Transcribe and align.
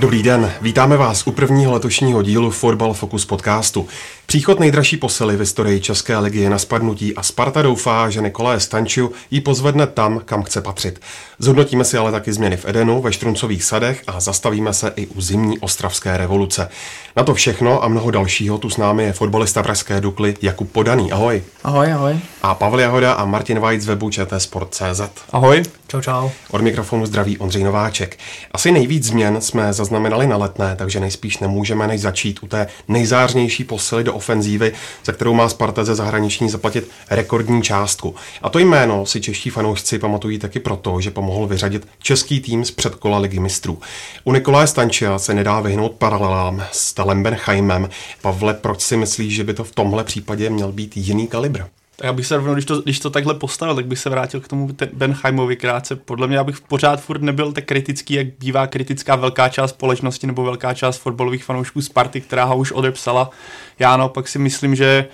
Dobrý 0.00 0.22
den, 0.22 0.52
vítáme 0.60 0.96
vás 0.96 1.26
u 1.26 1.32
prvního 1.32 1.72
letošního 1.72 2.22
dílu 2.22 2.50
Fotbal 2.50 2.92
Focus 2.92 3.24
podcastu. 3.24 3.88
Příchod 4.26 4.60
nejdražší 4.60 4.96
posily 4.96 5.36
v 5.36 5.40
historii 5.40 5.80
České 5.80 6.18
ligy 6.18 6.38
je 6.38 6.50
na 6.50 6.58
spadnutí 6.58 7.16
a 7.16 7.22
Sparta 7.22 7.62
doufá, 7.62 8.10
že 8.10 8.20
Nikolé 8.20 8.60
Stančiu 8.60 9.12
ji 9.30 9.40
pozvedne 9.40 9.86
tam, 9.86 10.20
kam 10.24 10.42
chce 10.42 10.60
patřit. 10.60 11.00
Zhodnotíme 11.38 11.84
si 11.84 11.96
ale 11.96 12.12
taky 12.12 12.32
změny 12.32 12.56
v 12.56 12.64
Edenu, 12.64 13.02
ve 13.02 13.12
Štruncových 13.12 13.64
sadech 13.64 14.02
a 14.06 14.20
zastavíme 14.20 14.72
se 14.72 14.92
i 14.96 15.06
u 15.06 15.20
zimní 15.20 15.58
ostravské 15.58 16.16
revoluce. 16.16 16.68
Na 17.16 17.22
to 17.22 17.34
všechno 17.34 17.84
a 17.84 17.88
mnoho 17.88 18.10
dalšího 18.10 18.58
tu 18.58 18.70
s 18.70 18.76
námi 18.76 19.04
je 19.04 19.12
fotbalista 19.12 19.62
Pražské 19.62 20.00
Dukly 20.00 20.36
Jakub 20.42 20.72
Podaný. 20.72 21.12
Ahoj. 21.12 21.42
Ahoj, 21.64 21.92
ahoj. 21.92 22.18
A 22.42 22.54
Pavel 22.54 22.80
Jahoda 22.80 23.12
a 23.12 23.24
Martin 23.24 23.60
Vajc 23.60 23.82
z 23.82 23.86
webu 23.86 24.10
Sport.cz. 24.38 25.00
Ahoj. 25.32 25.62
Čau, 25.88 26.00
čau. 26.00 26.30
Od 26.50 26.60
mikrofonu 26.60 27.06
zdraví 27.06 27.38
Ondřej 27.38 27.64
Nováček. 27.64 28.18
Asi 28.52 28.72
nejvíc 28.72 29.04
změn 29.04 29.40
jsme 29.40 29.72
zaznamenali 29.72 29.89
na 29.90 30.36
letné, 30.36 30.76
takže 30.76 31.00
nejspíš 31.00 31.38
nemůžeme 31.38 31.86
než 31.86 32.00
začít 32.00 32.42
u 32.42 32.46
té 32.46 32.66
nejzářnější 32.88 33.64
posily 33.64 34.04
do 34.04 34.14
ofenzívy, 34.14 34.72
za 35.04 35.12
kterou 35.12 35.34
má 35.34 35.48
Sparta 35.48 35.84
ze 35.84 35.94
zahraniční 35.94 36.50
zaplatit 36.50 36.90
rekordní 37.10 37.62
částku. 37.62 38.14
A 38.42 38.48
to 38.48 38.58
jméno 38.58 39.06
si 39.06 39.20
čeští 39.20 39.50
fanoušci 39.50 39.98
pamatují 39.98 40.38
taky 40.38 40.60
proto, 40.60 41.00
že 41.00 41.10
pomohl 41.10 41.46
vyřadit 41.46 41.88
český 42.02 42.40
tým 42.40 42.64
z 42.64 42.70
předkola 42.70 43.18
ligy 43.18 43.38
mistrů. 43.40 43.78
U 44.24 44.32
Nikolaje 44.32 44.66
Stančia 44.66 45.18
se 45.18 45.34
nedá 45.34 45.60
vyhnout 45.60 45.92
paralelám 45.92 46.64
s 46.72 46.92
Talem 46.92 47.22
Benchaimem. 47.22 47.88
Pavle, 48.22 48.54
proč 48.54 48.80
si 48.80 48.96
myslíš, 48.96 49.34
že 49.34 49.44
by 49.44 49.54
to 49.54 49.64
v 49.64 49.72
tomhle 49.72 50.04
případě 50.04 50.50
měl 50.50 50.72
být 50.72 50.96
jiný 50.96 51.26
kalibr? 51.26 51.62
Já 52.02 52.12
bych 52.12 52.26
se 52.26 52.36
rovnou, 52.36 52.52
když 52.52 52.64
to, 52.64 52.80
když 52.80 53.00
to 53.00 53.10
takhle 53.10 53.34
postavil, 53.34 53.74
tak 53.74 53.86
bych 53.86 53.98
se 53.98 54.10
vrátil 54.10 54.40
k 54.40 54.48
tomu 54.48 54.68
Benheimovi 54.92 55.56
krátce. 55.56 55.96
Podle 55.96 56.26
mě, 56.26 56.38
abych 56.38 56.60
pořád 56.60 57.00
furt 57.00 57.22
nebyl 57.22 57.52
tak 57.52 57.64
kritický, 57.64 58.14
jak 58.14 58.26
bývá 58.26 58.66
kritická 58.66 59.16
velká 59.16 59.48
část 59.48 59.70
společnosti 59.70 60.26
nebo 60.26 60.44
velká 60.44 60.74
část 60.74 60.96
fotbalových 60.96 61.44
fanoušků 61.44 61.82
Sparty, 61.82 62.20
která 62.20 62.44
ho 62.44 62.56
už 62.56 62.72
odepsala. 62.72 63.30
Já 63.78 63.96
no, 63.96 64.08
pak 64.08 64.28
si 64.28 64.38
myslím, 64.38 64.74
že 64.74 65.06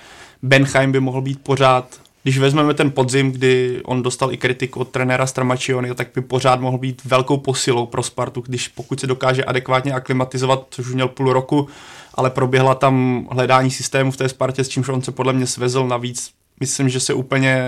Benheim 0.42 0.92
by 0.92 1.00
mohl 1.00 1.20
být 1.20 1.40
pořád 1.42 2.00
když 2.26 2.38
vezmeme 2.38 2.74
ten 2.74 2.90
podzim, 2.90 3.32
kdy 3.32 3.80
on 3.84 4.02
dostal 4.02 4.32
i 4.32 4.36
kritiku 4.36 4.80
od 4.80 4.88
trenéra 4.88 5.26
Stramačiony, 5.26 5.94
tak 5.94 6.08
by 6.14 6.20
pořád 6.20 6.60
mohl 6.60 6.78
být 6.78 7.02
velkou 7.04 7.36
posilou 7.36 7.86
pro 7.86 8.02
Spartu, 8.02 8.40
když 8.40 8.68
pokud 8.68 9.00
se 9.00 9.06
dokáže 9.06 9.44
adekvátně 9.44 9.92
aklimatizovat, 9.92 10.66
což 10.70 10.86
už 10.86 10.94
měl 10.94 11.08
půl 11.08 11.32
roku, 11.32 11.68
ale 12.14 12.30
proběhla 12.30 12.74
tam 12.74 13.26
hledání 13.30 13.70
systému 13.70 14.10
v 14.10 14.16
té 14.16 14.28
Spartě, 14.28 14.64
s 14.64 14.68
čímž 14.68 14.88
on 14.88 15.02
se 15.02 15.12
podle 15.12 15.32
mě 15.32 15.46
svezl 15.46 15.86
navíc 15.86 16.30
myslím, 16.60 16.88
že 16.88 17.00
se 17.00 17.14
úplně 17.14 17.62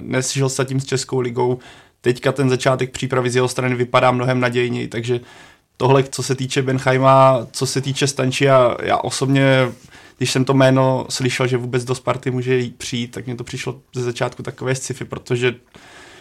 nesžil 0.00 0.48
se 0.48 0.64
tím 0.64 0.80
s 0.80 0.84
Českou 0.84 1.20
ligou. 1.20 1.58
Teďka 2.00 2.32
ten 2.32 2.50
začátek 2.50 2.90
přípravy 2.90 3.30
z 3.30 3.36
jeho 3.36 3.48
strany 3.48 3.74
vypadá 3.74 4.10
mnohem 4.10 4.40
nadějněji, 4.40 4.88
takže 4.88 5.20
tohle, 5.76 6.02
co 6.02 6.22
se 6.22 6.34
týče 6.34 6.62
Benheima, 6.62 7.46
co 7.52 7.66
se 7.66 7.80
týče 7.80 8.06
Stančia, 8.06 8.76
já 8.82 8.96
osobně, 8.96 9.72
když 10.18 10.30
jsem 10.30 10.44
to 10.44 10.54
jméno 10.54 11.06
slyšel, 11.10 11.46
že 11.46 11.56
vůbec 11.56 11.84
do 11.84 11.94
Sparty 11.94 12.30
může 12.30 12.64
přijít, 12.78 13.10
tak 13.10 13.26
mě 13.26 13.34
to 13.34 13.44
přišlo 13.44 13.80
ze 13.94 14.02
začátku 14.02 14.42
takové 14.42 14.74
sci-fi, 14.74 15.04
protože 15.04 15.54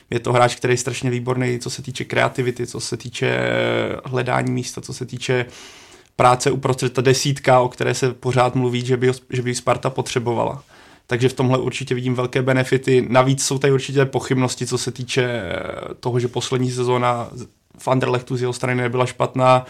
je 0.09 0.19
to 0.19 0.33
hráč, 0.33 0.55
který 0.55 0.73
je 0.73 0.77
strašně 0.77 1.09
výborný, 1.09 1.59
co 1.59 1.69
se 1.69 1.81
týče 1.81 2.05
kreativity, 2.05 2.67
co 2.67 2.79
se 2.79 2.97
týče 2.97 3.39
hledání 4.05 4.51
místa, 4.51 4.81
co 4.81 4.93
se 4.93 5.05
týče 5.05 5.45
práce 6.15 6.51
uprostřed 6.51 6.93
ta 6.93 7.01
desítka, 7.01 7.59
o 7.59 7.69
které 7.69 7.93
se 7.93 8.13
pořád 8.13 8.55
mluví, 8.55 8.85
že 8.85 8.97
by, 8.97 9.11
že 9.29 9.41
by 9.41 9.55
Sparta 9.55 9.89
potřebovala 9.89 10.63
takže 11.07 11.29
v 11.29 11.33
tomhle 11.33 11.57
určitě 11.57 11.95
vidím 11.95 12.15
velké 12.15 12.41
benefity. 12.41 13.05
Navíc 13.09 13.43
jsou 13.43 13.57
tady 13.57 13.73
určitě 13.73 14.05
pochybnosti, 14.05 14.67
co 14.67 14.77
se 14.77 14.91
týče 14.91 15.23
eh, 15.23 15.53
toho, 15.99 16.19
že 16.19 16.27
poslední 16.27 16.71
sezóna 16.71 17.29
v 17.77 17.87
Anderlechtu 17.87 18.37
z 18.37 18.41
jeho 18.41 18.53
strany 18.53 18.81
nebyla 18.81 19.05
špatná. 19.05 19.65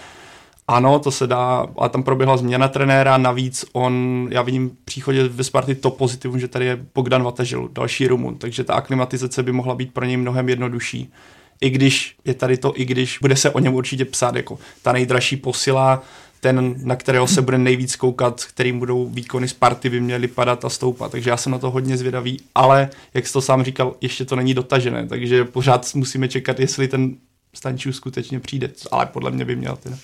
Ano, 0.67 0.99
to 0.99 1.11
se 1.11 1.27
dá, 1.27 1.67
ale 1.77 1.89
tam 1.89 2.03
proběhla 2.03 2.37
změna 2.37 2.67
trenéra, 2.67 3.17
navíc 3.17 3.65
on, 3.73 4.27
já 4.31 4.41
vidím 4.41 4.71
příchodě 4.85 5.27
ve 5.27 5.43
Sparty 5.43 5.75
to 5.75 5.91
pozitivum, 5.91 6.39
že 6.39 6.47
tady 6.47 6.65
je 6.65 6.85
Bogdan 6.95 7.23
Vatažil, 7.23 7.69
další 7.71 8.07
Rumun, 8.07 8.35
takže 8.35 8.63
ta 8.63 8.73
aklimatizace 8.73 9.43
by 9.43 9.51
mohla 9.51 9.75
být 9.75 9.93
pro 9.93 10.05
něj 10.05 10.17
mnohem 10.17 10.49
jednodušší. 10.49 11.13
I 11.61 11.69
když 11.69 12.15
je 12.25 12.33
tady 12.33 12.57
to, 12.57 12.73
i 12.75 12.85
když 12.85 13.17
bude 13.21 13.35
se 13.35 13.49
o 13.49 13.59
něm 13.59 13.73
určitě 13.73 14.05
psát 14.05 14.35
jako 14.35 14.59
ta 14.81 14.91
nejdražší 14.91 15.37
posila, 15.37 16.03
ten, 16.43 16.75
na 16.83 16.95
kterého 16.95 17.27
se 17.27 17.41
bude 17.41 17.57
nejvíc 17.57 17.95
koukat, 17.95 18.43
kterým 18.43 18.79
budou 18.79 19.09
výkony 19.09 19.47
Sparty 19.47 19.89
by 19.89 20.01
měly 20.01 20.27
padat 20.27 20.65
a 20.65 20.69
stoupat. 20.69 21.11
Takže 21.11 21.29
já 21.29 21.37
jsem 21.37 21.51
na 21.51 21.57
to 21.57 21.71
hodně 21.71 21.97
zvědavý, 21.97 22.39
ale 22.55 22.89
jak 23.13 23.27
jsi 23.27 23.33
to 23.33 23.41
sám 23.41 23.63
říkal, 23.63 23.95
ještě 24.01 24.25
to 24.25 24.35
není 24.35 24.53
dotažené, 24.53 25.07
takže 25.07 25.45
pořád 25.45 25.95
musíme 25.95 26.27
čekat, 26.27 26.59
jestli 26.59 26.87
ten 26.87 27.15
Stančů 27.53 27.93
skutečně 27.93 28.39
přijde, 28.39 28.69
ale 28.91 29.05
podle 29.05 29.31
mě 29.31 29.45
by 29.45 29.55
měl 29.55 29.75
teda. 29.75 29.97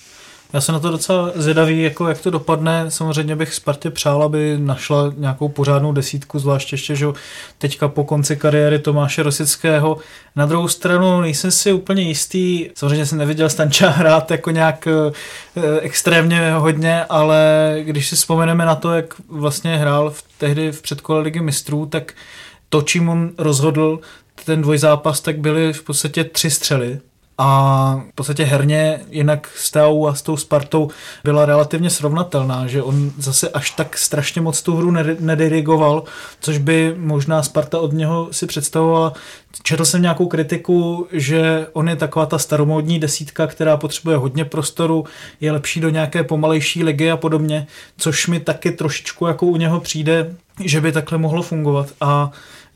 Já 0.53 0.61
jsem 0.61 0.73
na 0.73 0.79
to 0.79 0.91
docela 0.91 1.31
zvědavý, 1.35 1.83
jako 1.83 2.07
jak 2.07 2.21
to 2.21 2.29
dopadne. 2.29 2.91
Samozřejmě 2.91 3.35
bych 3.35 3.53
Spartě 3.53 3.89
přál, 3.89 4.23
aby 4.23 4.57
našla 4.59 5.13
nějakou 5.17 5.49
pořádnou 5.49 5.91
desítku, 5.91 6.39
zvláště 6.39 6.73
ještě, 6.73 6.95
že 6.95 7.07
teďka 7.57 7.87
po 7.87 8.03
konci 8.03 8.35
kariéry 8.35 8.79
Tomáše 8.79 9.23
Rosického. 9.23 9.97
Na 10.35 10.45
druhou 10.45 10.67
stranu 10.67 11.21
nejsem 11.21 11.51
si 11.51 11.71
úplně 11.71 12.03
jistý, 12.03 12.69
samozřejmě 12.75 13.05
jsem 13.05 13.17
neviděl 13.17 13.49
Stanča 13.49 13.89
hrát 13.89 14.31
jako 14.31 14.51
nějak 14.51 14.88
eh, 14.88 15.79
extrémně 15.79 16.53
hodně, 16.53 17.05
ale 17.05 17.75
když 17.83 18.09
si 18.09 18.15
vzpomeneme 18.15 18.65
na 18.65 18.75
to, 18.75 18.93
jak 18.93 19.13
vlastně 19.27 19.77
hrál 19.77 20.09
v, 20.09 20.23
tehdy 20.38 20.71
v 20.71 20.81
předkole 20.81 21.21
ligy 21.21 21.39
mistrů, 21.39 21.85
tak 21.85 22.13
to, 22.69 22.81
čím 22.81 23.09
on 23.09 23.31
rozhodl 23.38 23.99
ten 24.45 24.61
dvojzápas, 24.61 25.21
tak 25.21 25.39
byly 25.39 25.73
v 25.73 25.83
podstatě 25.83 26.23
tři 26.23 26.51
střely 26.51 26.99
a 27.41 28.01
v 28.11 28.16
podstatě 28.16 28.44
herně 28.44 29.00
jinak 29.09 29.50
s 29.55 29.72
Teou 29.72 30.07
a 30.07 30.16
s 30.16 30.22
tou 30.22 30.38
Spartou 30.38 30.89
byla 31.23 31.45
relativně 31.45 31.89
srovnatelná, 31.89 32.67
že 32.67 32.83
on 32.83 33.11
zase 33.17 33.50
až 33.50 33.72
tak 33.72 33.97
strašně 33.97 34.41
moc 34.41 34.61
tu 34.61 34.75
hru 34.75 34.91
nedirigoval, 35.19 36.03
což 36.39 36.57
by 36.57 36.95
možná 36.97 37.44
Sparta 37.44 37.79
od 37.79 37.94
něho 37.94 38.27
si 38.31 38.47
představovala. 38.47 39.13
Četl 39.63 39.85
jsem 39.85 40.01
nějakou 40.01 40.27
kritiku, 40.27 41.07
že 41.11 41.67
on 41.73 41.89
je 41.89 41.95
taková 41.95 42.25
ta 42.25 42.38
staromódní 42.38 43.00
desítka, 43.00 43.47
která 43.47 43.77
potřebuje 43.77 44.17
hodně 44.17 44.45
prostoru, 44.45 45.06
je 45.41 45.51
lepší 45.51 45.79
do 45.79 45.89
nějaké 45.89 46.23
pomalejší 46.23 46.83
ligy 46.83 47.11
a 47.11 47.17
podobně, 47.17 47.67
což 47.97 48.27
mi 48.27 48.39
taky 48.39 48.71
trošičku 48.71 49.25
jako 49.25 49.45
u 49.45 49.57
něho 49.57 49.79
přijde, 49.79 50.35
že 50.63 50.81
by 50.81 50.91
takhle 50.91 51.17
mohlo 51.17 51.41
fungovat 51.41 51.88
a 52.01 52.31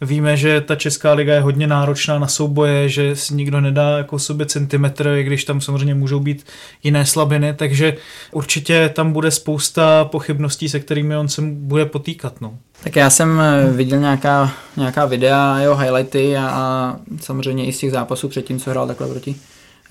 Víme, 0.06 0.38
že 0.38 0.62
ta 0.62 0.76
Česká 0.76 1.14
liga 1.14 1.34
je 1.34 1.42
hodně 1.42 1.68
náročná 1.68 2.20
na 2.20 2.28
souboje, 2.28 2.90
že 2.90 3.16
si 3.16 3.34
nikdo 3.34 3.62
nedá 3.62 3.98
jako 3.98 4.20
sobě 4.20 4.46
centimetr, 4.46 5.08
i 5.08 5.24
když 5.24 5.44
tam 5.44 5.62
samozřejmě 5.62 5.96
můžou 5.96 6.20
být 6.20 6.46
jiné 6.84 7.06
slabiny, 7.06 7.54
takže 7.54 7.98
určitě 8.32 8.90
tam 8.96 9.14
bude 9.14 9.32
spousta 9.32 10.06
pochybností, 10.06 10.70
se 10.70 10.80
kterými 10.80 11.18
on 11.18 11.28
se 11.28 11.42
bude 11.42 11.86
potýkat. 11.86 12.42
No. 12.42 12.58
Tak 12.84 12.96
já 12.96 13.10
jsem 13.10 13.40
eh, 13.40 13.72
viděl 13.72 14.00
nějaká, 14.00 14.52
nějaká 14.78 15.06
videa, 15.06 15.60
jeho 15.60 15.78
highlighty 15.78 16.38
a, 16.38 16.50
a 16.50 16.96
samozřejmě 17.22 17.66
i 17.66 17.74
z 17.74 17.78
těch 17.78 17.92
zápasů 17.92 18.30
předtím, 18.30 18.60
co 18.60 18.70
hrál 18.70 18.88
takhle 18.88 19.08
proti, 19.08 19.36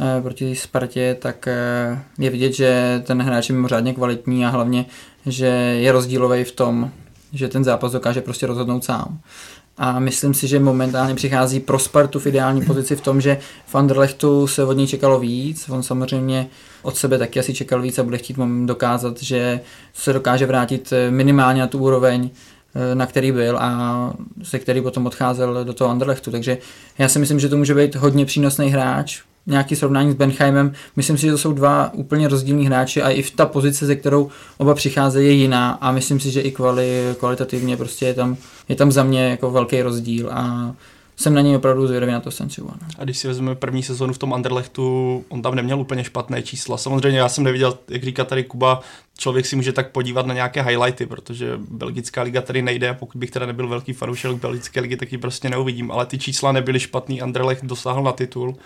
eh, 0.00 0.22
proti 0.22 0.56
Spartě, 0.56 1.16
tak 1.20 1.48
eh, 1.48 1.98
je 2.18 2.30
vidět, 2.30 2.52
že 2.52 3.02
ten 3.06 3.22
hráč 3.22 3.48
je 3.48 3.54
mimořádně 3.54 3.94
kvalitní 3.94 4.46
a 4.46 4.48
hlavně, 4.48 4.84
že 5.26 5.46
je 5.46 5.92
rozdílový 5.92 6.44
v 6.44 6.52
tom, 6.52 6.90
že 7.32 7.48
ten 7.48 7.64
zápas 7.64 7.92
dokáže 7.92 8.20
prostě 8.20 8.46
rozhodnout 8.46 8.84
sám 8.84 9.20
a 9.78 9.98
myslím 9.98 10.34
si, 10.34 10.48
že 10.48 10.58
momentálně 10.58 11.14
přichází 11.14 11.60
pro 11.60 11.78
Spartu 11.78 12.18
v 12.18 12.26
ideální 12.26 12.62
pozici 12.66 12.96
v 12.96 13.00
tom, 13.00 13.20
že 13.20 13.38
v 13.66 13.74
Anderlechtu 13.74 14.46
se 14.46 14.64
od 14.64 14.72
něj 14.72 14.86
čekalo 14.86 15.20
víc, 15.20 15.68
on 15.68 15.82
samozřejmě 15.82 16.46
od 16.82 16.96
sebe 16.96 17.18
taky 17.18 17.40
asi 17.40 17.54
čekal 17.54 17.82
víc 17.82 17.98
a 17.98 18.02
bude 18.02 18.18
chtít 18.18 18.36
dokázat, 18.64 19.22
že 19.22 19.60
se 19.94 20.12
dokáže 20.12 20.46
vrátit 20.46 20.92
eh, 20.92 21.10
minimálně 21.10 21.60
na 21.60 21.66
tu 21.66 21.78
úroveň, 21.78 22.30
eh, 22.74 22.94
na 22.94 23.06
který 23.06 23.32
byl 23.32 23.58
a 23.58 24.12
se 24.42 24.58
který 24.58 24.80
potom 24.80 25.06
odcházel 25.06 25.64
do 25.64 25.72
toho 25.72 25.90
Anderlechtu. 25.90 26.30
Takže 26.30 26.58
já 26.98 27.08
si 27.08 27.18
myslím, 27.18 27.40
že 27.40 27.48
to 27.48 27.56
může 27.56 27.74
být 27.74 27.94
hodně 27.94 28.26
přínosný 28.26 28.70
hráč, 28.70 29.22
nějaký 29.46 29.76
srovnání 29.76 30.12
s 30.12 30.14
Benheimem. 30.14 30.72
Myslím 30.96 31.18
si, 31.18 31.26
že 31.26 31.32
to 31.32 31.38
jsou 31.38 31.52
dva 31.52 31.94
úplně 31.94 32.28
rozdílní 32.28 32.66
hráči 32.66 33.02
a 33.02 33.10
i 33.10 33.22
v 33.22 33.30
ta 33.30 33.46
pozice, 33.46 33.86
ze 33.86 33.96
kterou 33.96 34.30
oba 34.58 34.74
přicházejí, 34.74 35.28
je 35.28 35.32
jiná 35.32 35.78
a 35.80 35.92
myslím 35.92 36.20
si, 36.20 36.30
že 36.30 36.40
i 36.40 36.50
kvali, 36.50 37.14
kvalitativně 37.18 37.76
prostě 37.76 38.06
je 38.06 38.14
tam, 38.14 38.36
je 38.68 38.76
tam 38.76 38.92
za 38.92 39.04
mě 39.04 39.30
jako 39.30 39.50
velký 39.50 39.82
rozdíl 39.82 40.30
a 40.32 40.72
jsem 41.16 41.34
na 41.34 41.40
něj 41.40 41.56
opravdu 41.56 41.86
zvědavý 41.86 42.12
na 42.12 42.20
to 42.20 42.30
Sancho. 42.30 42.62
No. 42.62 42.74
A 42.98 43.04
když 43.04 43.18
si 43.18 43.28
vezmeme 43.28 43.54
první 43.54 43.82
sezónu 43.82 44.12
v 44.12 44.18
tom 44.18 44.34
Anderlechtu, 44.34 45.24
on 45.28 45.42
tam 45.42 45.54
neměl 45.54 45.80
úplně 45.80 46.04
špatné 46.04 46.42
čísla. 46.42 46.76
Samozřejmě 46.76 47.18
já 47.18 47.28
jsem 47.28 47.44
neviděl, 47.44 47.78
jak 47.88 48.04
říká 48.04 48.24
tady 48.24 48.44
Kuba, 48.44 48.80
člověk 49.18 49.46
si 49.46 49.56
může 49.56 49.72
tak 49.72 49.90
podívat 49.90 50.26
na 50.26 50.34
nějaké 50.34 50.62
highlighty, 50.62 51.06
protože 51.06 51.58
belgická 51.70 52.22
liga 52.22 52.40
tady 52.40 52.62
nejde 52.62 52.88
a 52.88 52.94
pokud 52.94 53.18
bych 53.18 53.30
teda 53.30 53.46
nebyl 53.46 53.68
velký 53.68 53.92
fanoušek 53.92 54.32
belgické 54.36 54.80
ligy, 54.80 54.96
tak 54.96 55.12
ji 55.12 55.18
prostě 55.18 55.50
neuvidím. 55.50 55.90
Ale 55.90 56.06
ty 56.06 56.18
čísla 56.18 56.52
nebyly 56.52 56.80
špatný, 56.80 57.22
Anderlecht 57.22 57.64
dosáhl 57.64 58.02
na 58.02 58.12
titul, 58.12 58.56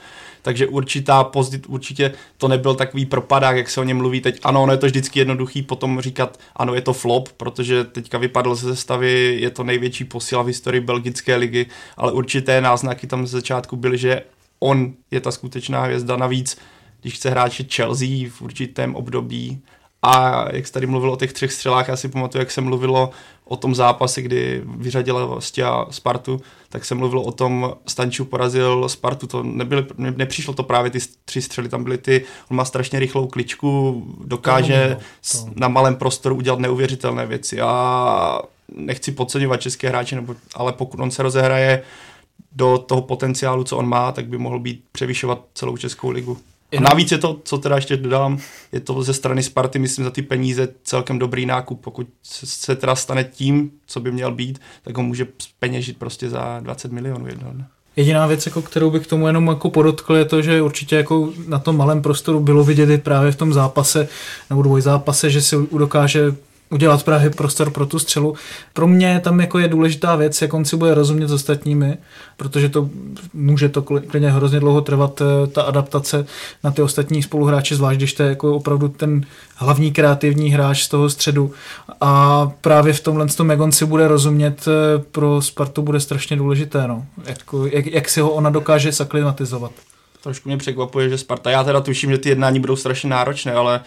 takže 0.46 0.66
určitá 0.66 1.24
pozdit, 1.24 1.66
určitě 1.68 2.12
to 2.36 2.48
nebyl 2.48 2.74
takový 2.74 3.06
propadák, 3.06 3.56
jak 3.56 3.70
se 3.70 3.80
o 3.80 3.84
něm 3.84 3.96
mluví 3.96 4.20
teď. 4.20 4.40
Ano, 4.42 4.62
ono 4.62 4.72
je 4.72 4.78
to 4.78 4.86
vždycky 4.86 5.18
jednoduchý 5.18 5.62
potom 5.62 6.00
říkat, 6.00 6.40
ano, 6.56 6.74
je 6.74 6.80
to 6.80 6.92
flop, 6.92 7.28
protože 7.32 7.84
teďka 7.84 8.18
vypadl 8.18 8.54
ze 8.54 8.74
sestavy, 8.74 9.36
je 9.40 9.50
to 9.50 9.64
největší 9.64 10.04
posila 10.04 10.42
v 10.42 10.46
historii 10.46 10.80
belgické 10.80 11.36
ligy, 11.36 11.66
ale 11.96 12.12
určité 12.12 12.60
náznaky 12.60 13.06
tam 13.06 13.26
z 13.26 13.30
začátku 13.30 13.76
byly, 13.76 13.98
že 13.98 14.22
on 14.60 14.92
je 15.10 15.20
ta 15.20 15.30
skutečná 15.30 15.82
hvězda. 15.82 16.16
Navíc, 16.16 16.58
když 17.00 17.14
chce 17.14 17.30
hráče 17.30 17.64
Chelsea 17.64 18.30
v 18.30 18.42
určitém 18.42 18.94
období, 18.94 19.62
a 20.02 20.44
jak 20.52 20.66
jsi 20.66 20.72
tady 20.72 20.86
mluvil 20.86 21.12
o 21.12 21.16
těch 21.16 21.32
třech 21.32 21.52
střelách, 21.52 21.88
já 21.88 21.96
si 21.96 22.08
pamatuju, 22.08 22.42
jak 22.42 22.50
se 22.50 22.60
mluvilo 22.60 23.10
o 23.48 23.56
tom 23.56 23.74
zápase, 23.74 24.22
kdy 24.22 24.62
vyřadila 24.64 25.24
vlastně 25.24 25.64
Spartu, 25.90 26.40
tak 26.68 26.84
se 26.84 26.94
mluvilo 26.94 27.22
o 27.22 27.32
tom, 27.32 27.74
Stanču 27.86 28.24
porazil 28.24 28.88
Spartu, 28.88 29.26
to 29.26 29.42
nebyly, 29.42 29.86
ne, 29.98 30.14
nepřišlo 30.16 30.54
to 30.54 30.62
právě 30.62 30.90
ty 30.90 30.98
tři 31.24 31.42
střely, 31.42 31.68
tam 31.68 31.84
byly 31.84 31.98
ty, 31.98 32.24
on 32.50 32.56
má 32.56 32.64
strašně 32.64 32.98
rychlou 32.98 33.26
kličku, 33.26 34.02
dokáže 34.24 34.96
to, 35.32 35.38
to. 35.38 35.50
na 35.56 35.68
malém 35.68 35.96
prostoru 35.96 36.36
udělat 36.36 36.58
neuvěřitelné 36.58 37.26
věci 37.26 37.60
a 37.60 38.40
nechci 38.74 39.12
podceňovat 39.12 39.60
české 39.60 39.88
hráče, 39.88 40.16
nebo, 40.16 40.34
ale 40.54 40.72
pokud 40.72 41.00
on 41.00 41.10
se 41.10 41.22
rozehraje 41.22 41.82
do 42.52 42.78
toho 42.78 43.02
potenciálu, 43.02 43.64
co 43.64 43.76
on 43.76 43.88
má, 43.88 44.12
tak 44.12 44.26
by 44.26 44.38
mohl 44.38 44.58
být 44.58 44.84
převyšovat 44.92 45.44
celou 45.54 45.76
Českou 45.76 46.10
ligu. 46.10 46.38
A 46.72 46.80
navíc 46.80 47.12
je 47.12 47.18
to, 47.18 47.40
co 47.44 47.58
teda 47.58 47.76
ještě 47.76 47.96
dodám, 47.96 48.38
je 48.72 48.80
to 48.80 49.02
ze 49.02 49.14
strany 49.14 49.42
Sparty, 49.42 49.78
myslím, 49.78 50.04
za 50.04 50.10
ty 50.10 50.22
peníze 50.22 50.68
celkem 50.84 51.18
dobrý 51.18 51.46
nákup. 51.46 51.80
Pokud 51.80 52.06
se 52.22 52.76
teda 52.76 52.96
stane 52.96 53.24
tím, 53.24 53.70
co 53.86 54.00
by 54.00 54.12
měl 54.12 54.32
být, 54.32 54.60
tak 54.82 54.96
ho 54.96 55.02
může 55.02 55.26
peněžit 55.58 55.96
prostě 55.96 56.30
za 56.30 56.60
20 56.60 56.92
milionů 56.92 57.26
jednoho 57.26 57.52
dne. 57.52 57.66
Jediná 57.96 58.26
věc, 58.26 58.46
jako, 58.46 58.62
kterou 58.62 58.90
bych 58.90 59.06
tomu 59.06 59.26
jenom 59.26 59.46
jako 59.46 59.70
podotkl, 59.70 60.16
je 60.16 60.24
to, 60.24 60.42
že 60.42 60.62
určitě 60.62 60.96
jako 60.96 61.32
na 61.48 61.58
tom 61.58 61.76
malém 61.76 62.02
prostoru 62.02 62.40
bylo 62.40 62.64
vidět 62.64 62.90
i 62.90 62.98
právě 62.98 63.32
v 63.32 63.36
tom 63.36 63.52
zápase 63.52 64.08
nebo 64.50 64.62
dvojzápase, 64.62 65.30
že 65.30 65.42
si 65.42 65.56
dokáže 65.78 66.34
udělat 66.70 67.02
právě 67.02 67.30
prostor 67.30 67.70
pro 67.70 67.86
tu 67.86 67.98
střelu. 67.98 68.34
Pro 68.72 68.86
mě 68.86 69.20
tam 69.24 69.40
jako 69.40 69.58
je 69.58 69.68
důležitá 69.68 70.16
věc, 70.16 70.42
jak 70.42 70.54
on 70.54 70.64
si 70.64 70.76
bude 70.76 70.94
rozumět 70.94 71.28
s 71.28 71.32
ostatními, 71.32 71.98
protože 72.36 72.68
to 72.68 72.90
může 73.34 73.68
to 73.68 73.82
klidně 73.82 74.30
hrozně 74.30 74.60
dlouho 74.60 74.80
trvat, 74.80 75.20
eh, 75.20 75.46
ta 75.46 75.62
adaptace 75.62 76.26
na 76.64 76.70
ty 76.70 76.82
ostatní 76.82 77.22
spoluhráče, 77.22 77.76
zvlášť 77.76 77.96
když 77.96 78.12
to 78.12 78.22
je 78.22 78.28
jako 78.28 78.54
opravdu 78.54 78.88
ten 78.88 79.26
hlavní 79.54 79.92
kreativní 79.92 80.50
hráč 80.50 80.82
z 80.82 80.88
toho 80.88 81.10
středu. 81.10 81.52
A 82.00 82.50
právě 82.60 82.92
v 82.92 83.00
tomhle 83.00 83.26
tom, 83.26 83.50
jak 83.50 83.60
on 83.60 83.72
si 83.72 83.86
bude 83.86 84.08
rozumět, 84.08 84.68
eh, 84.68 85.02
pro 85.12 85.42
Spartu 85.42 85.82
bude 85.82 86.00
strašně 86.00 86.36
důležité. 86.36 86.88
No. 86.88 87.06
Jako, 87.24 87.66
jak, 87.66 87.86
jak 87.86 88.08
si 88.08 88.20
ho 88.20 88.30
ona 88.30 88.50
dokáže 88.50 88.92
saklimatizovat. 88.92 89.72
Trošku 90.22 90.48
mě 90.48 90.56
překvapuje, 90.56 91.08
že 91.08 91.18
Sparta, 91.18 91.50
já 91.50 91.64
teda 91.64 91.80
tuším, 91.80 92.10
že 92.10 92.18
ty 92.18 92.28
jednání 92.28 92.60
budou 92.60 92.76
strašně 92.76 93.10
náročné, 93.10 93.52
ale 93.52 93.80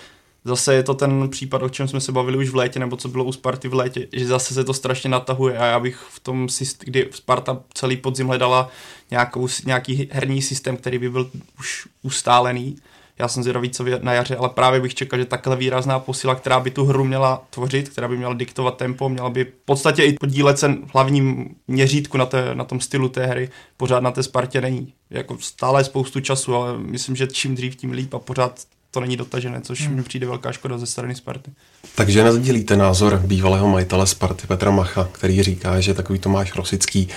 zase 0.45 0.74
je 0.74 0.83
to 0.83 0.94
ten 0.94 1.30
případ, 1.30 1.63
o 1.63 1.69
čem 1.69 1.88
jsme 1.88 2.01
se 2.01 2.12
bavili 2.12 2.38
už 2.38 2.50
v 2.50 2.56
létě, 2.56 2.80
nebo 2.80 2.97
co 2.97 3.07
bylo 3.07 3.24
u 3.24 3.31
Sparty 3.31 3.68
v 3.68 3.74
létě, 3.74 4.07
že 4.13 4.27
zase 4.27 4.53
se 4.53 4.63
to 4.63 4.74
strašně 4.74 5.09
natahuje 5.09 5.57
a 5.57 5.65
já 5.65 5.80
bych 5.80 5.95
v 6.09 6.19
tom, 6.19 6.47
kdy 6.80 7.09
Sparta 7.12 7.62
celý 7.74 7.97
podzim 7.97 8.27
hledala 8.27 8.69
nějakou, 9.12 9.47
nějaký 9.65 10.09
herní 10.12 10.41
systém, 10.41 10.77
který 10.77 10.97
by 11.00 11.09
byl 11.09 11.31
už 11.59 11.88
ustálený, 12.01 12.75
já 13.19 13.27
jsem 13.27 13.44
zvědavý, 13.44 13.69
co 13.69 13.86
na 14.01 14.13
jaře, 14.13 14.36
ale 14.36 14.50
právě 14.50 14.81
bych 14.81 14.95
čekal, 14.95 15.19
že 15.19 15.25
takhle 15.25 15.56
výrazná 15.56 16.00
posila, 16.00 16.36
která 16.36 16.59
by 16.59 16.71
tu 16.71 16.85
hru 16.85 17.03
měla 17.03 17.44
tvořit, 17.50 17.89
která 17.89 18.07
by 18.07 18.18
měla 18.18 18.33
diktovat 18.33 18.77
tempo, 18.77 19.09
měla 19.09 19.30
by 19.30 19.45
v 19.45 19.65
podstatě 19.65 20.03
i 20.03 20.13
podílet 20.13 20.59
se 20.59 20.68
v 20.68 20.94
hlavním 20.94 21.56
měřítku 21.68 22.18
na, 22.18 22.25
té, 22.25 22.56
na 22.56 22.63
tom 22.63 22.80
stylu 22.80 23.09
té 23.09 23.25
hry, 23.25 23.50
pořád 23.77 24.00
na 24.00 24.12
té 24.12 24.24
Spartě 24.24 24.62
není. 24.62 24.94
Jako 25.09 25.38
stále 25.39 25.83
spoustu 25.83 26.19
času, 26.19 26.56
ale 26.56 26.77
myslím, 26.77 27.15
že 27.15 27.27
čím 27.27 27.56
dřív, 27.56 27.75
tím 27.75 27.92
líp 27.92 28.13
a 28.13 28.19
pořád 28.19 28.59
to 28.91 29.00
není 29.00 29.18
dotažené, 29.18 29.62
což 29.62 29.88
hmm. 29.88 29.95
mi 29.95 30.03
přijde 30.03 30.25
velká 30.25 30.51
škoda 30.51 30.77
ze 30.77 30.86
strany 30.86 31.15
Sparty. 31.15 31.51
Takže 31.95 32.24
nezdílíte 32.24 32.77
názor 32.77 33.21
bývalého 33.25 33.68
majitele 33.68 34.07
Sparty 34.07 34.47
Petra 34.47 34.71
Macha, 34.71 35.09
který 35.12 35.44
říká, 35.44 35.80
že 35.80 35.94
takový 35.94 36.19
Tomáš 36.19 36.56
Rosický 36.56 37.07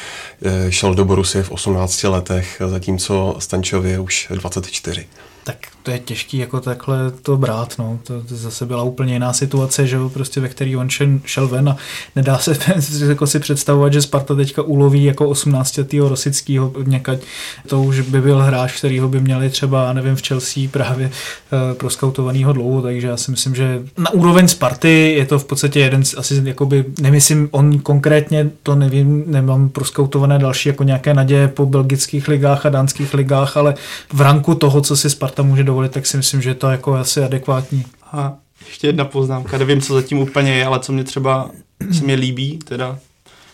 eh, 0.42 0.72
šel 0.72 0.94
do 0.94 1.04
Borusie 1.04 1.44
v 1.44 1.50
18 1.50 2.02
letech, 2.02 2.62
zatímco 2.66 3.36
Stančově 3.38 3.92
je 3.92 4.00
už 4.00 4.28
24. 4.34 5.06
Tak 5.44 5.56
to 5.82 5.90
je 5.90 5.98
těžký 5.98 6.38
jako 6.38 6.60
takhle 6.60 7.10
to 7.10 7.36
brát, 7.36 7.74
no. 7.78 7.98
To, 8.04 8.22
to 8.22 8.36
zase 8.36 8.66
byla 8.66 8.82
úplně 8.82 9.12
jiná 9.12 9.32
situace, 9.32 9.86
že 9.86 9.96
jo, 9.96 10.08
prostě 10.08 10.40
ve 10.40 10.48
který 10.48 10.76
on 10.76 10.88
šel, 10.88 11.08
šel 11.24 11.48
ven 11.48 11.68
a 11.68 11.76
nedá 12.16 12.38
se 12.38 12.58
jako 13.08 13.26
si 13.26 13.40
představovat, 13.40 13.92
že 13.92 14.02
Sparta 14.02 14.34
teďka 14.34 14.62
uloví 14.62 15.04
jako 15.04 15.28
18 15.28 15.78
letého 15.78 16.08
Rosického 16.08 16.72
někať. 16.84 17.20
To 17.66 17.82
už 17.82 18.00
by 18.00 18.20
byl 18.20 18.38
hráč, 18.38 18.78
kterýho 18.78 19.08
by 19.08 19.20
měli 19.20 19.50
třeba, 19.50 19.92
nevím, 19.92 20.16
v 20.16 20.22
Chelsea 20.22 20.62
právě 20.70 21.06
e, 21.06 21.74
proskautovanýho 21.74 22.52
dlouho, 22.52 22.82
takže 22.82 23.06
já 23.06 23.16
si 23.16 23.30
myslím, 23.30 23.54
že 23.54 23.82
na 23.98 24.10
úroveň 24.10 24.48
Sparty 24.48 25.14
je 25.18 25.26
to 25.26 25.38
v 25.38 25.44
podstatě 25.44 25.80
jeden 25.80 26.02
asi 26.16 26.42
jakoby, 26.44 26.84
nemyslím 27.00 27.48
on 27.50 27.78
konkrétně, 27.78 28.50
to 28.62 28.74
nevím, 28.74 29.24
nemám 29.26 29.68
proskautované 29.68 30.38
další 30.38 30.68
jako 30.68 30.84
nějaké 30.84 31.14
naděje 31.14 31.48
po 31.48 31.66
belgických 31.66 32.28
ligách 32.28 32.66
a 32.66 32.68
dánských 32.68 33.14
ligách, 33.14 33.56
ale 33.56 33.74
v 34.12 34.20
ranku 34.20 34.54
toho, 34.54 34.80
co 34.80 34.96
si 34.96 35.10
Sparta 35.10 35.42
může 35.42 35.64
dovolit, 35.72 35.92
tak 35.92 36.06
si 36.06 36.16
myslím, 36.16 36.42
že 36.42 36.54
to 36.54 36.68
je 36.68 36.72
jako 36.72 36.94
asi 36.94 37.24
adekvátní. 37.24 37.84
A 38.12 38.34
ještě 38.66 38.86
jedna 38.86 39.04
poznámka, 39.04 39.58
nevím, 39.58 39.80
co 39.80 39.94
zatím 39.94 40.18
úplně 40.18 40.54
je, 40.54 40.66
ale 40.66 40.80
co 40.80 40.92
mě 40.92 41.04
třeba 41.04 41.50
se 41.92 42.04
mě 42.04 42.14
líbí, 42.14 42.58
teda, 42.58 42.98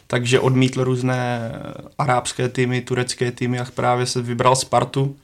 takže 0.07 0.41
odmítl 0.41 0.85
různé 0.85 1.53
arábské 1.99 2.49
týmy, 2.49 2.81
turecké 2.81 3.33
týmy 3.33 3.59
a 3.59 3.67
právě 3.75 4.07
se 4.07 4.23
vybral 4.23 4.57
Spartu, 4.57 5.17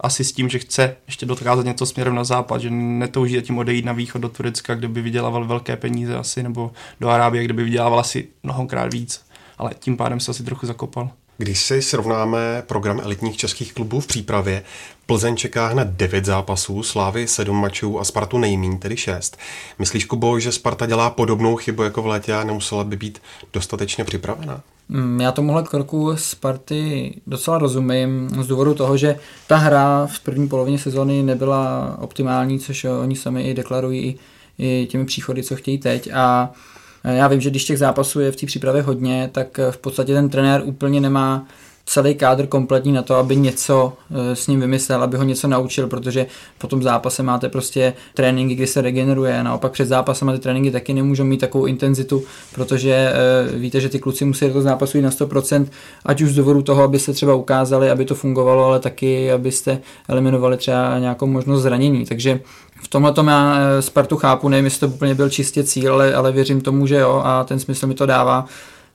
asi 0.00 0.24
s 0.24 0.32
tím, 0.32 0.48
že 0.48 0.58
chce 0.58 0.96
ještě 1.06 1.26
dokázat 1.26 1.64
něco 1.64 1.86
směrem 1.86 2.14
na 2.14 2.24
západ, 2.24 2.60
že 2.60 2.70
netouží 2.70 3.34
zatím 3.34 3.58
odejít 3.58 3.84
na 3.84 3.92
východ 3.92 4.18
do 4.22 4.28
Turecka, 4.28 4.74
kde 4.74 4.88
by 4.88 5.02
vydělával 5.02 5.44
velké 5.44 5.76
peníze 5.76 6.16
asi, 6.16 6.42
nebo 6.42 6.72
do 7.00 7.08
Arábie, 7.08 7.44
kde 7.44 7.54
by 7.54 7.64
vydělával 7.64 8.00
asi 8.00 8.28
mnohokrát 8.42 8.92
víc, 8.92 9.24
ale 9.58 9.70
tím 9.78 9.96
pádem 9.96 10.20
se 10.20 10.30
asi 10.30 10.42
trochu 10.42 10.66
zakopal. 10.66 11.10
Když 11.38 11.62
si 11.62 11.82
srovnáme 11.82 12.62
program 12.66 13.00
elitních 13.00 13.36
českých 13.36 13.72
klubů 13.72 14.00
v 14.00 14.06
přípravě, 14.06 14.62
Plzeň 15.06 15.36
čeká 15.36 15.66
hned 15.66 15.88
9 15.88 16.24
zápasů, 16.24 16.82
Slávy 16.82 17.28
7 17.28 17.60
mačů 17.60 18.00
a 18.00 18.04
Spartu 18.04 18.38
nejmín, 18.38 18.78
tedy 18.78 18.96
6. 18.96 19.36
Myslíš, 19.78 20.04
Kubo, 20.04 20.40
že 20.40 20.52
Sparta 20.52 20.86
dělá 20.86 21.10
podobnou 21.10 21.56
chybu 21.56 21.82
jako 21.82 22.02
v 22.02 22.06
létě 22.06 22.34
a 22.34 22.44
nemusela 22.44 22.84
by 22.84 22.96
být 22.96 23.22
dostatečně 23.52 24.04
připravená? 24.04 24.60
Mm, 24.88 25.20
já 25.20 25.32
tomuhle 25.32 25.62
kroku 25.62 26.16
Sparty 26.16 27.14
docela 27.26 27.58
rozumím 27.58 28.30
z 28.40 28.46
důvodu 28.46 28.74
toho, 28.74 28.96
že 28.96 29.18
ta 29.46 29.56
hra 29.56 30.06
v 30.06 30.20
první 30.20 30.48
polovině 30.48 30.78
sezóny 30.78 31.22
nebyla 31.22 31.96
optimální, 32.00 32.58
což 32.58 32.84
oni 32.84 33.16
sami 33.16 33.42
i 33.42 33.54
deklarují 33.54 34.18
i 34.58 34.86
těmi 34.90 35.04
příchody, 35.04 35.42
co 35.42 35.56
chtějí 35.56 35.78
teď 35.78 36.10
a 36.14 36.52
já 37.04 37.28
vím, 37.28 37.40
že 37.40 37.50
když 37.50 37.64
těch 37.64 37.78
zápasů 37.78 38.20
je 38.20 38.32
v 38.32 38.36
té 38.36 38.46
přípravě 38.46 38.82
hodně, 38.82 39.30
tak 39.32 39.60
v 39.70 39.78
podstatě 39.78 40.14
ten 40.14 40.28
trenér 40.28 40.62
úplně 40.64 41.00
nemá 41.00 41.46
celý 41.86 42.14
kádr 42.14 42.46
kompletní 42.46 42.92
na 42.92 43.02
to, 43.02 43.16
aby 43.16 43.36
něco 43.36 43.92
eh, 44.10 44.36
s 44.36 44.46
ním 44.46 44.60
vymyslel, 44.60 45.02
aby 45.02 45.16
ho 45.16 45.24
něco 45.24 45.48
naučil, 45.48 45.86
protože 45.86 46.26
po 46.58 46.66
tom 46.66 46.82
zápase 46.82 47.22
máte 47.22 47.48
prostě 47.48 47.92
tréninky, 48.14 48.54
kdy 48.54 48.66
se 48.66 48.80
regeneruje, 48.80 49.44
naopak 49.44 49.72
před 49.72 49.88
zápasem 49.88 50.32
ty 50.32 50.38
tréninky 50.38 50.70
taky 50.70 50.94
nemůžou 50.94 51.24
mít 51.24 51.40
takovou 51.40 51.66
intenzitu, 51.66 52.22
protože 52.54 52.92
eh, 52.92 53.58
víte, 53.58 53.80
že 53.80 53.88
ty 53.88 53.98
kluci 53.98 54.24
musí 54.24 54.50
do 54.50 54.62
zápasu 54.62 54.96
jít 54.96 55.02
na 55.02 55.10
100%, 55.10 55.66
ať 56.04 56.22
už 56.22 56.30
z 56.30 56.34
důvodu 56.34 56.62
toho, 56.62 56.82
aby 56.82 56.98
se 56.98 57.12
třeba 57.12 57.34
ukázali, 57.34 57.90
aby 57.90 58.04
to 58.04 58.14
fungovalo, 58.14 58.64
ale 58.64 58.80
taky, 58.80 59.32
abyste 59.32 59.78
eliminovali 60.08 60.56
třeba 60.56 60.98
nějakou 60.98 61.26
možnost 61.26 61.62
zranění. 61.62 62.04
Takže 62.04 62.40
v 62.84 62.88
tomhle 62.88 63.12
tom 63.12 63.28
já 63.28 63.56
eh, 63.58 63.82
Spartu 63.82 64.16
chápu, 64.16 64.48
nevím, 64.48 64.64
jestli 64.64 64.80
to 64.80 64.88
úplně 64.88 65.14
byl 65.14 65.30
čistě 65.30 65.64
cíl, 65.64 65.92
ale, 65.92 66.14
ale 66.14 66.32
věřím 66.32 66.60
tomu, 66.60 66.86
že 66.86 66.96
jo 66.96 67.22
a 67.24 67.44
ten 67.44 67.58
smysl 67.58 67.86
mi 67.86 67.94
to 67.94 68.06
dává. 68.06 68.46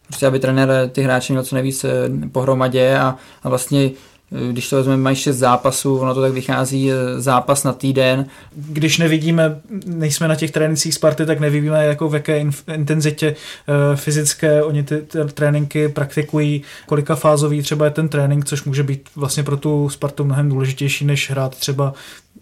Prostě 0.08 0.27
aby 0.27 0.39
trenér 0.39 0.89
ty 0.91 1.01
hráči 1.01 1.34
měl 1.34 1.43
co 1.43 1.55
nejvíc 1.55 1.84
eh, 1.84 2.10
pohromadě 2.31 2.98
a, 3.00 3.15
a 3.43 3.50
vlastně 3.50 3.91
Eh, 4.31 4.51
když 4.51 4.69
to 4.69 4.75
vezmeme, 4.75 5.03
mají 5.03 5.15
šest 5.15 5.38
zápasů, 5.38 5.98
ono 5.98 6.13
to 6.13 6.22
tak 6.22 6.31
vychází 6.31 6.91
eh, 6.91 7.22
zápas 7.22 7.63
na 7.63 7.74
týden. 7.74 8.25
Když 8.55 8.98
nevidíme, 8.98 9.62
nejsme 9.86 10.27
na 10.27 10.36
těch 10.36 10.51
trénincích 10.51 10.93
Sparty, 10.93 11.25
tak 11.25 11.39
nevidíme, 11.39 11.86
jako 11.86 12.10
v 12.10 12.13
jaké 12.13 12.46
intenzitě 12.74 13.27
eh, 13.67 13.96
fyzické 13.96 14.63
oni 14.63 14.84
ty, 14.84 15.01
ty 15.01 15.17
tréninky 15.34 15.89
praktikují, 15.89 16.63
kolika 16.86 17.15
fázový 17.15 17.62
třeba 17.62 17.86
je 17.86 17.91
ten 17.91 18.10
trénink, 18.10 18.46
což 18.46 18.63
může 18.63 18.84
být 18.84 19.10
vlastně 19.15 19.43
pro 19.43 19.58
tu 19.58 19.89
Spartu 19.89 20.24
mnohem 20.24 20.50
důležitější, 20.50 21.05
než 21.05 21.31
hrát 21.31 21.55
třeba 21.55 21.93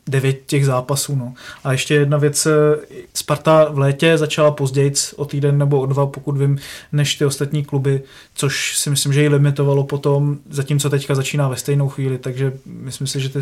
devět 0.08 0.40
těch 0.46 0.66
zápasů. 0.66 1.16
No. 1.16 1.34
A 1.64 1.72
ještě 1.72 1.94
jedna 1.94 2.18
věc, 2.18 2.46
eh, 2.46 2.52
Sparta 3.14 3.68
v 3.72 3.80
létě 3.80 4.18
začala 4.18 4.52
později 4.52 4.94
o 5.16 5.26
týden 5.26 5.58
nebo 5.58 5.80
o 5.80 5.86
dva, 5.86 6.06
pokud 6.06 6.38
vím, 6.38 6.60
než 6.92 7.16
ty 7.16 7.26
ostatní 7.26 7.66
kluby, 7.66 8.02
což 8.36 8.78
si 8.78 8.90
myslím, 8.90 9.14
že 9.14 9.22
ji 9.22 9.30
limitovalo 9.30 9.84
potom, 9.84 10.38
zatímco 10.50 10.90
teďka 10.90 11.16
začíná 11.16 11.48
ve 11.48 11.56
stejnou 11.56 11.90
chvíli, 11.90 12.18
takže 12.18 12.54
myslím 12.66 13.08
si, 13.08 13.20
že 13.20 13.30
ty 13.30 13.40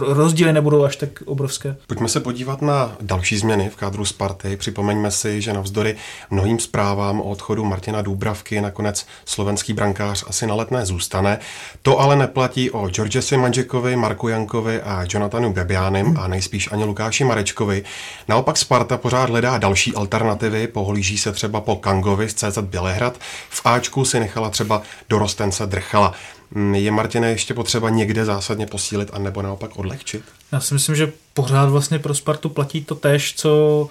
rozdíly 0.00 0.52
nebudou 0.52 0.84
až 0.84 0.96
tak 0.96 1.22
obrovské. 1.26 1.76
Pojďme 1.86 2.08
se 2.08 2.20
podívat 2.20 2.62
na 2.62 2.96
další 3.00 3.36
změny 3.36 3.70
v 3.70 3.76
kádru 3.76 4.04
Sparty. 4.04 4.56
Připomeňme 4.56 5.10
si, 5.10 5.40
že 5.40 5.52
navzdory 5.52 5.96
mnohým 6.30 6.58
zprávám 6.58 7.20
o 7.20 7.24
odchodu 7.24 7.64
Martina 7.64 8.02
Důbravky 8.02 8.60
nakonec 8.60 9.06
slovenský 9.24 9.72
brankář 9.72 10.24
asi 10.26 10.46
na 10.46 10.54
letné 10.54 10.86
zůstane. 10.86 11.38
To 11.82 12.00
ale 12.00 12.16
neplatí 12.16 12.70
o 12.70 12.88
Georgesi 12.88 13.36
Manžekovi, 13.36 13.96
Marku 13.96 14.28
Jankovi 14.28 14.82
a 14.82 15.04
Jonathanu 15.08 15.52
Bebiánu 15.52 15.75
Hanem 15.76 16.16
a 16.20 16.28
nejspíš 16.28 16.72
ani 16.72 16.84
Lukáši 16.84 17.24
Marečkovi. 17.24 17.84
Naopak 18.28 18.56
Sparta 18.56 18.96
pořád 18.96 19.30
hledá 19.30 19.58
další 19.58 19.94
alternativy, 19.94 20.66
pohlíží 20.66 21.18
se 21.18 21.32
třeba 21.32 21.60
po 21.60 21.76
Kangovi 21.76 22.28
z 22.28 22.34
CZ 22.34 22.58
Bělehrad. 22.58 23.18
V 23.50 23.60
Ačku 23.64 24.04
si 24.04 24.20
nechala 24.20 24.50
třeba 24.50 24.82
dorostence 25.08 25.66
Drchala. 25.66 26.12
Mm, 26.50 26.74
je 26.74 26.90
Martine 26.90 27.30
ještě 27.30 27.54
potřeba 27.54 27.90
někde 27.90 28.24
zásadně 28.24 28.66
posílit 28.66 29.10
a 29.12 29.18
nebo 29.18 29.42
naopak 29.42 29.76
odlehčit? 29.76 30.22
Já 30.52 30.60
si 30.60 30.74
myslím, 30.74 30.96
že 30.96 31.12
pořád 31.34 31.68
vlastně 31.68 31.98
pro 31.98 32.14
Spartu 32.14 32.48
platí 32.48 32.84
to 32.84 32.94
tež, 32.94 33.34
co 33.34 33.88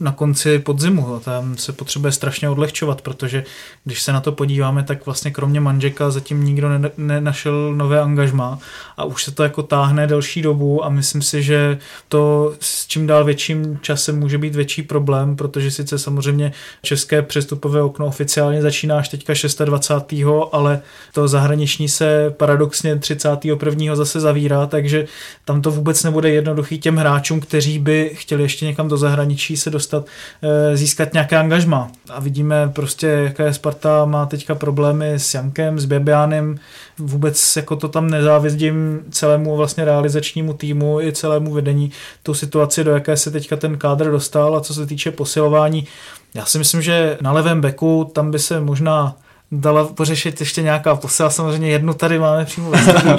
na 0.00 0.12
konci 0.12 0.58
podzimu. 0.58 1.20
Tam 1.24 1.56
se 1.56 1.72
potřebuje 1.72 2.12
strašně 2.12 2.48
odlehčovat, 2.48 3.02
protože 3.02 3.44
když 3.84 4.02
se 4.02 4.12
na 4.12 4.20
to 4.20 4.32
podíváme, 4.32 4.82
tak 4.82 5.06
vlastně 5.06 5.30
kromě 5.30 5.60
Manžeka 5.60 6.10
zatím 6.10 6.44
nikdo 6.44 6.68
nenašel 6.96 7.74
nové 7.74 8.00
angažma 8.00 8.58
a 8.96 9.04
už 9.04 9.24
se 9.24 9.30
to 9.30 9.42
jako 9.42 9.62
táhne 9.62 10.06
delší 10.06 10.42
dobu 10.42 10.84
a 10.84 10.88
myslím 10.88 11.22
si, 11.22 11.42
že 11.42 11.78
to 12.08 12.54
s 12.60 12.86
čím 12.86 13.06
dál 13.06 13.24
větším 13.24 13.78
časem 13.82 14.18
může 14.18 14.38
být 14.38 14.54
větší 14.54 14.82
problém, 14.82 15.36
protože 15.36 15.70
sice 15.70 15.98
samozřejmě 15.98 16.52
české 16.82 17.22
přestupové 17.22 17.82
okno 17.82 18.06
oficiálně 18.06 18.62
začíná 18.62 18.98
až 18.98 19.08
teďka 19.08 19.32
26. 19.64 20.24
ale 20.52 20.80
to 21.12 21.28
zahraniční 21.28 21.88
se 21.88 22.30
paradoxně 22.30 22.96
31. 22.96 23.96
zase 23.96 24.20
zavírá, 24.20 24.66
takže 24.66 25.06
tam 25.44 25.62
to 25.62 25.70
vůbec 25.70 26.04
nebude 26.04 26.30
jednoduchý 26.30 26.78
těm 26.78 26.96
hráčům, 26.96 27.40
kteří 27.40 27.78
by 27.78 28.10
chtěli 28.14 28.42
ještě 28.42 28.66
někam 28.66 28.88
do 28.88 28.96
zahraničí 28.96 29.56
se 29.56 29.70
dostat 29.70 29.87
dostat, 29.88 30.06
eh, 30.42 30.76
získat 30.76 31.12
nějaké 31.12 31.36
angažma. 31.36 31.90
A 32.10 32.20
vidíme 32.20 32.70
prostě, 32.72 33.06
jaké 33.06 33.54
Sparta 33.54 34.04
má 34.04 34.26
teďka 34.26 34.54
problémy 34.54 35.14
s 35.14 35.34
Jankem, 35.34 35.78
s 35.78 35.84
Bebianem, 35.84 36.58
vůbec 36.98 37.56
jako 37.56 37.76
to 37.76 37.88
tam 37.88 38.10
nezávizdím 38.10 39.00
celému 39.10 39.56
vlastně 39.56 39.84
realizačnímu 39.84 40.52
týmu 40.52 41.00
i 41.00 41.12
celému 41.12 41.52
vedení 41.52 41.90
tu 42.22 42.34
situaci, 42.34 42.84
do 42.84 42.90
jaké 42.90 43.16
se 43.16 43.30
teďka 43.30 43.56
ten 43.56 43.78
kádr 43.78 44.10
dostal 44.10 44.56
a 44.56 44.60
co 44.60 44.74
se 44.74 44.86
týče 44.86 45.10
posilování. 45.10 45.86
Já 46.34 46.44
si 46.44 46.58
myslím, 46.58 46.82
že 46.82 47.18
na 47.20 47.32
levém 47.32 47.60
beku 47.60 48.10
tam 48.14 48.30
by 48.30 48.38
se 48.38 48.60
možná 48.60 49.16
dala 49.52 49.84
pořešit 49.84 50.40
ještě 50.40 50.62
nějaká 50.62 50.96
posila. 50.96 51.30
Samozřejmě 51.30 51.70
jednu 51.70 51.94
tady 51.94 52.18
máme 52.18 52.44
přímo 52.44 52.70
ve 52.70 52.78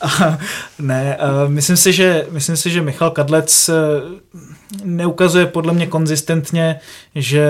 ne, 0.78 1.18
uh, 1.44 1.50
myslím 1.50 1.76
si, 1.76 1.92
že, 1.92 2.26
myslím 2.30 2.56
si, 2.56 2.70
že 2.70 2.82
Michal 2.82 3.10
Kadlec 3.10 3.68
uh, 3.68 3.74
neukazuje 4.84 5.46
podle 5.46 5.72
mě 5.72 5.86
konzistentně, 5.86 6.80
že 7.14 7.44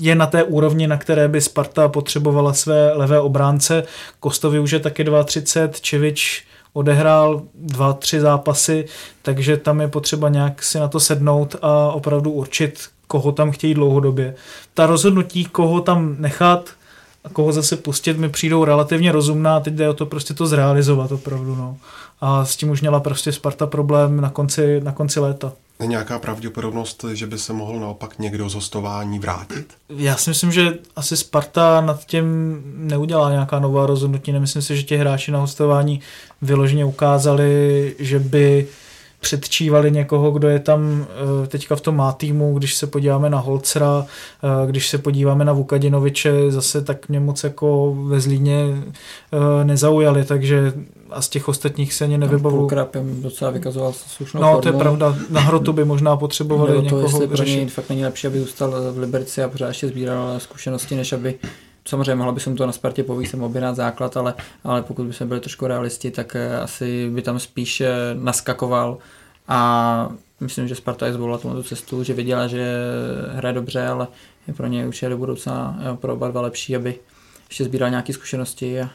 je 0.00 0.14
na 0.14 0.26
té 0.26 0.42
úrovni, 0.42 0.86
na 0.86 0.96
které 0.96 1.28
by 1.28 1.40
Sparta 1.40 1.88
potřebovala 1.88 2.52
své 2.52 2.92
levé 2.92 3.20
obránce. 3.20 3.84
Kostovi 4.20 4.58
už 4.58 4.70
je 4.70 4.80
taky 4.80 5.04
2,30, 5.04 5.70
Čevič 5.80 6.44
odehrál 6.72 7.42
dva, 7.54 7.92
tři 7.92 8.20
zápasy, 8.20 8.84
takže 9.22 9.56
tam 9.56 9.80
je 9.80 9.88
potřeba 9.88 10.28
nějak 10.28 10.62
si 10.62 10.78
na 10.78 10.88
to 10.88 11.00
sednout 11.00 11.56
a 11.62 11.92
opravdu 11.92 12.30
určit, 12.30 12.80
koho 13.06 13.32
tam 13.32 13.50
chtějí 13.50 13.74
dlouhodobě. 13.74 14.34
Ta 14.74 14.86
rozhodnutí, 14.86 15.44
koho 15.44 15.80
tam 15.80 16.16
nechat, 16.18 16.70
a 17.24 17.28
koho 17.28 17.52
zase 17.52 17.76
pustit, 17.76 18.18
mi 18.18 18.28
přijdou 18.28 18.64
relativně 18.64 19.12
rozumná, 19.12 19.60
teď 19.60 19.74
jde 19.74 19.88
o 19.88 19.94
to 19.94 20.06
prostě 20.06 20.34
to 20.34 20.46
zrealizovat 20.46 21.12
opravdu, 21.12 21.54
no. 21.54 21.76
A 22.20 22.44
s 22.44 22.56
tím 22.56 22.70
už 22.70 22.80
měla 22.80 23.00
prostě 23.00 23.32
Sparta 23.32 23.66
problém 23.66 24.20
na 24.20 24.30
konci, 24.30 24.80
na 24.80 24.92
konci 24.92 25.20
léta. 25.20 25.52
Nějaká 25.80 26.18
pravděpodobnost, 26.18 27.04
že 27.12 27.26
by 27.26 27.38
se 27.38 27.52
mohl 27.52 27.80
naopak 27.80 28.18
někdo 28.18 28.48
z 28.48 28.54
hostování 28.54 29.18
vrátit? 29.18 29.74
Já 29.88 30.16
si 30.16 30.30
myslím, 30.30 30.52
že 30.52 30.78
asi 30.96 31.16
Sparta 31.16 31.80
nad 31.80 32.06
tím 32.06 32.24
neudělá 32.76 33.30
nějaká 33.30 33.58
nová 33.58 33.86
rozhodnutí. 33.86 34.32
Nemyslím 34.32 34.62
si, 34.62 34.76
že 34.76 34.82
ti 34.82 34.96
hráči 34.96 35.32
na 35.32 35.38
hostování 35.38 36.00
vyloženě 36.42 36.84
ukázali, 36.84 37.94
že 37.98 38.18
by 38.18 38.66
předčívali 39.24 39.90
někoho, 39.90 40.30
kdo 40.30 40.48
je 40.48 40.58
tam 40.58 41.06
eh, 41.44 41.46
teďka 41.46 41.76
v 41.76 41.80
tom 41.80 41.96
má 41.96 42.12
týmu, 42.12 42.58
když 42.58 42.74
se 42.74 42.86
podíváme 42.86 43.30
na 43.30 43.38
Holcera, 43.38 44.06
eh, 44.06 44.66
když 44.66 44.88
se 44.88 44.98
podíváme 44.98 45.44
na 45.44 45.52
Vukadinoviče, 45.52 46.32
zase 46.48 46.82
tak 46.82 47.08
mě 47.08 47.20
moc 47.20 47.44
jako 47.44 47.96
ve 47.98 48.20
Zlíně 48.20 48.56
eh, 48.60 49.64
nezaujali, 49.64 50.24
takže 50.24 50.72
a 51.14 51.22
z 51.22 51.28
těch 51.28 51.48
ostatních 51.48 51.94
se 51.94 52.04
ani 52.04 52.18
nevybavu. 52.18 52.56
Pulkrapem 52.56 53.22
docela 53.22 53.50
vykazoval 53.50 53.92
slušnou 53.92 54.40
No, 54.40 54.46
formu. 54.46 54.62
to 54.62 54.68
je 54.68 54.72
pravda. 54.72 55.16
Na 55.30 55.40
hrotu 55.40 55.72
by 55.72 55.84
možná 55.84 56.16
potřebovali 56.16 56.72
to, 56.74 56.80
někoho 56.80 57.02
jestli 57.02 57.26
pro 57.28 57.44
něj 57.44 57.66
fakt 57.68 57.88
není 57.88 58.04
lepší, 58.04 58.26
aby 58.26 58.40
zůstal 58.40 58.74
v 58.92 58.98
Liberci 58.98 59.42
a 59.42 59.48
pořád 59.48 59.68
ještě 59.68 59.88
sbíral 59.88 60.40
zkušenosti, 60.40 60.96
než 60.96 61.12
aby 61.12 61.34
Samozřejmě 61.88 62.14
mohla 62.14 62.32
by 62.32 62.40
jsem 62.40 62.56
to 62.56 62.66
na 62.66 62.72
Spartě 62.72 63.02
povíc 63.02 63.30
jsem 63.30 63.42
objednat 63.42 63.76
základ, 63.76 64.16
ale, 64.16 64.34
ale 64.64 64.82
pokud 64.82 65.06
by 65.06 65.12
jsme 65.12 65.26
byli 65.26 65.40
trošku 65.40 65.66
realisti, 65.66 66.10
tak 66.10 66.36
eh, 66.36 66.60
asi 66.60 67.10
by 67.10 67.22
tam 67.22 67.38
spíš 67.38 67.80
eh, 67.80 67.90
naskakoval 68.14 68.98
a 69.48 70.08
myslím, 70.40 70.68
že 70.68 70.74
Sparta 70.74 71.06
je 71.06 71.12
zvolila 71.12 71.38
tu 71.38 71.62
cestu, 71.62 72.04
že 72.04 72.14
viděla, 72.14 72.46
že 72.46 72.76
hraje 73.32 73.52
dobře, 73.52 73.86
ale 73.86 74.06
je 74.48 74.54
pro 74.54 74.66
ně 74.66 74.86
už 74.86 75.02
je 75.02 75.08
do 75.08 75.18
budoucna 75.18 75.78
pro 76.00 76.12
oba 76.12 76.28
dva 76.28 76.40
lepší, 76.40 76.76
aby 76.76 76.94
ještě 77.54 77.64
sbíral 77.64 77.90
nějaké 77.90 78.12
zkušenosti 78.12 78.80
a, 78.80 78.90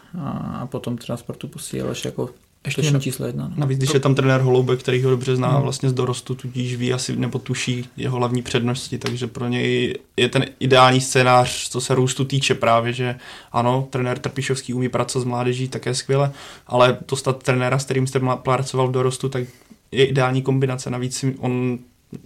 a, 0.61 0.67
potom 0.67 0.97
třeba 0.97 1.17
sportu 1.17 1.47
posílil 1.47 1.89
ještě 1.89 2.07
jako 2.07 2.29
ještě 2.65 2.81
jen, 2.81 3.01
číslo 3.01 3.25
jedna. 3.25 3.47
No. 3.47 3.53
Navíc, 3.57 3.77
když 3.77 3.93
je 3.93 3.99
tam 3.99 4.15
trenér 4.15 4.41
Holoubek, 4.41 4.79
který 4.79 5.03
ho 5.03 5.09
dobře 5.09 5.35
zná 5.35 5.51
hmm. 5.51 5.61
vlastně 5.61 5.89
z 5.89 5.93
dorostu, 5.93 6.35
tudíž 6.35 6.75
ví 6.75 6.93
asi 6.93 7.15
nebo 7.15 7.39
tuší 7.39 7.85
jeho 7.97 8.17
hlavní 8.17 8.41
přednosti, 8.41 8.97
takže 8.97 9.27
pro 9.27 9.47
něj 9.47 9.95
je 10.17 10.29
ten 10.29 10.45
ideální 10.59 11.01
scénář, 11.01 11.69
co 11.69 11.81
se 11.81 11.95
růstu 11.95 12.25
týče 12.25 12.55
právě, 12.55 12.93
že 12.93 13.15
ano, 13.51 13.87
trenér 13.89 14.19
Trpišovský 14.19 14.73
umí 14.73 14.89
pracovat 14.89 15.23
s 15.23 15.25
mládeží 15.25 15.67
také 15.67 15.95
skvěle, 15.95 16.31
ale 16.67 16.97
to 17.05 17.15
stát 17.15 17.43
trenéra, 17.43 17.79
s 17.79 17.85
kterým 17.85 18.07
jste 18.07 18.19
pracoval 18.43 18.87
v 18.87 18.91
dorostu, 18.91 19.29
tak 19.29 19.43
je 19.91 20.05
ideální 20.05 20.41
kombinace. 20.41 20.89
Navíc 20.89 21.25
on 21.37 21.79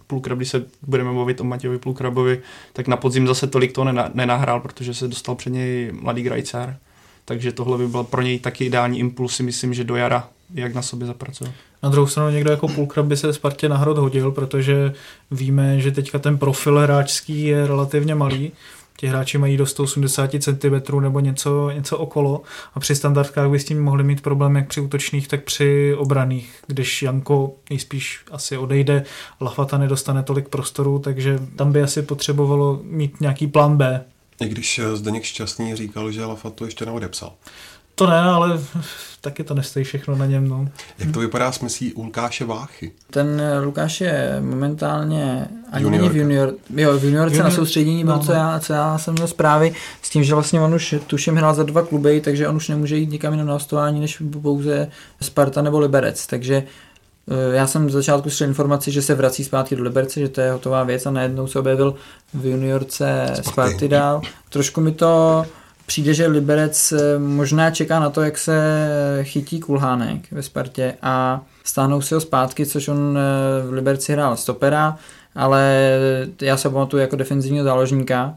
Půlkrab, 0.08 0.38
když 0.38 0.50
se 0.50 0.66
budeme 0.88 1.12
mluvit 1.12 1.42
o 1.42 1.44
Matějovi 1.44 1.80
Půlkrabovi, 1.80 2.42
tak 2.74 2.88
na 2.88 2.98
podzim 2.98 3.28
zase 3.28 3.48
tolik 3.48 3.72
to 3.72 3.84
nenahrál, 4.14 4.60
protože 4.60 4.94
se 4.94 5.08
dostal 5.08 5.36
před 5.36 5.50
něj 5.50 5.92
mladý 6.02 6.22
Grajcár. 6.24 6.78
Takže 7.26 7.52
tohle 7.52 7.78
by 7.78 7.88
byl 7.88 8.04
pro 8.04 8.22
něj 8.22 8.40
taky 8.40 8.66
ideální 8.66 9.00
impuls, 9.00 9.40
myslím, 9.40 9.74
že 9.74 9.84
do 9.84 9.96
jara, 9.96 10.30
jak 10.54 10.74
na 10.74 10.82
sobě 10.82 11.08
zapracovat. 11.08 11.54
Na 11.84 11.90
druhou 11.90 12.08
stranu 12.08 12.30
někdo 12.30 12.52
jako 12.52 12.68
Půlkrab 12.68 13.06
by 13.06 13.18
se 13.18 13.34
Spartě 13.34 13.70
na 13.70 13.78
hrod 13.78 13.98
hodil, 13.98 14.32
protože 14.32 14.94
víme, 15.32 15.80
že 15.80 15.92
teďka 15.92 16.20
ten 16.20 16.38
profil 16.38 16.80
hráčský 16.80 17.44
je 17.44 17.68
relativně 17.68 18.16
malý 18.16 18.52
ti 18.98 19.08
hráči 19.08 19.38
mají 19.38 19.58
do 19.58 19.66
180 19.66 20.32
cm 20.40 21.00
nebo 21.02 21.20
něco, 21.20 21.70
něco 21.70 21.98
okolo 21.98 22.42
a 22.74 22.80
při 22.80 22.96
standardkách 22.96 23.50
by 23.50 23.60
s 23.60 23.66
tím 23.66 23.84
mohli 23.84 24.04
mít 24.04 24.22
problém 24.22 24.56
jak 24.56 24.68
při 24.68 24.82
útočných, 24.82 25.28
tak 25.28 25.44
při 25.44 25.96
obraných, 25.98 26.64
když 26.68 27.02
Janko 27.02 27.54
nejspíš 27.70 28.20
asi 28.32 28.58
odejde, 28.58 29.04
Lafata 29.42 29.78
nedostane 29.78 30.24
tolik 30.24 30.50
prostoru, 30.50 31.00
takže 31.00 31.40
tam 31.56 31.72
by 31.72 31.82
asi 31.82 32.02
potřebovalo 32.02 32.80
mít 32.84 33.22
nějaký 33.22 33.48
plán 33.48 33.78
B. 33.78 34.06
I 34.42 34.50
když 34.50 34.82
Zdeněk 34.94 35.24
Šťastný 35.24 35.76
říkal, 35.76 36.12
že 36.12 36.26
Lafatu 36.26 36.66
ještě 36.66 36.86
neodepsal. 36.86 37.34
To 37.96 38.08
ne, 38.08 38.20
ale 38.20 38.60
taky 39.24 39.44
to 39.44 39.54
nestojí 39.54 39.86
všechno 39.86 40.16
na 40.16 40.26
něm. 40.26 40.50
No. 40.50 40.68
Jak 41.00 41.12
to 41.12 41.20
vypadá 41.20 41.52
s 41.52 41.60
myslí 41.60 41.94
u 41.94 42.04
Lukáše 42.04 42.46
Váchy? 42.46 42.92
Ten 43.12 43.42
Lukáš 43.64 44.02
je 44.02 44.38
momentálně 44.42 45.48
ani 45.72 45.90
není 45.90 46.10
v 46.10 46.16
junior, 46.16 46.54
jo, 46.76 47.00
v 47.00 47.04
juniorce 47.04 47.36
junior, 47.36 47.44
na 47.44 47.56
soustředění 47.56 48.04
byl, 48.04 48.16
no, 48.16 48.20
co, 48.20 48.32
no. 48.32 48.38
já, 48.38 48.60
co 48.60 48.74
já 48.74 48.98
jsem 48.98 49.14
měl 49.14 49.28
zprávy, 49.28 49.74
s 50.02 50.10
tím, 50.10 50.24
že 50.24 50.34
vlastně 50.34 50.62
on 50.62 50.74
už 50.74 50.96
tuším 51.08 51.36
hrál 51.36 51.54
za 51.54 51.64
dva 51.64 51.82
kluby, 51.82 52.22
takže 52.22 52.48
on 52.48 52.56
už 52.56 52.70
nemůže 52.70 52.98
jít 52.98 53.12
nikam 53.12 53.34
jinam 53.34 53.48
na 53.48 53.54
hostování, 53.54 54.00
než 54.00 54.22
pouze 54.42 54.92
Sparta 55.22 55.62
nebo 55.62 55.80
Liberec, 55.80 56.28
takže 56.28 56.64
eh, 57.28 57.56
já 57.56 57.68
jsem 57.68 57.90
z 57.90 57.94
začátku 57.94 58.30
slyšel 58.30 58.48
informaci, 58.48 58.92
že 58.92 59.02
se 59.02 59.16
vrací 59.16 59.44
zpátky 59.44 59.76
do 59.76 59.84
Liberce, 59.84 60.20
že 60.20 60.30
to 60.30 60.42
je 60.42 60.52
hotová 60.52 60.84
věc 60.84 61.06
a 61.06 61.12
najednou 61.12 61.48
se 61.48 61.60
objevil 61.60 61.96
v 62.34 62.46
juniorce 62.46 63.34
Sparty 63.42 63.88
dál. 63.88 64.22
Trošku 64.50 64.82
mi 64.82 64.92
to 64.92 65.46
přijde, 65.86 66.14
že 66.14 66.28
Liberec 66.28 66.92
eh, 66.92 67.20
možná 67.20 67.72
čeká 67.72 68.00
na 68.00 68.10
to, 68.10 68.22
jak 68.22 68.38
se 68.38 68.56
chytí 69.24 69.60
Kulhánek 69.60 70.32
ve 70.32 70.42
Spartě 70.42 70.94
a 71.02 71.42
stáhnou 71.64 72.02
si 72.02 72.14
ho 72.14 72.22
zpátky, 72.22 72.66
což 72.66 72.88
on 72.88 73.18
eh, 73.18 73.68
v 73.68 73.74
Liberci 73.74 74.14
hrál 74.14 74.38
stopera, 74.38 74.98
ale 75.36 75.92
já 76.42 76.58
se 76.58 76.70
pamatuju 76.70 77.02
jako 77.02 77.16
defenzivního 77.16 77.64
záložníka, 77.64 78.36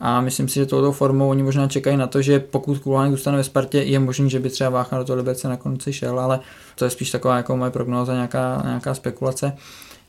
A 0.00 0.20
myslím 0.20 0.48
si, 0.48 0.54
že 0.54 0.66
touto 0.66 0.92
formou 0.92 1.28
oni 1.30 1.42
možná 1.42 1.68
čekají 1.68 1.96
na 1.96 2.06
to, 2.06 2.22
že 2.22 2.40
pokud 2.40 2.78
Kulhánek 2.78 3.10
zůstane 3.10 3.36
ve 3.36 3.44
Spartě, 3.44 3.78
je 3.78 3.98
možné, 3.98 4.28
že 4.28 4.40
by 4.40 4.50
třeba 4.50 4.70
Vácha 4.70 4.98
do 4.98 5.04
toho 5.04 5.16
Liberce 5.16 5.48
na 5.48 5.56
konci 5.56 5.92
šel, 5.92 6.20
ale 6.20 6.40
to 6.74 6.84
je 6.84 6.90
spíš 6.90 7.10
taková 7.10 7.36
jako 7.36 7.56
moje 7.56 7.70
prognóza, 7.70 8.14
nějaká, 8.14 8.62
nějaká 8.64 8.94
spekulace. 8.94 9.52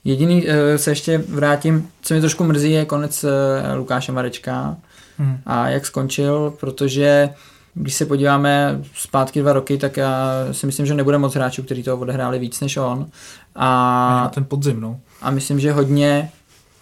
Jediný 0.03 0.45
eh, 0.47 0.77
se 0.77 0.91
ještě 0.91 1.17
vrátím, 1.17 1.89
co 2.01 2.13
mi 2.13 2.19
trošku 2.19 2.43
mrzí, 2.43 2.71
je 2.71 2.85
konec 2.85 3.23
eh, 3.23 3.75
Lukáše 3.75 4.11
Marečka 4.11 4.77
hmm. 5.17 5.37
a 5.45 5.69
jak 5.69 5.85
skončil, 5.85 6.53
protože 6.59 7.29
když 7.73 7.93
se 7.93 8.05
podíváme 8.05 8.81
zpátky 8.93 9.41
dva 9.41 9.53
roky, 9.53 9.77
tak 9.77 9.97
já 9.97 10.31
si 10.51 10.65
myslím, 10.65 10.85
že 10.85 10.93
nebude 10.93 11.17
moc 11.17 11.35
hráčů, 11.35 11.63
kteří 11.63 11.83
to 11.83 11.97
odehráli 11.97 12.39
víc 12.39 12.61
než 12.61 12.77
on. 12.77 13.07
A, 13.55 14.19
a 14.25 14.29
ten 14.29 14.45
podzim, 14.45 14.81
no. 14.81 14.99
A 15.21 15.31
myslím, 15.31 15.59
že 15.59 15.71
hodně 15.71 16.29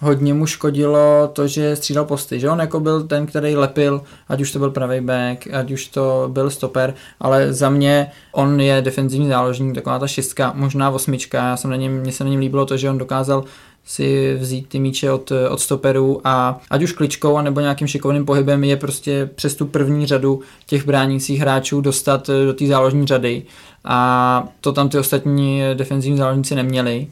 hodně 0.03 0.33
mu 0.33 0.45
škodilo 0.45 1.29
to, 1.33 1.47
že 1.47 1.75
střídal 1.75 2.05
posty, 2.05 2.39
že 2.39 2.49
on 2.49 2.59
jako 2.59 2.79
byl 2.79 3.03
ten, 3.03 3.25
který 3.25 3.55
lepil, 3.55 4.01
ať 4.27 4.41
už 4.41 4.51
to 4.51 4.59
byl 4.59 4.71
pravý 4.71 5.01
back, 5.01 5.47
ať 5.53 5.71
už 5.71 5.87
to 5.87 6.29
byl 6.31 6.49
stoper, 6.49 6.93
ale 7.19 7.53
za 7.53 7.69
mě 7.69 8.11
on 8.31 8.61
je 8.61 8.81
defenzivní 8.81 9.27
záložník, 9.27 9.75
taková 9.75 9.99
ta 9.99 10.07
šestka, 10.07 10.53
možná 10.55 10.89
osmička, 10.89 11.37
já 11.37 11.57
jsem 11.57 11.69
na 11.69 11.75
něm, 11.75 11.99
mně 11.99 12.11
se 12.11 12.23
na 12.23 12.29
něm 12.29 12.39
líbilo 12.39 12.65
to, 12.65 12.77
že 12.77 12.89
on 12.89 12.97
dokázal 12.97 13.43
si 13.85 14.35
vzít 14.35 14.69
ty 14.69 14.79
míče 14.79 15.11
od, 15.11 15.31
od 15.49 15.59
stoperů 15.59 16.21
a 16.23 16.61
ať 16.69 16.83
už 16.83 16.91
kličkou 16.91 17.41
nebo 17.41 17.59
nějakým 17.59 17.87
šikovným 17.87 18.25
pohybem 18.25 18.63
je 18.63 18.77
prostě 18.77 19.29
přes 19.35 19.55
tu 19.55 19.65
první 19.65 20.05
řadu 20.05 20.41
těch 20.65 20.85
bránících 20.85 21.39
hráčů 21.39 21.81
dostat 21.81 22.29
do 22.45 22.53
té 22.53 22.67
záložní 22.67 23.07
řady 23.07 23.43
a 23.85 24.47
to 24.61 24.73
tam 24.73 24.89
ty 24.89 24.97
ostatní 24.97 25.61
defenzivní 25.73 26.17
záložníci 26.17 26.55
neměli. 26.55 27.07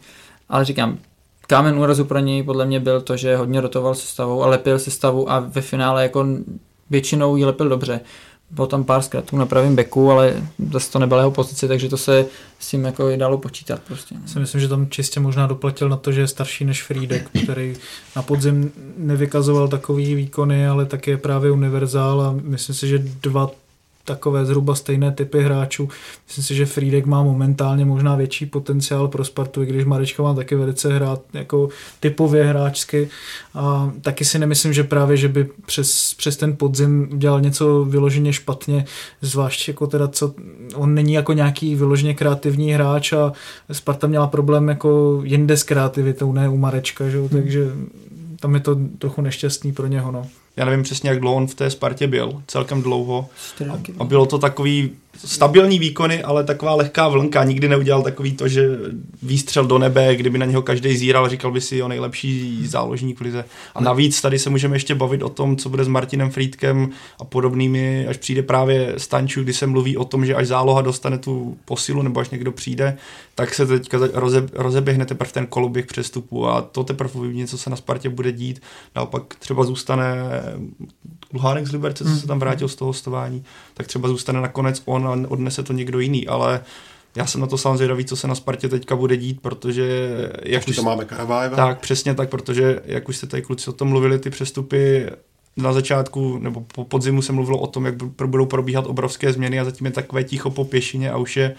Ale 0.49 0.65
říkám, 0.65 0.97
kámen 1.47 1.79
úrazu 1.79 2.05
pro 2.05 2.19
něj 2.19 2.43
podle 2.43 2.65
mě 2.65 2.79
byl 2.79 3.01
to, 3.01 3.17
že 3.17 3.35
hodně 3.35 3.61
rotoval 3.61 3.95
stavou 3.95 4.43
a 4.43 4.47
lepil 4.47 4.79
stavu 4.79 5.31
a 5.31 5.39
ve 5.39 5.61
finále 5.61 6.03
jako 6.03 6.25
většinou 6.89 7.35
ji 7.35 7.45
lepil 7.45 7.69
dobře. 7.69 7.99
Bylo 8.51 8.67
tam 8.67 8.83
pár 8.83 9.01
zkratů 9.01 9.37
na 9.37 9.45
pravém 9.45 9.75
beku, 9.75 10.11
ale 10.11 10.33
zase 10.71 10.91
to 10.91 10.99
nebyla 10.99 11.19
jeho 11.19 11.31
pozice, 11.31 11.67
takže 11.67 11.89
to 11.89 11.97
se 11.97 12.25
s 12.59 12.69
tím 12.69 12.83
jako 12.85 13.09
i 13.09 13.17
dalo 13.17 13.37
počítat 13.37 13.81
prostě. 13.87 14.15
Si 14.25 14.39
myslím, 14.39 14.61
že 14.61 14.67
tam 14.67 14.89
čistě 14.89 15.19
možná 15.19 15.47
doplatil 15.47 15.89
na 15.89 15.97
to, 15.97 16.11
že 16.11 16.21
je 16.21 16.27
starší 16.27 16.65
než 16.65 16.83
Friedek, 16.83 17.29
který 17.43 17.75
na 18.15 18.21
podzim 18.21 18.71
nevykazoval 18.97 19.67
takový 19.67 20.15
výkony, 20.15 20.67
ale 20.67 20.85
taky 20.85 21.11
je 21.11 21.17
právě 21.17 21.51
univerzál 21.51 22.21
a 22.21 22.35
myslím 22.41 22.75
si, 22.75 22.87
že 22.87 22.99
dva 22.99 23.51
takové 24.05 24.45
zhruba 24.45 24.75
stejné 24.75 25.11
typy 25.11 25.41
hráčů. 25.41 25.89
Myslím 26.27 26.43
si, 26.43 26.55
že 26.55 26.65
Friedek 26.65 27.05
má 27.05 27.23
momentálně 27.23 27.85
možná 27.85 28.15
větší 28.15 28.45
potenciál 28.45 29.07
pro 29.07 29.25
Spartu, 29.25 29.63
i 29.63 29.65
když 29.65 29.85
Marečka 29.85 30.23
má 30.23 30.33
taky 30.33 30.55
velice 30.55 30.93
hrát 30.93 31.21
jako 31.33 31.69
typově 31.99 32.43
hráčsky. 32.43 33.09
A 33.53 33.91
taky 34.01 34.25
si 34.25 34.39
nemyslím, 34.39 34.73
že 34.73 34.83
právě, 34.83 35.17
že 35.17 35.27
by 35.27 35.49
přes, 35.65 36.13
přes 36.13 36.37
ten 36.37 36.57
podzim 36.57 37.09
udělal 37.11 37.41
něco 37.41 37.85
vyloženě 37.85 38.33
špatně, 38.33 38.85
zvlášť 39.21 39.67
jako 39.67 39.87
teda, 39.87 40.07
co, 40.07 40.33
on 40.75 40.93
není 40.93 41.13
jako 41.13 41.33
nějaký 41.33 41.75
vyloženě 41.75 42.13
kreativní 42.13 42.73
hráč 42.73 43.13
a 43.13 43.33
Sparta 43.71 44.07
měla 44.07 44.27
problém 44.27 44.67
jako 44.67 45.21
jinde 45.23 45.57
s 45.57 45.63
kreativitou, 45.63 46.33
ne 46.33 46.49
u 46.49 46.57
Marečka, 46.57 47.09
že? 47.09 47.19
Hmm. 47.19 47.29
takže 47.29 47.71
tam 48.39 48.53
je 48.53 48.59
to 48.59 48.77
trochu 48.97 49.21
nešťastný 49.21 49.73
pro 49.73 49.87
něho. 49.87 50.11
No 50.11 50.27
já 50.55 50.65
nevím 50.65 50.83
přesně, 50.83 51.09
jak 51.09 51.19
dlouho 51.19 51.37
on 51.37 51.47
v 51.47 51.55
té 51.55 51.69
Spartě 51.69 52.07
byl, 52.07 52.43
celkem 52.47 52.81
dlouho. 52.81 53.29
A, 53.69 53.79
a 53.99 54.03
bylo 54.03 54.25
to 54.25 54.37
takový 54.37 54.91
stabilní 55.17 55.79
výkony, 55.79 56.23
ale 56.23 56.43
taková 56.43 56.75
lehká 56.75 57.07
vlnka. 57.07 57.43
Nikdy 57.43 57.67
neudělal 57.67 58.03
takový 58.03 58.31
to, 58.31 58.47
že 58.47 58.67
výstřel 59.23 59.65
do 59.65 59.77
nebe, 59.77 60.15
kdyby 60.15 60.37
na 60.37 60.45
něho 60.45 60.61
každý 60.61 60.97
zíral, 60.97 61.29
říkal 61.29 61.51
by 61.51 61.61
si 61.61 61.83
o 61.83 61.87
nejlepší 61.87 62.67
záložník 62.67 63.19
v 63.19 63.21
lize. 63.21 63.45
A 63.75 63.81
navíc 63.81 64.21
tady 64.21 64.39
se 64.39 64.49
můžeme 64.49 64.75
ještě 64.75 64.95
bavit 64.95 65.23
o 65.23 65.29
tom, 65.29 65.57
co 65.57 65.69
bude 65.69 65.83
s 65.83 65.87
Martinem 65.87 66.31
Friedkem 66.31 66.89
a 67.19 67.23
podobnými, 67.23 68.07
až 68.07 68.17
přijde 68.17 68.43
právě 68.43 68.93
Stanču, 68.97 69.43
kdy 69.43 69.53
se 69.53 69.67
mluví 69.67 69.97
o 69.97 70.05
tom, 70.05 70.25
že 70.25 70.35
až 70.35 70.47
záloha 70.47 70.81
dostane 70.81 71.17
tu 71.17 71.57
posilu, 71.65 72.01
nebo 72.01 72.19
až 72.19 72.29
někdo 72.29 72.51
přijde, 72.51 72.97
tak 73.35 73.53
se 73.53 73.65
teďka 73.65 73.97
roze, 74.13 74.49
rozeběhne 74.53 75.05
teprve 75.05 75.31
ten 75.31 75.47
koloběh 75.47 75.85
přestupu 75.85 76.47
a 76.47 76.61
to 76.61 76.83
teprve 76.83 77.13
uvidí, 77.13 77.45
co 77.45 77.57
se 77.57 77.69
na 77.69 77.75
Spartě 77.75 78.09
bude 78.09 78.31
dít. 78.31 78.61
Naopak 78.95 79.23
třeba 79.39 79.63
zůstane 79.63 80.15
Luhánek 81.33 81.67
z 81.67 81.71
Liberce, 81.71 82.03
co 82.03 82.15
se 82.15 82.27
tam 82.27 82.39
vrátil 82.39 82.67
z 82.67 82.75
toho 82.75 82.89
hostování, 82.89 83.43
tak 83.73 83.87
třeba 83.87 84.09
zůstane 84.09 84.41
nakonec 84.41 84.81
on 84.85 85.00
a 85.07 85.27
odnese 85.27 85.63
to 85.63 85.73
někdo 85.73 85.99
jiný, 85.99 86.27
ale 86.27 86.61
já 87.15 87.25
jsem 87.25 87.41
na 87.41 87.47
to 87.47 87.57
samozřejmě 87.57 87.77
zvědavý, 87.77 88.05
co 88.05 88.15
se 88.15 88.27
na 88.27 88.35
Spartě 88.35 88.69
teďka 88.69 88.95
bude 88.95 89.17
dít, 89.17 89.41
protože... 89.41 90.09
Jak 90.43 90.67
už 90.67 90.75
to 90.75 90.83
máme 90.83 91.05
Karavájeva. 91.05 91.55
Tak, 91.55 91.79
přesně 91.79 92.13
tak, 92.15 92.29
protože 92.29 92.81
jak 92.85 93.09
už 93.09 93.17
jste 93.17 93.27
tady 93.27 93.43
kluci 93.43 93.69
o 93.69 93.73
tom 93.73 93.87
mluvili, 93.87 94.19
ty 94.19 94.29
přestupy 94.29 95.09
na 95.57 95.73
začátku 95.73 96.37
nebo 96.37 96.61
po 96.61 96.85
podzimu 96.85 97.21
se 97.21 97.33
mluvilo 97.33 97.59
o 97.59 97.67
tom, 97.67 97.85
jak 97.85 97.95
budou 98.25 98.45
probíhat 98.45 98.87
obrovské 98.87 99.33
změny 99.33 99.59
a 99.59 99.65
zatím 99.65 99.85
je 99.85 99.91
takové 99.91 100.23
ticho 100.23 100.49
po 100.49 100.65
pěšině 100.65 101.11
a 101.11 101.17
už 101.17 101.37
je 101.37 101.55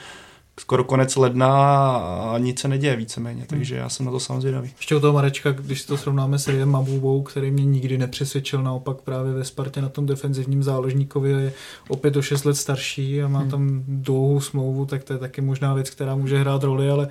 skoro 0.60 0.84
konec 0.84 1.16
ledna 1.16 1.96
a 1.96 2.38
nic 2.38 2.60
se 2.60 2.68
neděje 2.68 2.96
víceméně, 2.96 3.44
takže 3.48 3.76
já 3.76 3.88
jsem 3.88 4.06
na 4.06 4.12
to 4.12 4.20
samozřejmě 4.20 4.40
zvědavý. 4.40 4.70
Ještě 4.76 4.96
u 4.96 5.00
toho 5.00 5.12
Marečka, 5.12 5.52
když 5.52 5.84
to 5.84 5.96
srovnáme 5.96 6.38
s 6.38 6.48
Riem 6.48 6.70
Mabubou, 6.70 7.22
který 7.22 7.50
mě 7.50 7.64
nikdy 7.64 7.98
nepřesvědčil, 7.98 8.62
naopak 8.62 8.96
právě 8.96 9.32
ve 9.32 9.44
Spartě 9.44 9.82
na 9.82 9.88
tom 9.88 10.06
defenzivním 10.06 10.62
záložníkovi 10.62 11.30
je 11.30 11.52
opět 11.88 12.16
o 12.16 12.22
6 12.22 12.44
let 12.44 12.54
starší 12.54 13.22
a 13.22 13.28
má 13.28 13.38
hmm. 13.38 13.50
tam 13.50 13.82
dlouhou 13.86 14.40
smlouvu, 14.40 14.86
tak 14.86 15.04
to 15.04 15.12
je 15.12 15.18
taky 15.18 15.40
možná 15.40 15.74
věc, 15.74 15.90
která 15.90 16.14
může 16.14 16.38
hrát 16.38 16.62
roli, 16.62 16.90
ale 16.90 17.08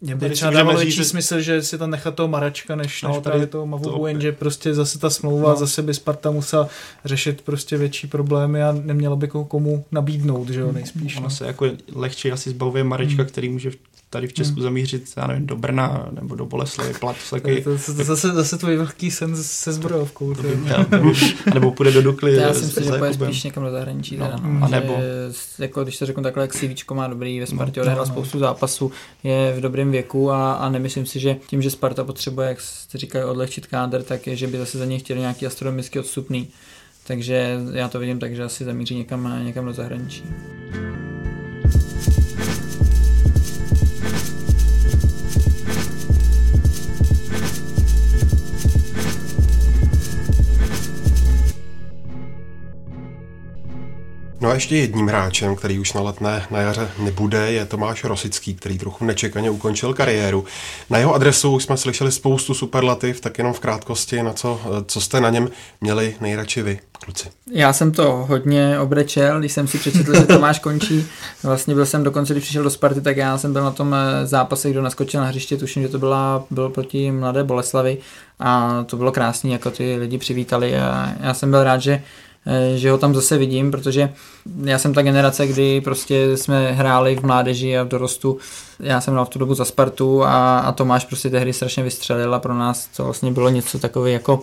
mě 0.00 0.16
by 0.16 0.30
třeba 0.30 0.50
dávalo 0.50 0.78
větší 0.78 0.96
že... 0.96 1.04
smysl, 1.04 1.40
že 1.40 1.62
si 1.62 1.78
tam 1.78 1.90
nechat 1.90 2.14
toho 2.14 2.28
Maračka, 2.28 2.76
než, 2.76 3.02
no, 3.02 3.08
než 3.08 3.18
tady 3.18 3.46
toho 3.46 3.66
Mavubu, 3.66 4.06
jenže 4.06 4.32
prostě 4.32 4.74
zase 4.74 4.98
ta 4.98 5.10
smlouva, 5.10 5.50
no. 5.50 5.56
zase 5.56 5.82
by 5.82 5.94
Sparta 5.94 6.30
musela 6.30 6.68
řešit 7.04 7.42
prostě 7.42 7.76
větší 7.76 8.06
problémy 8.06 8.62
a 8.62 8.72
neměla 8.72 9.16
by 9.16 9.28
komu 9.28 9.84
nabídnout, 9.92 10.48
že 10.48 10.60
jo, 10.60 10.72
nejspíš. 10.72 11.16
Ono 11.16 11.24
no. 11.24 11.30
se 11.30 11.46
jako 11.46 11.66
lehčí 11.94 12.32
asi 12.32 12.50
zbavuje 12.50 12.84
Marečka, 12.84 13.22
hmm. 13.22 13.28
který 13.28 13.48
může 13.48 13.70
tady 14.10 14.26
v 14.26 14.32
Česku 14.32 14.54
hmm. 14.54 14.62
zamířit, 14.62 15.04
já 15.16 15.26
nevím, 15.26 15.46
do 15.46 15.56
Brna 15.56 16.08
nebo 16.10 16.34
do 16.34 16.46
Boleslavy, 16.46 16.94
plat. 16.94 17.16
Taky, 17.30 17.62
to, 17.62 17.78
to, 17.78 17.94
to, 17.94 18.04
zase, 18.04 18.28
zase 18.28 18.58
tvůj 18.58 18.76
velký 18.76 19.10
sen 19.10 19.36
se 19.36 19.72
zbrojovkou. 19.72 20.34
To, 20.34 20.42
nebo, 20.90 21.12
nebo 21.54 21.72
půjde 21.72 21.92
do 21.92 22.02
Dukly. 22.02 22.34
Já 22.34 22.54
si 22.54 22.64
myslím, 22.64 22.84
že 22.84 22.90
půjde 22.90 23.14
spíš 23.14 23.44
někam 23.44 23.64
do 23.64 23.70
zahraničí. 23.70 24.16
No, 24.16 24.26
teda, 24.26 24.38
no, 24.42 24.66
a 24.66 24.68
nebo... 24.68 24.96
Že, 24.96 25.62
jako, 25.62 25.82
když 25.82 25.98
to 25.98 26.06
řeknu 26.06 26.22
takhle, 26.22 26.44
jak 26.44 26.54
CV 26.54 26.90
má 26.92 27.06
dobrý, 27.06 27.40
ve 27.40 27.46
Spartě 27.46 27.80
no, 27.80 27.84
odehrál 27.84 28.06
no, 28.06 28.12
spoustu 28.12 28.38
zápasů, 28.38 28.92
je 29.24 29.54
v 29.56 29.60
dobrém 29.60 29.90
věku 29.90 30.30
a, 30.30 30.52
a 30.52 30.68
nemyslím 30.68 31.06
si, 31.06 31.20
že 31.20 31.36
tím, 31.46 31.62
že 31.62 31.70
Sparta 31.70 32.04
potřebuje, 32.04 32.48
jak 32.48 32.60
jste 32.60 32.98
říkali, 32.98 33.24
odlehčit 33.24 33.66
kádr, 33.66 34.02
tak 34.02 34.26
je, 34.26 34.36
že 34.36 34.46
by 34.46 34.58
zase 34.58 34.78
za 34.78 34.84
něj 34.84 34.98
chtěli 34.98 35.20
nějaký 35.20 35.46
astronomický 35.46 35.98
odstupný. 35.98 36.48
Takže 37.06 37.58
já 37.72 37.88
to 37.88 37.98
vidím 37.98 38.18
tak, 38.18 38.36
že 38.36 38.44
asi 38.44 38.64
zamíří 38.64 38.94
někam, 38.94 39.40
někam 39.44 39.64
do 39.64 39.72
zahraničí. 39.72 40.24
No 54.50 54.54
ještě 54.54 54.76
jedním 54.76 55.06
hráčem, 55.06 55.56
který 55.56 55.78
už 55.78 55.92
na 55.92 56.00
letné 56.00 56.46
na 56.50 56.60
jaře 56.60 56.90
nebude, 56.98 57.52
je 57.52 57.66
Tomáš 57.66 58.04
Rosický, 58.04 58.54
který 58.54 58.78
trochu 58.78 59.04
nečekaně 59.04 59.50
ukončil 59.50 59.94
kariéru. 59.94 60.44
Na 60.90 60.98
jeho 60.98 61.14
adresu 61.14 61.60
jsme 61.60 61.76
slyšeli 61.76 62.12
spoustu 62.12 62.54
superlativ, 62.54 63.20
tak 63.20 63.38
jenom 63.38 63.52
v 63.52 63.60
krátkosti, 63.60 64.22
na 64.22 64.32
co, 64.32 64.60
co 64.86 65.00
jste 65.00 65.20
na 65.20 65.30
něm 65.30 65.48
měli 65.80 66.16
nejradši 66.20 66.62
vy, 66.62 66.80
kluci. 67.04 67.28
Já 67.52 67.72
jsem 67.72 67.92
to 67.92 68.26
hodně 68.28 68.78
obrečel, 68.78 69.38
když 69.38 69.52
jsem 69.52 69.68
si 69.68 69.78
přečetl, 69.78 70.14
že 70.14 70.26
Tomáš 70.26 70.58
končí. 70.58 71.06
Vlastně 71.42 71.74
byl 71.74 71.86
jsem 71.86 72.04
dokonce, 72.04 72.34
když 72.34 72.44
přišel 72.44 72.62
do 72.62 72.70
Sparty, 72.70 73.00
tak 73.00 73.16
já 73.16 73.38
jsem 73.38 73.52
byl 73.52 73.64
na 73.64 73.70
tom 73.70 73.94
eh, 73.94 74.26
zápase, 74.26 74.70
kdo 74.70 74.82
naskočil 74.82 75.20
na 75.20 75.26
hřiště, 75.26 75.56
tuším, 75.56 75.82
že 75.82 75.88
to 75.88 75.98
byla, 75.98 76.44
bylo 76.50 76.70
proti 76.70 77.12
Mladé 77.12 77.44
Boleslavy 77.44 77.98
a 78.40 78.84
to 78.86 78.96
bylo 78.96 79.12
krásné, 79.12 79.50
jako 79.50 79.70
ty 79.70 79.96
lidi 79.96 80.18
přivítali 80.18 80.78
a 80.78 81.12
já 81.20 81.34
jsem 81.34 81.50
byl 81.50 81.64
rád, 81.64 81.78
že 81.78 82.02
že 82.74 82.90
ho 82.90 82.98
tam 82.98 83.14
zase 83.14 83.38
vidím, 83.38 83.70
protože 83.70 84.12
já 84.64 84.78
jsem 84.78 84.94
ta 84.94 85.02
generace, 85.02 85.46
kdy 85.46 85.80
prostě 85.80 86.36
jsme 86.36 86.72
hráli 86.72 87.16
v 87.16 87.22
mládeži 87.22 87.78
a 87.78 87.82
v 87.82 87.88
dorostu. 87.88 88.38
Já 88.80 89.00
jsem 89.00 89.14
hrál 89.14 89.24
v 89.24 89.28
tu 89.28 89.38
dobu 89.38 89.54
za 89.54 89.64
Spartu 89.64 90.24
a, 90.24 90.58
a 90.58 90.72
Tomáš 90.72 91.04
prostě 91.04 91.30
tehdy 91.30 91.52
strašně 91.52 91.82
vystřelil 91.82 92.34
a 92.34 92.38
pro 92.38 92.54
nás 92.54 92.86
to 92.86 93.04
vlastně 93.04 93.32
bylo 93.32 93.48
něco 93.48 93.78
takové 93.78 94.10
jako 94.10 94.42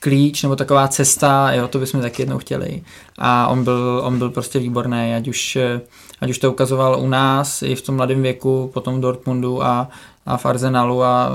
klíč 0.00 0.42
nebo 0.42 0.56
taková 0.56 0.88
cesta, 0.88 1.52
jo, 1.52 1.68
to 1.68 1.78
bychom 1.78 2.00
taky 2.00 2.22
jednou 2.22 2.38
chtěli. 2.38 2.82
A 3.18 3.48
on 3.48 3.64
byl, 3.64 4.00
on 4.04 4.18
byl 4.18 4.30
prostě 4.30 4.58
výborný, 4.58 5.14
ať 5.16 5.28
už, 5.28 5.58
ať 6.20 6.30
už 6.30 6.38
to 6.38 6.52
ukazoval 6.52 7.00
u 7.00 7.08
nás 7.08 7.62
i 7.62 7.74
v 7.74 7.82
tom 7.82 7.96
mladém 7.96 8.22
věku, 8.22 8.70
potom 8.74 8.96
v 8.98 9.00
Dortmundu 9.00 9.62
a, 9.62 9.88
a 10.26 10.36
v 10.36 10.46
Arsenalu 10.46 11.02
a 11.02 11.30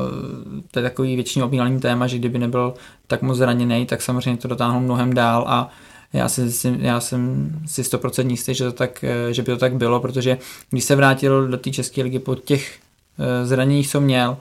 to 0.71 0.79
je 0.79 0.83
takový 0.83 1.15
většině 1.15 1.45
opínalý 1.45 1.79
téma, 1.79 2.07
že 2.07 2.17
kdyby 2.17 2.39
nebyl 2.39 2.73
tak 3.07 3.21
moc 3.21 3.37
zraněný, 3.37 3.85
tak 3.85 4.01
samozřejmě 4.01 4.41
to 4.41 4.47
dotáhl 4.47 4.79
mnohem 4.79 5.13
dál 5.13 5.45
a 5.47 5.69
já, 6.13 6.29
si, 6.29 6.77
já 6.79 6.99
jsem 6.99 7.51
si 7.65 7.83
stoprocentní 7.83 8.33
jistý, 8.33 8.53
že, 8.53 8.63
to 8.63 8.71
tak, 8.71 9.03
eh, 9.03 9.33
že 9.33 9.41
by 9.41 9.45
to 9.45 9.57
tak 9.57 9.75
bylo, 9.75 9.99
protože 9.99 10.37
když 10.69 10.83
se 10.83 10.95
vrátil 10.95 11.47
do 11.47 11.57
té 11.57 11.71
české 11.71 12.03
ligy 12.03 12.19
po 12.19 12.35
těch 12.35 12.79
eh, 13.19 13.45
zraněních, 13.45 13.89
co 13.89 14.01
měl, 14.01 14.37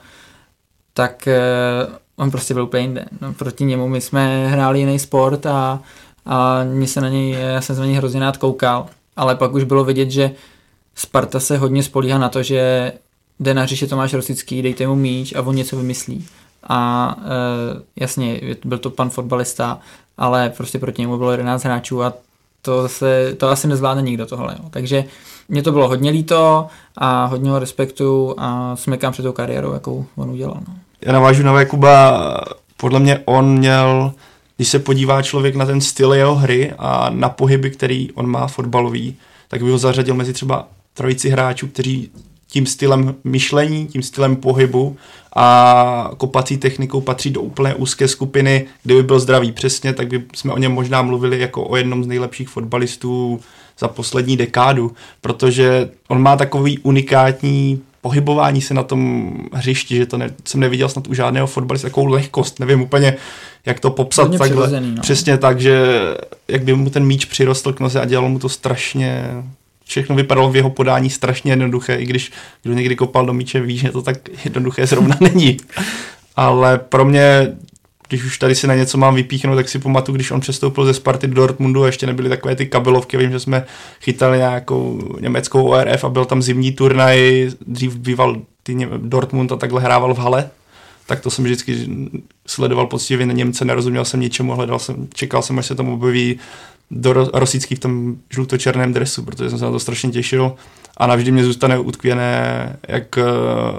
tak 0.94 1.28
eh, 1.28 1.40
on 2.16 2.30
prostě 2.30 2.54
byl 2.54 2.62
úplně 2.62 2.82
jinde. 2.82 3.04
No, 3.20 3.32
proti 3.32 3.64
němu 3.64 3.88
my 3.88 4.00
jsme 4.00 4.48
hráli 4.48 4.78
jiný 4.78 4.98
sport 4.98 5.46
a, 5.46 5.82
a 6.26 6.64
mě 6.64 6.86
se 6.86 7.00
na 7.00 7.08
něj, 7.08 7.30
já 7.30 7.60
jsem 7.60 7.76
se 7.76 7.80
na 7.80 7.86
něj 7.86 7.96
hrozně 7.96 8.20
rád 8.20 8.36
koukal, 8.36 8.86
ale 9.16 9.36
pak 9.36 9.52
už 9.52 9.64
bylo 9.64 9.84
vidět, 9.84 10.10
že 10.10 10.30
Sparta 10.94 11.40
se 11.40 11.58
hodně 11.58 11.82
spolíhá 11.82 12.18
na 12.18 12.28
to, 12.28 12.42
že 12.42 12.92
jde 13.40 13.54
na 13.54 13.66
říše 13.66 13.86
Tomáš 13.86 14.14
Rosický, 14.14 14.62
dejte 14.62 14.86
mu 14.86 14.94
míč 14.94 15.34
a 15.34 15.42
on 15.42 15.54
něco 15.54 15.76
vymyslí. 15.76 16.26
A 16.62 17.14
e, 17.18 18.02
jasně, 18.02 18.40
byl 18.64 18.78
to 18.78 18.90
pan 18.90 19.10
fotbalista, 19.10 19.80
ale 20.18 20.50
prostě 20.56 20.78
proti 20.78 21.02
němu 21.02 21.18
bylo 21.18 21.30
11 21.30 21.64
hráčů 21.64 22.02
a 22.02 22.12
to, 22.62 22.88
se, 22.88 23.34
to 23.34 23.48
asi 23.48 23.68
nezvládne 23.68 24.02
nikdo 24.02 24.26
tohle. 24.26 24.56
Jo. 24.58 24.64
Takže 24.70 25.04
mě 25.48 25.62
to 25.62 25.72
bylo 25.72 25.88
hodně 25.88 26.10
líto 26.10 26.66
a 26.96 27.24
hodně 27.24 27.50
ho 27.50 27.58
respektu 27.58 28.34
a 28.38 28.76
smekám 28.76 29.12
před 29.12 29.22
tou 29.22 29.32
kariérou, 29.32 29.72
jakou 29.72 30.06
on 30.16 30.30
udělal. 30.30 30.60
No. 30.68 30.74
Já 31.00 31.12
navážu 31.12 31.42
na 31.42 31.64
Kuba, 31.64 32.40
podle 32.76 33.00
mě 33.00 33.22
on 33.24 33.58
měl, 33.58 34.12
když 34.56 34.68
se 34.68 34.78
podívá 34.78 35.22
člověk 35.22 35.54
na 35.54 35.66
ten 35.66 35.80
styl 35.80 36.14
jeho 36.14 36.34
hry 36.34 36.72
a 36.78 37.10
na 37.10 37.28
pohyby, 37.28 37.70
který 37.70 38.12
on 38.12 38.26
má 38.26 38.46
fotbalový, 38.46 39.16
tak 39.48 39.62
by 39.62 39.70
ho 39.70 39.78
zařadil 39.78 40.14
mezi 40.14 40.32
třeba 40.32 40.68
trojici 40.94 41.28
hráčů, 41.28 41.68
kteří 41.68 42.10
tím 42.50 42.66
stylem 42.66 43.14
myšlení, 43.24 43.86
tím 43.86 44.02
stylem 44.02 44.36
pohybu 44.36 44.96
a 45.36 46.10
kopací 46.16 46.56
technikou 46.56 47.00
patří 47.00 47.30
do 47.30 47.40
úplně 47.40 47.74
úzké 47.74 48.08
skupiny, 48.08 48.66
kdyby 48.82 49.02
byl 49.02 49.20
zdravý 49.20 49.52
přesně, 49.52 49.92
tak 49.92 50.08
by 50.08 50.22
jsme 50.34 50.52
o 50.52 50.58
něm 50.58 50.72
možná 50.72 51.02
mluvili 51.02 51.40
jako 51.40 51.68
o 51.68 51.76
jednom 51.76 52.04
z 52.04 52.06
nejlepších 52.06 52.48
fotbalistů 52.48 53.40
za 53.78 53.88
poslední 53.88 54.36
dekádu, 54.36 54.92
protože 55.20 55.90
on 56.08 56.22
má 56.22 56.36
takový 56.36 56.78
unikátní 56.78 57.80
pohybování 58.00 58.60
se 58.60 58.74
na 58.74 58.82
tom 58.82 59.32
hřišti, 59.52 59.96
že 59.96 60.06
to 60.06 60.18
ne, 60.18 60.34
jsem 60.44 60.60
neviděl 60.60 60.88
snad 60.88 61.08
u 61.08 61.14
žádného 61.14 61.46
fotbalista, 61.46 61.88
takovou 61.88 62.06
lehkost, 62.06 62.60
nevím 62.60 62.80
úplně, 62.80 63.16
jak 63.66 63.80
to 63.80 63.90
popsat 63.90 64.38
takhle. 64.38 64.80
no. 64.80 65.02
Přesně 65.02 65.38
tak, 65.38 65.60
že 65.60 66.00
jak 66.48 66.62
by 66.62 66.74
mu 66.74 66.90
ten 66.90 67.04
míč 67.04 67.24
přirostl 67.24 67.72
k 67.72 67.80
noze 67.80 68.00
a 68.00 68.04
dělalo 68.04 68.28
mu 68.28 68.38
to 68.38 68.48
strašně 68.48 69.24
všechno 69.88 70.16
vypadalo 70.16 70.50
v 70.50 70.56
jeho 70.56 70.70
podání 70.70 71.10
strašně 71.10 71.52
jednoduché, 71.52 71.96
i 71.96 72.06
když 72.06 72.32
kdo 72.62 72.74
někdy 72.74 72.96
kopal 72.96 73.26
do 73.26 73.32
míče, 73.32 73.60
ví, 73.60 73.78
že 73.78 73.92
to 73.92 74.02
tak 74.02 74.16
jednoduché 74.44 74.86
zrovna 74.86 75.16
není. 75.20 75.56
Ale 76.36 76.78
pro 76.78 77.04
mě, 77.04 77.56
když 78.08 78.24
už 78.24 78.38
tady 78.38 78.54
si 78.54 78.66
na 78.66 78.74
něco 78.74 78.98
mám 78.98 79.14
vypíchnout, 79.14 79.56
tak 79.56 79.68
si 79.68 79.78
pamatuju, 79.78 80.16
když 80.16 80.30
on 80.30 80.40
přestoupil 80.40 80.84
ze 80.84 80.94
Sparty 80.94 81.26
do 81.26 81.34
Dortmundu, 81.34 81.84
ještě 81.84 82.06
nebyly 82.06 82.28
takové 82.28 82.56
ty 82.56 82.66
kabelovky, 82.66 83.16
vím, 83.16 83.30
že 83.30 83.40
jsme 83.40 83.64
chytali 84.00 84.38
nějakou 84.38 85.02
německou 85.20 85.68
ORF 85.68 86.04
a 86.04 86.08
byl 86.08 86.24
tam 86.24 86.42
zimní 86.42 86.72
turnaj, 86.72 87.50
dřív 87.66 87.96
býval 87.96 88.36
ty 88.62 88.88
Dortmund 88.96 89.52
a 89.52 89.56
takhle 89.56 89.82
hrával 89.82 90.14
v 90.14 90.18
hale, 90.18 90.50
tak 91.06 91.20
to 91.20 91.30
jsem 91.30 91.44
vždycky 91.44 91.88
sledoval 92.46 92.86
poctivě 92.86 93.26
na 93.26 93.32
Němce, 93.32 93.64
nerozuměl 93.64 94.04
jsem 94.04 94.20
ničemu, 94.20 94.52
hledal 94.52 94.78
jsem, 94.78 95.08
čekal 95.14 95.42
jsem, 95.42 95.58
až 95.58 95.66
se 95.66 95.74
tam 95.74 95.88
objeví 95.88 96.38
do 96.90 97.12
Rosický 97.12 97.74
v 97.74 97.78
tom 97.78 98.16
žluto-černém 98.30 98.92
dresu, 98.92 99.22
protože 99.22 99.50
jsem 99.50 99.58
se 99.58 99.64
na 99.64 99.70
to 99.70 99.78
strašně 99.78 100.10
těšil 100.10 100.52
a 100.96 101.06
navždy 101.06 101.30
mě 101.30 101.44
zůstane 101.44 101.78
utkvěné 101.78 102.76
jak 102.88 103.18
eh, 103.18 103.22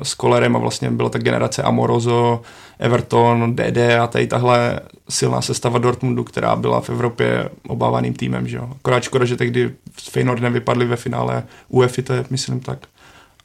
s 0.04 0.14
Kolerem 0.14 0.56
a 0.56 0.60
vlastně 0.60 0.92
byla 0.92 1.10
ta 1.10 1.20
generace 1.20 1.64
Amorozo, 1.64 2.42
Everton, 2.80 3.56
DD 3.56 3.78
a 4.02 4.08
tady 4.08 4.28
tahle 4.28 4.80
silná 5.10 5.42
sestava 5.42 5.80
Dortmundu, 5.80 6.24
která 6.24 6.56
byla 6.56 6.82
v 6.82 6.90
Evropě 6.90 7.50
obávaným 7.68 8.14
týmem. 8.14 8.48
Že 8.48 8.58
jo. 8.58 8.70
Akorát 8.76 9.04
škoda, 9.04 9.26
že 9.26 9.36
tehdy 9.36 9.72
s 9.98 10.10
Feyenoordem 10.10 10.54
vypadli 10.54 10.86
ve 10.86 10.96
finále 10.96 11.44
UEFI, 11.70 12.02
to 12.02 12.14
je, 12.14 12.26
myslím 12.30 12.60
tak. 12.60 12.80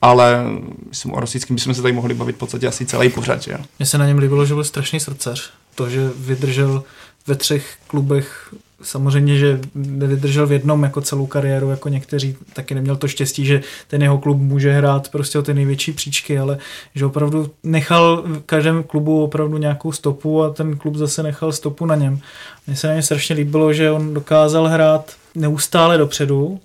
Ale 0.03 0.45
myslím, 0.89 1.15
o 1.15 1.21
Rosickým 1.21 1.57
bychom 1.57 1.75
se 1.75 1.83
tady 1.83 1.95
mohli 1.95 2.15
bavit 2.15 2.37
v 2.37 2.39
podstatě 2.39 2.67
asi 2.67 2.87
celý 2.87 3.09
pořad. 3.09 3.43
Že? 3.43 3.57
Mně 3.79 3.87
se 3.87 3.99
na 3.99 4.07
něm 4.07 4.19
líbilo, 4.19 4.47
že 4.47 4.55
byl 4.55 4.65
strašný 4.65 5.01
srdcař. 5.01 5.51
To, 5.75 5.91
že 5.91 6.11
vydržel 6.17 6.85
ve 7.27 7.35
třech 7.35 7.77
klubech 7.87 8.55
samozřejmě, 8.85 9.39
že 9.39 9.61
nevydržel 9.75 10.47
v 10.47 10.53
jednom 10.53 10.83
jako 10.83 11.01
celou 11.01 11.27
kariéru, 11.27 11.71
jako 11.71 11.89
někteří, 11.89 12.37
taky 12.53 12.75
neměl 12.75 12.97
to 12.97 13.09
štěstí, 13.09 13.47
že 13.47 13.61
ten 13.89 14.03
jeho 14.03 14.19
klub 14.19 14.39
může 14.39 14.73
hrát 14.73 15.09
prostě 15.09 15.39
o 15.39 15.43
ty 15.43 15.55
největší 15.55 15.93
příčky, 15.93 16.39
ale 16.39 16.59
že 16.95 17.07
opravdu 17.07 17.51
nechal 17.63 18.23
v 18.27 18.41
každém 18.47 18.83
klubu 18.83 19.25
opravdu 19.25 19.59
nějakou 19.59 19.93
stopu 19.93 20.43
a 20.43 20.51
ten 20.51 20.77
klub 20.77 20.95
zase 20.95 21.23
nechal 21.23 21.53
stopu 21.53 21.87
na 21.87 21.95
něm. 21.95 22.21
Mně 22.67 22.77
se 22.77 22.87
na 22.87 22.93
něm 22.93 23.03
strašně 23.03 23.37
líbilo, 23.37 23.73
že 23.73 23.91
on 23.91 24.15
dokázal 24.15 24.69
hrát 24.69 25.13
neustále 25.35 25.99
dopředu, 25.99 26.61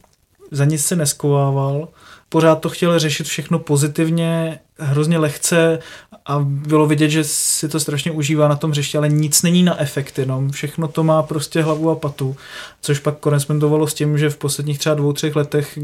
za 0.52 0.66
nic 0.66 0.86
se 0.86 0.96
neskovával, 0.96 1.88
pořád 2.30 2.56
to 2.56 2.70
chtěl 2.70 3.00
řešit 3.00 3.28
všechno 3.28 3.60
pozitivně, 3.60 4.60
hrozně 4.80 5.18
lehce 5.18 5.80
a 6.26 6.40
bylo 6.44 6.88
vidět, 6.88 7.10
že 7.10 7.24
si 7.24 7.70
to 7.70 7.80
strašně 7.80 8.12
užívá 8.12 8.48
na 8.48 8.56
tom 8.56 8.72
hřišti, 8.72 8.98
ale 8.98 9.10
nic 9.10 9.42
není 9.42 9.64
na 9.64 9.82
efekt, 9.82 10.20
jenom 10.20 10.52
všechno 10.52 10.88
to 10.88 11.04
má 11.04 11.24
prostě 11.24 11.62
hlavu 11.62 11.90
a 11.90 11.96
patu, 11.96 12.36
což 12.82 13.00
pak 13.00 13.18
korespondovala 13.18 13.88
s 13.88 13.94
tím, 13.94 14.18
že 14.18 14.30
v 14.30 14.38
posledních 14.38 14.80
třeba 14.80 14.96
dvou, 14.96 15.14
třech 15.14 15.36
letech 15.36 15.80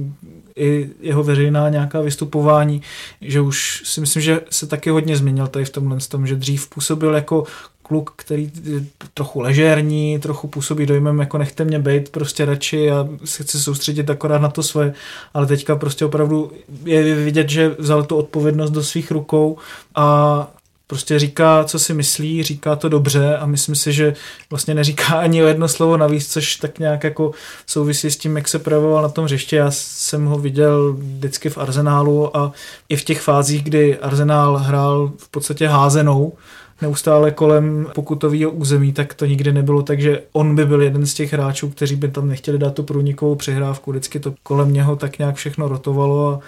i 0.56 0.90
jeho 1.00 1.24
veřejná 1.24 1.70
nějaká 1.70 2.02
vystupování, 2.02 2.82
že 3.22 3.42
už 3.42 3.82
si 3.86 4.02
myslím, 4.02 4.22
že 4.22 4.42
se 4.50 4.68
taky 4.68 4.90
hodně 4.90 5.18
změnil 5.18 5.48
tady 5.48 5.66
v 5.66 5.70
tomhle 5.70 5.98
tom, 6.10 6.28
že 6.28 6.36
dřív 6.36 6.70
působil 6.70 7.16
jako 7.16 7.44
kluk, 7.88 8.14
který 8.16 8.52
je 8.64 8.86
trochu 9.14 9.40
ležérní, 9.40 10.20
trochu 10.20 10.48
působí 10.48 10.86
dojmem, 10.86 11.20
jako 11.20 11.38
nechte 11.38 11.64
mě 11.66 11.80
být 11.80 12.10
prostě 12.10 12.46
radši 12.46 12.92
a 12.92 13.08
se 13.26 13.44
chci 13.44 13.60
soustředit 13.60 14.10
akorát 14.10 14.42
na 14.42 14.50
to 14.50 14.64
svoje, 14.64 14.94
ale 15.34 15.46
teďka 15.46 15.76
prostě 15.76 16.06
opravdu 16.06 16.52
je 16.86 17.16
vidět, 17.16 17.50
že 17.50 17.76
vzal 17.80 18.04
tu 18.04 18.16
odpovědnost 18.16 18.72
do 18.72 18.84
svých 18.84 19.12
rukou 19.12 19.58
a 19.96 20.48
prostě 20.88 21.20
říká, 21.20 21.64
co 21.64 21.80
si 21.80 21.94
myslí, 21.94 22.44
říká 22.44 22.76
to 22.76 22.90
dobře 22.90 23.38
a 23.38 23.46
myslím 23.46 23.76
si, 23.76 23.94
že 23.94 24.14
vlastně 24.50 24.74
neříká 24.74 25.06
ani 25.20 25.38
jedno 25.38 25.68
slovo 25.68 25.98
navíc, 25.98 26.34
což 26.34 26.56
tak 26.56 26.80
nějak 26.80 27.04
jako 27.04 27.32
souvisí 27.68 28.12
s 28.12 28.18
tím, 28.18 28.36
jak 28.36 28.48
se 28.48 28.60
projevoval 28.60 29.04
na 29.04 29.10
tom 29.10 29.26
hřiště. 29.26 29.56
Já 29.56 29.72
jsem 29.72 30.26
ho 30.26 30.38
viděl 30.38 30.94
vždycky 30.94 31.50
v 31.50 31.58
Arzenálu 31.58 32.38
a 32.38 32.52
i 32.90 32.96
v 32.96 33.04
těch 33.04 33.22
fázích, 33.22 33.64
kdy 33.64 33.98
Arzenál 33.98 34.58
hrál 34.58 35.12
v 35.18 35.30
podstatě 35.30 35.68
házenou, 35.68 36.34
neustále 36.82 37.32
kolem 37.32 37.88
pokutového 37.96 38.52
území, 38.52 38.94
tak 38.94 39.14
to 39.14 39.26
nikdy 39.26 39.54
nebylo 39.54 39.84
tak, 39.84 40.02
že 40.02 40.22
on 40.32 40.56
by 40.56 40.66
byl 40.66 40.82
jeden 40.82 41.06
z 41.06 41.14
těch 41.14 41.34
hráčů, 41.34 41.70
kteří 41.70 41.96
by 41.96 42.08
tam 42.08 42.28
nechtěli 42.28 42.58
dát 42.58 42.74
tu 42.74 42.84
průnikovou 42.84 43.36
přihrávku. 43.36 43.92
Vždycky 43.92 44.20
to 44.20 44.34
kolem 44.44 44.74
něho 44.74 44.96
tak 44.96 45.20
nějak 45.20 45.36
všechno 45.36 45.68
rotovalo 45.68 46.28
a, 46.28 46.40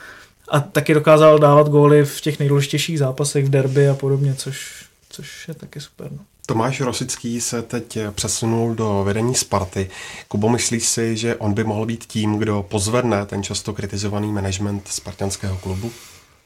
a 0.49 0.59
taky 0.59 0.93
dokázal 0.93 1.39
dávat 1.39 1.69
góly 1.69 2.05
v 2.05 2.21
těch 2.21 2.39
nejdůležitějších 2.39 2.99
zápasech 2.99 3.45
v 3.45 3.49
derby 3.49 3.89
a 3.89 3.93
podobně, 3.93 4.35
což, 4.35 4.85
což 5.09 5.47
je 5.47 5.53
taky 5.53 5.81
super. 5.81 6.07
No. 6.11 6.17
Tomáš 6.45 6.81
Rosický 6.81 7.41
se 7.41 7.61
teď 7.61 7.97
přesunul 8.11 8.75
do 8.75 9.03
vedení 9.05 9.35
Sparty. 9.35 9.89
Kubo, 10.27 10.49
myslíš 10.49 10.87
si, 10.87 11.17
že 11.17 11.35
on 11.35 11.53
by 11.53 11.63
mohl 11.63 11.85
být 11.85 12.05
tím, 12.05 12.37
kdo 12.37 12.65
pozvedne 12.69 13.25
ten 13.25 13.43
často 13.43 13.73
kritizovaný 13.73 14.31
management 14.31 14.87
spartanského 14.87 15.57
klubu? 15.57 15.91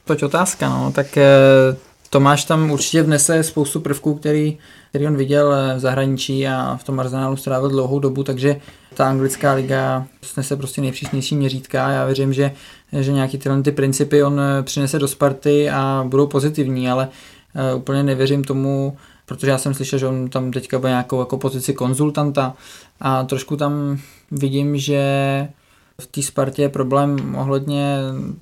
Toť 0.05 0.23
otázka, 0.23 0.69
no. 0.69 0.91
Tak 0.91 1.17
eh, 1.17 1.27
Tomáš 2.13 2.45
tam 2.45 2.71
určitě 2.71 3.03
vnese 3.03 3.43
spoustu 3.43 3.79
prvků, 3.79 4.15
který, 4.15 4.57
který 4.89 5.07
on 5.07 5.15
viděl 5.15 5.53
v 5.75 5.79
zahraničí 5.79 6.47
a 6.47 6.77
v 6.77 6.83
tom 6.83 6.99
Arsenálu 6.99 7.35
strávil 7.35 7.69
dlouhou 7.69 7.99
dobu, 7.99 8.23
takže 8.23 8.61
ta 8.93 9.09
anglická 9.09 9.53
liga 9.53 10.05
snese 10.21 10.55
prostě 10.55 10.81
nejpřísnější 10.81 11.35
měřítka. 11.35 11.89
Já 11.89 12.05
věřím, 12.05 12.33
že, 12.33 12.51
že 12.99 13.11
nějaký 13.11 13.37
tyhle 13.37 13.61
ty 13.61 13.71
principy 13.71 14.23
on 14.23 14.41
přinese 14.61 14.99
do 14.99 15.07
Sparty 15.07 15.69
a 15.69 16.05
budou 16.07 16.27
pozitivní, 16.27 16.89
ale 16.89 17.07
uh, 17.71 17.79
úplně 17.79 18.03
nevěřím 18.03 18.43
tomu, 18.43 18.97
protože 19.25 19.51
já 19.51 19.57
jsem 19.57 19.73
slyšel, 19.73 19.99
že 19.99 20.07
on 20.07 20.29
tam 20.29 20.51
teďka 20.51 20.79
bude 20.79 20.89
nějakou 20.89 21.19
jako 21.19 21.37
pozici 21.37 21.73
konzultanta 21.73 22.53
a 22.99 23.23
trošku 23.23 23.57
tam 23.57 23.97
vidím, 24.31 24.77
že 24.77 25.03
v 26.01 26.07
té 26.07 26.21
Spartě 26.21 26.61
je 26.61 26.69
problém 26.69 27.35
ohledně 27.35 27.97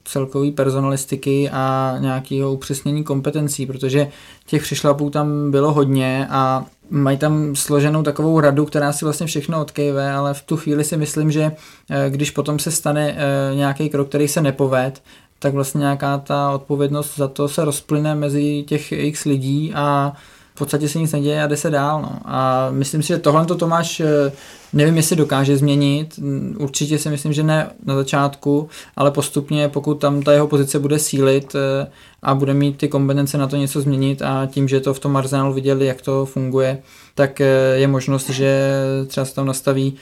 celkové 0.06 0.52
personalistiky 0.52 1.50
a 1.50 1.96
nějakého 2.00 2.54
upřesnění 2.54 3.04
kompetencí, 3.04 3.66
protože 3.66 4.08
těch 4.46 4.62
přišlapů 4.62 5.10
tam 5.10 5.52
bylo 5.52 5.74
hodně 5.74 6.28
a 6.30 6.66
mají 6.90 7.18
tam 7.18 7.56
složenou 7.56 8.04
takovou 8.04 8.40
radu, 8.40 8.66
která 8.66 8.94
si 8.94 9.06
vlastně 9.06 9.28
všechno 9.28 9.62
odkejve, 9.62 10.12
ale 10.12 10.34
v 10.34 10.42
tu 10.42 10.58
chvíli 10.58 10.84
si 10.84 10.98
myslím, 10.98 11.32
že 11.32 11.52
eh, 11.90 12.10
když 12.10 12.32
potom 12.32 12.60
se 12.60 12.72
stane 12.72 13.16
eh, 13.18 13.56
nějaký 13.56 13.90
krok, 13.90 14.08
který 14.10 14.28
se 14.28 14.42
nepoved, 14.42 15.02
tak 15.40 15.54
vlastně 15.54 15.80
nějaká 15.80 16.18
ta 16.18 16.52
odpovědnost 16.52 17.18
za 17.18 17.28
to 17.28 17.48
se 17.48 17.66
rozplyne 17.66 18.16
mezi 18.16 18.64
těch 18.68 18.92
x 18.92 19.26
lidí 19.26 19.74
a 19.76 20.14
podstatě 20.60 20.90
se 20.90 21.00
nic 21.00 21.12
neděje 21.12 21.44
a 21.44 21.48
jde 21.48 21.58
se 21.58 21.70
dál. 21.70 22.02
No. 22.02 22.20
A 22.26 22.68
myslím 22.72 23.02
si, 23.02 23.08
že 23.08 23.18
tohle 23.18 23.46
to 23.46 23.56
Tomáš 23.56 24.00
eh, 24.00 24.32
nevím, 24.74 24.98
jestli 24.98 25.16
dokáže 25.16 25.58
změnit. 25.58 26.20
Určitě 26.58 26.98
si 26.98 27.10
myslím, 27.10 27.34
že 27.34 27.44
ne 27.44 27.70
na 27.86 27.96
začátku, 27.96 28.70
ale 28.96 29.12
postupně, 29.12 29.70
pokud 29.70 29.94
tam 29.94 30.22
ta 30.22 30.34
jeho 30.34 30.48
pozice 30.48 30.80
bude 30.80 31.00
sílit 31.00 31.56
eh, 31.56 31.88
a 32.22 32.36
bude 32.36 32.54
mít 32.54 32.78
ty 32.78 32.88
kompetence 32.88 33.38
na 33.38 33.48
to 33.48 33.56
něco 33.56 33.82
změnit 33.82 34.22
a 34.22 34.46
tím, 34.52 34.68
že 34.68 34.80
to 34.80 34.94
v 34.94 35.00
tom 35.00 35.18
arzenálu 35.18 35.54
viděli, 35.54 35.86
jak 35.86 36.02
to 36.02 36.26
funguje, 36.26 36.78
tak 37.16 37.42
eh, 37.42 37.48
je 37.74 37.88
možnost, 37.88 38.30
že 38.30 38.72
třeba 39.08 39.26
se 39.26 39.36
tam 39.36 39.46
nastaví 39.46 39.94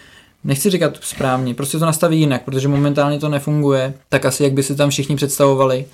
nechci 0.43 0.69
říkat 0.69 0.97
správně, 1.01 1.53
prostě 1.53 1.79
to 1.79 1.85
nastaví 1.85 2.19
jinak, 2.19 2.43
protože 2.43 2.67
momentálně 2.67 3.19
to 3.19 3.29
nefunguje, 3.29 3.93
tak 4.09 4.25
asi 4.25 4.43
jak 4.43 4.53
by 4.53 4.63
si 4.63 4.75
tam 4.75 4.89
všichni 4.89 5.15
představovali 5.15 5.85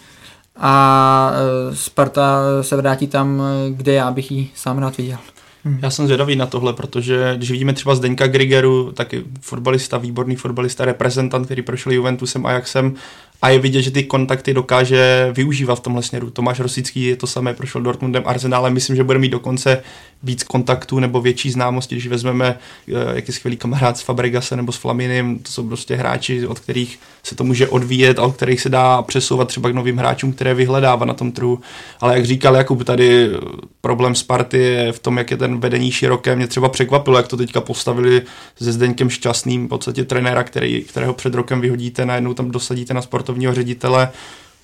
a 0.56 1.32
Sparta 1.74 2.40
se 2.62 2.76
vrátí 2.76 3.08
tam, 3.08 3.42
kde 3.70 3.94
já 3.94 4.12
bych 4.12 4.32
ji 4.32 4.50
sám 4.56 4.78
rád 4.78 4.98
viděl. 4.98 5.18
Hmm. 5.66 5.80
Já 5.82 5.90
jsem 5.90 6.06
zvědavý 6.06 6.36
na 6.36 6.46
tohle, 6.46 6.74
protože 6.74 7.34
když 7.38 7.52
vidíme 7.52 7.74
třeba 7.74 7.96
Zdeňka 7.96 8.28
Grigeru, 8.28 8.92
taky 8.92 9.24
fotbalista, 9.42 9.98
výborný 9.98 10.36
fotbalista, 10.36 10.86
reprezentant, 10.86 11.46
který 11.46 11.62
prošel 11.62 11.92
Juventusem, 11.92 12.46
Ajaxem 12.46 12.96
a 13.44 13.50
je 13.50 13.60
vidět, 13.60 13.82
že 13.82 13.92
ty 13.92 14.04
kontakty 14.04 14.54
dokáže 14.54 15.32
využívat 15.36 15.76
v 15.76 15.80
tomhle 15.80 16.04
směru. 16.04 16.30
Tomáš 16.30 16.60
Rosický 16.60 17.04
je 17.04 17.16
to 17.16 17.28
samé, 17.28 17.54
prošel 17.54 17.82
Dortmundem, 17.82 18.24
Arsenálem, 18.26 18.74
myslím, 18.74 18.96
že 18.96 19.04
bude 19.04 19.20
mít 19.20 19.30
dokonce 19.30 19.84
víc 20.24 20.44
kontaktů 20.44 21.00
nebo 21.00 21.22
větší 21.22 21.52
známosti, 21.52 21.96
když 21.96 22.08
vezmeme, 22.08 22.60
eh, 22.88 23.16
jak 23.16 23.28
je 23.28 23.34
skvělý 23.34 23.58
kamarád 23.58 23.98
s 23.98 24.02
Fabregase 24.02 24.56
nebo 24.56 24.72
s 24.72 24.76
Flaminem, 24.76 25.40
to 25.40 25.52
jsou 25.52 25.68
prostě 25.68 25.96
hráči, 25.96 26.48
od 26.48 26.60
kterých 26.60 27.00
se 27.24 27.36
to 27.36 27.44
může 27.44 27.68
odvíjet 27.68 28.20
a 28.20 28.24
od 28.24 28.36
kterých 28.36 28.62
se 28.62 28.70
dá 28.70 29.02
přesouvat 29.02 29.48
třeba 29.48 29.70
k 29.70 29.74
novým 29.74 29.98
hráčům, 29.98 30.34
které 30.34 30.54
vyhledává 30.54 31.06
na 31.06 31.14
tom 31.14 31.32
trhu. 31.32 31.60
Ale 32.00 32.16
jak 32.16 32.26
říkal 32.26 32.56
Jakub, 32.56 32.84
tady 32.84 33.30
eh, 33.34 33.38
problém 33.82 34.16
Sparty 34.16 34.58
je 34.58 34.92
v 34.92 35.00
tom, 35.00 35.18
jak 35.18 35.32
je 35.32 35.38
ten 35.38 35.60
vedení 35.60 35.92
široké. 35.92 36.36
Mě 36.36 36.48
třeba 36.48 36.70
překvapilo, 36.70 37.18
jak 37.18 37.28
to 37.28 37.38
teďka 37.38 37.62
postavili 37.62 38.22
se 38.62 38.72
Zdeňkem 38.72 39.10
Šťastným, 39.10 39.66
v 39.66 39.70
podstatě 39.70 40.04
trenéra, 40.04 40.44
který, 40.44 40.82
kterého 40.82 41.14
před 41.14 41.34
rokem 41.34 41.62
vyhodíte, 41.62 42.06
najednou 42.06 42.34
tam 42.34 42.52
dosadíte 42.52 42.94
na 42.94 43.02
sportovního 43.34 43.54
ředitele. 43.54 44.10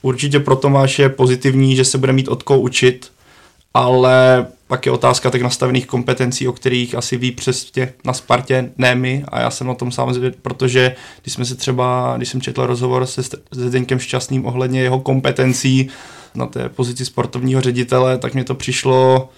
Určitě 0.01 0.39
pro 0.39 0.55
Tomáš 0.55 0.99
je 0.99 1.09
pozitivní, 1.09 1.75
že 1.75 1.85
se 1.85 1.97
bude 1.97 2.13
mít 2.13 2.27
od 2.27 2.43
koho 2.43 2.59
učit, 2.59 3.11
ale 3.73 4.45
pak 4.67 4.85
je 4.85 4.91
otázka 4.91 5.29
tak 5.29 5.41
nastavených 5.41 5.87
kompetencí, 5.87 6.47
o 6.47 6.53
kterých 6.53 6.95
asi 6.95 7.17
ví 7.17 7.31
přes 7.31 7.71
tě 7.71 7.93
na 8.05 8.13
Spartě, 8.13 8.71
ne 8.77 8.95
my, 8.95 9.23
a 9.27 9.41
já 9.41 9.49
jsem 9.49 9.69
o 9.69 9.75
tom 9.75 9.91
sám 9.91 10.13
zvědět, 10.13 10.39
protože 10.41 10.95
když 11.21 11.33
jsme 11.33 11.45
se 11.45 11.55
třeba, 11.55 12.13
když 12.17 12.29
jsem 12.29 12.41
četl 12.41 12.65
rozhovor 12.65 13.05
se 13.05 13.21
Zdeňkem 13.51 13.99
Šťastným 13.99 14.45
ohledně 14.45 14.81
jeho 14.81 14.99
kompetencí 14.99 15.89
na 16.35 16.45
té 16.45 16.69
pozici 16.69 17.05
sportovního 17.05 17.61
ředitele, 17.61 18.17
tak 18.17 18.33
mi 18.33 18.43
to 18.43 18.55
přišlo 18.55 19.29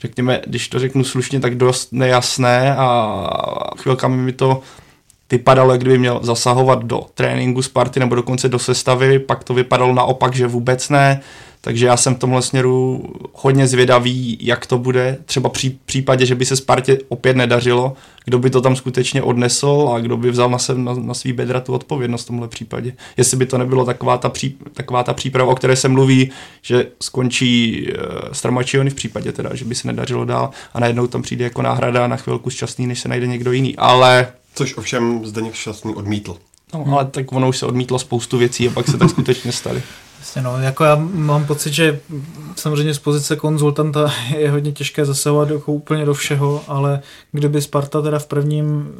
řekněme, 0.00 0.40
když 0.46 0.68
to 0.68 0.78
řeknu 0.78 1.04
slušně, 1.04 1.40
tak 1.40 1.56
dost 1.56 1.92
nejasné 1.92 2.76
a 2.76 3.70
chvilkami 3.78 4.16
mi 4.16 4.32
to 4.32 4.62
vypadalo, 5.30 5.78
kdyby 5.78 5.98
měl 5.98 6.20
zasahovat 6.22 6.84
do 6.84 7.00
tréninku 7.14 7.62
Sparty 7.62 8.00
nebo 8.00 8.14
dokonce 8.14 8.48
do 8.48 8.58
sestavy, 8.58 9.18
pak 9.18 9.44
to 9.44 9.54
vypadalo 9.54 9.94
naopak, 9.94 10.34
že 10.34 10.46
vůbec 10.46 10.88
ne, 10.88 11.20
takže 11.66 11.86
já 11.86 11.96
jsem 11.96 12.14
v 12.14 12.18
tomhle 12.18 12.42
směru 12.42 13.04
hodně 13.34 13.66
zvědavý, 13.66 14.38
jak 14.40 14.66
to 14.66 14.78
bude. 14.78 15.18
Třeba 15.24 15.48
při 15.48 15.76
případě, 15.86 16.26
že 16.26 16.34
by 16.34 16.44
se 16.44 16.56
Spartě 16.56 16.98
opět 17.08 17.36
nedařilo, 17.36 17.92
kdo 18.24 18.38
by 18.38 18.50
to 18.50 18.60
tam 18.60 18.76
skutečně 18.76 19.22
odnesl 19.22 19.90
a 19.94 20.00
kdo 20.00 20.16
by 20.16 20.30
vzal 20.30 20.50
na, 20.50 20.58
sebe, 20.58 20.80
na, 20.80 20.94
na 20.94 21.14
svý 21.14 21.32
bedra 21.32 21.60
tu 21.60 21.72
odpovědnost 21.72 22.24
v 22.24 22.26
tomhle 22.26 22.48
případě. 22.48 22.92
Jestli 23.16 23.36
by 23.36 23.46
to 23.46 23.58
nebylo 23.58 23.84
taková 23.84 24.18
ta, 24.18 24.28
pří, 24.28 24.58
taková 24.72 25.02
ta 25.02 25.14
příprava, 25.14 25.52
o 25.52 25.54
které 25.54 25.76
se 25.76 25.88
mluví, 25.88 26.30
že 26.62 26.86
skončí 27.02 27.86
uh, 27.88 28.32
Stramačiony 28.32 28.90
v 28.90 28.94
případě 28.94 29.32
teda, 29.32 29.54
že 29.54 29.64
by 29.64 29.74
se 29.74 29.86
nedařilo 29.86 30.24
dál 30.24 30.50
a 30.74 30.80
najednou 30.80 31.06
tam 31.06 31.22
přijde 31.22 31.44
jako 31.44 31.62
náhrada 31.62 32.06
na 32.06 32.16
chvilku 32.16 32.50
šťastný, 32.50 32.86
než 32.86 33.00
se 33.00 33.08
najde 33.08 33.26
někdo 33.26 33.52
jiný. 33.52 33.76
Ale 33.76 34.28
Což 34.56 34.76
ovšem 34.76 35.26
Zdeněk 35.26 35.54
Šťastný 35.54 35.94
odmítl. 35.94 36.36
No, 36.74 36.84
ale 36.92 37.04
tak 37.04 37.32
ono 37.32 37.48
už 37.48 37.58
se 37.58 37.66
odmítlo 37.66 37.98
spoustu 37.98 38.38
věcí 38.38 38.68
a 38.68 38.70
pak 38.70 38.88
se 38.88 38.98
tak 38.98 39.10
skutečně 39.10 39.52
staly. 39.52 39.82
Jasně 40.18 40.42
no, 40.42 40.60
jako 40.60 40.84
já 40.84 40.94
mám 40.96 41.46
pocit, 41.46 41.72
že 41.72 42.00
samozřejmě 42.56 42.94
z 42.94 42.98
pozice 42.98 43.36
konzultanta 43.36 44.14
je 44.38 44.50
hodně 44.50 44.72
těžké 44.72 45.04
zasahovat 45.04 45.50
jako 45.50 45.72
úplně 45.72 46.04
do 46.04 46.14
všeho, 46.14 46.64
ale 46.68 47.00
kdyby 47.32 47.62
Sparta 47.62 48.02
teda 48.02 48.18
v 48.18 48.26
prvním 48.26 48.92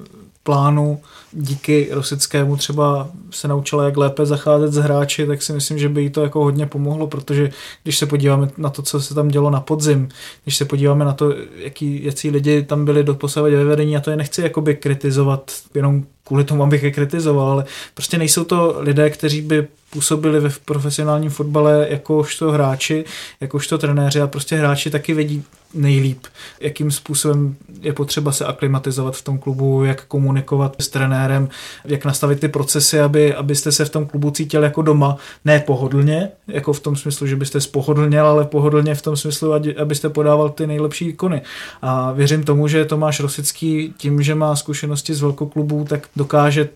plánu 0.46 1.00
díky 1.32 1.88
Rosickému 1.90 2.56
třeba 2.56 3.08
se 3.30 3.48
naučila, 3.48 3.84
jak 3.84 3.96
lépe 3.96 4.26
zacházet 4.26 4.72
s 4.72 4.76
hráči, 4.76 5.26
tak 5.26 5.42
si 5.42 5.52
myslím, 5.52 5.78
že 5.78 5.88
by 5.88 6.02
jí 6.02 6.10
to 6.10 6.22
jako 6.22 6.44
hodně 6.44 6.66
pomohlo, 6.66 7.06
protože 7.06 7.50
když 7.82 7.98
se 7.98 8.06
podíváme 8.06 8.48
na 8.56 8.70
to, 8.70 8.82
co 8.82 9.00
se 9.00 9.14
tam 9.14 9.28
dělo 9.28 9.50
na 9.50 9.60
podzim, 9.60 10.08
když 10.44 10.56
se 10.56 10.64
podíváme 10.64 11.04
na 11.04 11.12
to, 11.12 11.34
jaký, 11.56 12.04
jaký 12.04 12.30
lidi 12.30 12.62
tam 12.62 12.84
byli 12.84 13.04
do 13.04 13.18
ve 13.40 13.64
vedení, 13.64 13.96
a 13.96 14.00
to 14.00 14.10
je 14.10 14.16
nechci 14.16 14.42
jakoby 14.42 14.74
kritizovat 14.74 15.52
jenom 15.74 16.04
kvůli 16.24 16.44
tomu, 16.44 16.62
abych 16.62 16.82
je 16.82 16.90
kritizoval, 16.90 17.50
ale 17.50 17.64
prostě 17.94 18.18
nejsou 18.18 18.44
to 18.44 18.76
lidé, 18.78 19.10
kteří 19.10 19.42
by 19.42 19.66
působili 19.90 20.40
ve 20.40 20.50
profesionálním 20.64 21.30
fotbale 21.30 21.86
jakožto 21.90 22.52
hráči, 22.52 23.04
jakožto 23.40 23.78
trenéři 23.78 24.20
a 24.20 24.26
prostě 24.26 24.56
hráči 24.56 24.90
taky 24.90 25.14
vědí 25.14 25.44
nejlíp, 25.74 26.26
jakým 26.60 26.90
způsobem 26.90 27.56
je 27.80 27.92
potřeba 27.92 28.32
se 28.32 28.44
aklimatizovat 28.44 29.16
v 29.16 29.22
tom 29.22 29.38
klubu, 29.38 29.84
jak 29.84 30.04
komunikovat 30.04 30.76
s 30.78 30.88
trenérem, 30.88 31.48
jak 31.84 32.04
nastavit 32.04 32.40
ty 32.40 32.48
procesy, 32.48 33.00
aby, 33.00 33.34
abyste 33.34 33.72
se 33.72 33.84
v 33.84 33.90
tom 33.90 34.06
klubu 34.06 34.30
cítili 34.30 34.64
jako 34.64 34.82
doma, 34.82 35.16
ne 35.44 35.60
pohodlně, 35.60 36.28
jako 36.48 36.72
v 36.72 36.80
tom 36.80 36.96
smyslu, 36.96 37.26
že 37.26 37.36
byste 37.36 37.60
spohodlněl, 37.60 38.26
ale 38.26 38.44
pohodlně 38.44 38.94
v 38.94 39.02
tom 39.02 39.16
smyslu, 39.16 39.52
abyste 39.78 40.08
podával 40.08 40.48
ty 40.48 40.66
nejlepší 40.66 41.08
ikony. 41.08 41.42
A 41.82 42.12
věřím 42.12 42.44
tomu, 42.44 42.68
že 42.68 42.84
Tomáš 42.84 43.20
Rosický 43.20 43.94
tím, 43.96 44.22
že 44.22 44.34
má 44.34 44.56
zkušenosti 44.56 45.14
z 45.14 45.20
velkoklubů, 45.20 45.84
tak 45.88 46.08
dokáže 46.16 46.68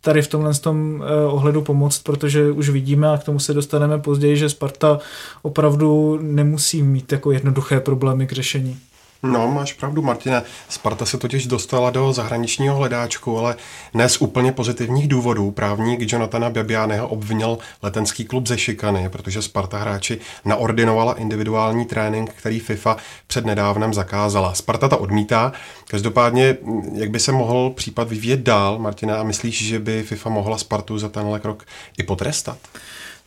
tady 0.00 0.22
v 0.22 0.28
tomhle 0.28 0.54
tom 0.54 1.04
eh, 1.06 1.26
ohledu 1.26 1.62
pomoct, 1.62 2.02
protože 2.02 2.50
už 2.50 2.68
vidíme 2.68 3.08
a 3.08 3.18
k 3.18 3.24
tomu 3.24 3.38
se 3.38 3.54
dostaneme 3.54 3.98
později, 3.98 4.36
že 4.36 4.48
Sparta 4.48 4.98
opravdu 5.42 6.18
nemusí 6.22 6.82
mít 6.82 7.12
jako 7.12 7.32
jednoduché 7.32 7.80
problémy 7.80 8.26
k 8.26 8.32
řešení. 8.32 8.78
No, 9.22 9.48
máš 9.48 9.72
pravdu, 9.72 10.02
Martine. 10.02 10.42
Sparta 10.68 11.06
se 11.06 11.18
totiž 11.18 11.46
dostala 11.46 11.90
do 11.90 12.12
zahraničního 12.12 12.76
hledáčku, 12.76 13.38
ale 13.38 13.56
ne 13.94 14.08
z 14.08 14.16
úplně 14.20 14.52
pozitivních 14.52 15.08
důvodů. 15.08 15.50
Právník 15.50 16.12
Jonathana 16.12 16.50
Biabianeho 16.50 17.08
obvinil 17.08 17.58
letenský 17.82 18.24
klub 18.24 18.46
ze 18.46 18.58
šikany, 18.58 19.08
protože 19.08 19.42
Sparta 19.42 19.78
hráči 19.78 20.18
naordinovala 20.44 21.12
individuální 21.12 21.84
trénink, 21.84 22.30
který 22.34 22.60
FIFA 22.60 22.96
před 23.26 23.46
nedávnem 23.46 23.94
zakázala. 23.94 24.54
Sparta 24.54 24.88
to 24.88 24.98
odmítá. 24.98 25.52
Každopádně, 25.88 26.56
jak 26.92 27.10
by 27.10 27.20
se 27.20 27.32
mohl 27.32 27.70
případ 27.70 28.08
vyvíjet 28.08 28.40
dál, 28.40 28.78
Martina, 28.78 29.20
a 29.20 29.22
myslíš, 29.22 29.66
že 29.66 29.78
by 29.78 30.02
FIFA 30.02 30.30
mohla 30.30 30.58
Spartu 30.58 30.98
za 30.98 31.08
tenhle 31.08 31.40
krok 31.40 31.64
i 31.98 32.02
potrestat? 32.02 32.58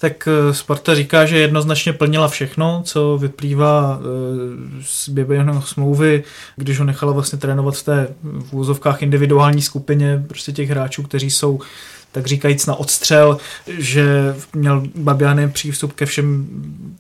Tak 0.01 0.27
eh, 0.27 0.53
Sparta 0.53 0.95
říká, 0.95 1.25
že 1.25 1.39
jednoznačně 1.39 1.93
plnila 1.93 2.27
všechno, 2.27 2.81
co 2.85 3.17
vyplývá 3.17 3.99
eh, 3.99 4.05
z 4.81 5.09
Běbejného 5.09 5.61
smlouvy, 5.61 6.23
když 6.55 6.79
ho 6.79 6.85
nechala 6.85 7.13
vlastně 7.13 7.39
trénovat 7.39 7.75
v 7.75 7.83
té 7.83 8.07
v 8.23 8.53
úzovkách 8.53 9.01
individuální 9.01 9.61
skupině 9.61 10.23
prostě 10.27 10.51
těch 10.51 10.69
hráčů, 10.69 11.03
kteří 11.03 11.31
jsou 11.31 11.59
tak 12.11 12.27
říkajíc 12.27 12.65
na 12.65 12.75
odstřel, 12.75 13.37
že 13.77 14.35
měl 14.53 14.83
Babiany 14.95 15.49
přístup 15.49 15.93
ke 15.93 16.05
všem 16.05 16.47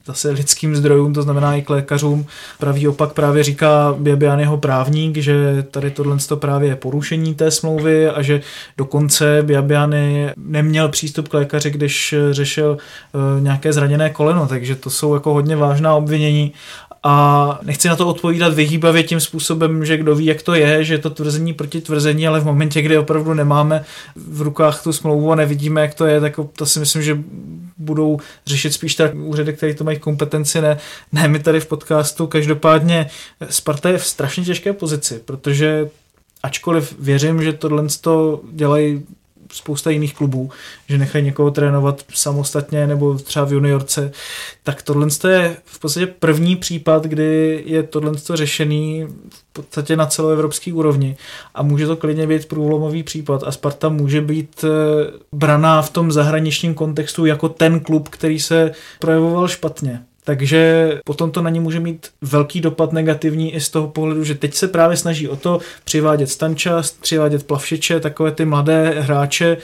zase 0.05 0.29
lidským 0.29 0.75
zdrojům, 0.75 1.13
to 1.13 1.21
znamená 1.21 1.55
i 1.55 1.61
k 1.61 1.69
lékařům. 1.69 2.25
Pravý 2.59 2.87
opak 2.87 3.13
právě 3.13 3.43
říká 3.43 3.95
Babianyho 3.97 4.57
právník, 4.57 5.17
že 5.17 5.65
tady 5.71 5.91
tohle 5.91 6.17
to 6.27 6.37
právě 6.37 6.69
je 6.69 6.75
porušení 6.75 7.35
té 7.35 7.51
smlouvy 7.51 8.09
a 8.09 8.21
že 8.21 8.41
dokonce 8.77 9.43
Babiany 9.43 10.29
neměl 10.37 10.89
přístup 10.89 11.27
k 11.27 11.33
lékaři, 11.33 11.69
když 11.69 12.15
řešil 12.31 12.77
uh, 13.13 13.43
nějaké 13.43 13.73
zraněné 13.73 14.09
koleno, 14.09 14.47
takže 14.47 14.75
to 14.75 14.89
jsou 14.89 15.13
jako 15.13 15.33
hodně 15.33 15.55
vážná 15.55 15.95
obvinění 15.95 16.53
a 17.03 17.59
nechci 17.63 17.87
na 17.87 17.95
to 17.95 18.07
odpovídat 18.07 18.53
vyhýbavě 18.53 19.03
tím 19.03 19.19
způsobem, 19.19 19.85
že 19.85 19.97
kdo 19.97 20.15
ví, 20.15 20.25
jak 20.25 20.41
to 20.41 20.53
je, 20.53 20.83
že 20.83 20.93
je 20.93 20.97
to 20.97 21.09
tvrzení 21.09 21.53
proti 21.53 21.81
tvrzení, 21.81 22.27
ale 22.27 22.39
v 22.39 22.45
momentě, 22.45 22.81
kdy 22.81 22.97
opravdu 22.97 23.33
nemáme 23.33 23.85
v 24.15 24.41
rukách 24.41 24.83
tu 24.83 24.93
smlouvu 25.01 25.31
a 25.31 25.35
nevidíme, 25.35 25.81
jak 25.81 25.93
to 25.93 26.05
je, 26.05 26.21
tak 26.21 26.39
to 26.55 26.65
si 26.65 26.79
myslím, 26.79 27.01
že 27.01 27.17
budou 27.77 28.19
řešit 28.45 28.73
spíš 28.73 28.95
tak 28.95 29.15
úřady, 29.15 29.53
které 29.53 29.73
to 29.73 29.83
mají 29.83 29.99
kompetenci, 29.99 30.61
ne, 30.61 30.77
ne 31.11 31.27
my 31.27 31.39
tady 31.39 31.59
v 31.59 31.67
podcastu. 31.67 32.27
Každopádně 32.27 33.09
Sparta 33.49 33.89
je 33.89 33.97
v 33.97 34.05
strašně 34.05 34.43
těžké 34.43 34.73
pozici, 34.73 35.21
protože 35.25 35.89
ačkoliv 36.43 36.95
věřím, 36.99 37.43
že 37.43 37.53
tohle 37.53 37.87
dělají 38.51 39.03
spousta 39.53 39.89
jiných 39.89 40.13
klubů, 40.13 40.49
že 40.89 40.97
nechají 40.97 41.25
někoho 41.25 41.51
trénovat 41.51 42.03
samostatně 42.13 42.87
nebo 42.87 43.13
třeba 43.17 43.45
v 43.45 43.53
juniorce, 43.53 44.11
tak 44.63 44.81
tohle 44.81 45.07
je 45.29 45.57
v 45.65 45.79
podstatě 45.79 46.07
první 46.07 46.55
případ, 46.55 47.03
kdy 47.03 47.63
je 47.65 47.83
tohle 47.83 48.13
řešený 48.33 49.07
v 49.29 49.53
podstatě 49.53 49.95
na 49.95 50.05
celoevropské 50.05 50.73
úrovni. 50.73 51.17
A 51.55 51.63
může 51.63 51.87
to 51.87 51.95
klidně 51.95 52.27
být 52.27 52.47
průlomový 52.47 53.03
případ. 53.03 53.43
A 53.43 53.51
Sparta 53.51 53.89
může 53.89 54.21
být 54.21 54.63
eh, 54.63 54.67
braná 55.31 55.81
v 55.81 55.89
tom 55.89 56.11
zahraničním 56.11 56.73
kontextu 56.73 57.25
jako 57.25 57.49
ten 57.49 57.79
klub, 57.79 58.09
který 58.09 58.39
se 58.39 58.71
projevoval 58.99 59.47
špatně. 59.47 60.05
Takže 60.23 60.99
potom 61.05 61.31
to 61.31 61.41
na 61.41 61.49
ně 61.49 61.61
může 61.61 61.79
mít 61.79 62.09
velký 62.21 62.61
dopad 62.61 62.93
negativní 62.93 63.55
i 63.55 63.61
z 63.61 63.69
toho 63.69 63.87
pohledu, 63.87 64.23
že 64.23 64.35
teď 64.35 64.53
se 64.53 64.67
právě 64.67 64.97
snaží 64.97 65.27
o 65.29 65.35
to 65.35 65.59
přivádět 65.83 66.29
Stančas, 66.29 66.91
přivádět 66.91 67.47
Plavšiče, 67.47 67.99
takové 67.99 68.31
ty 68.31 68.45
mladé 68.45 68.89
hráče, 68.99 69.57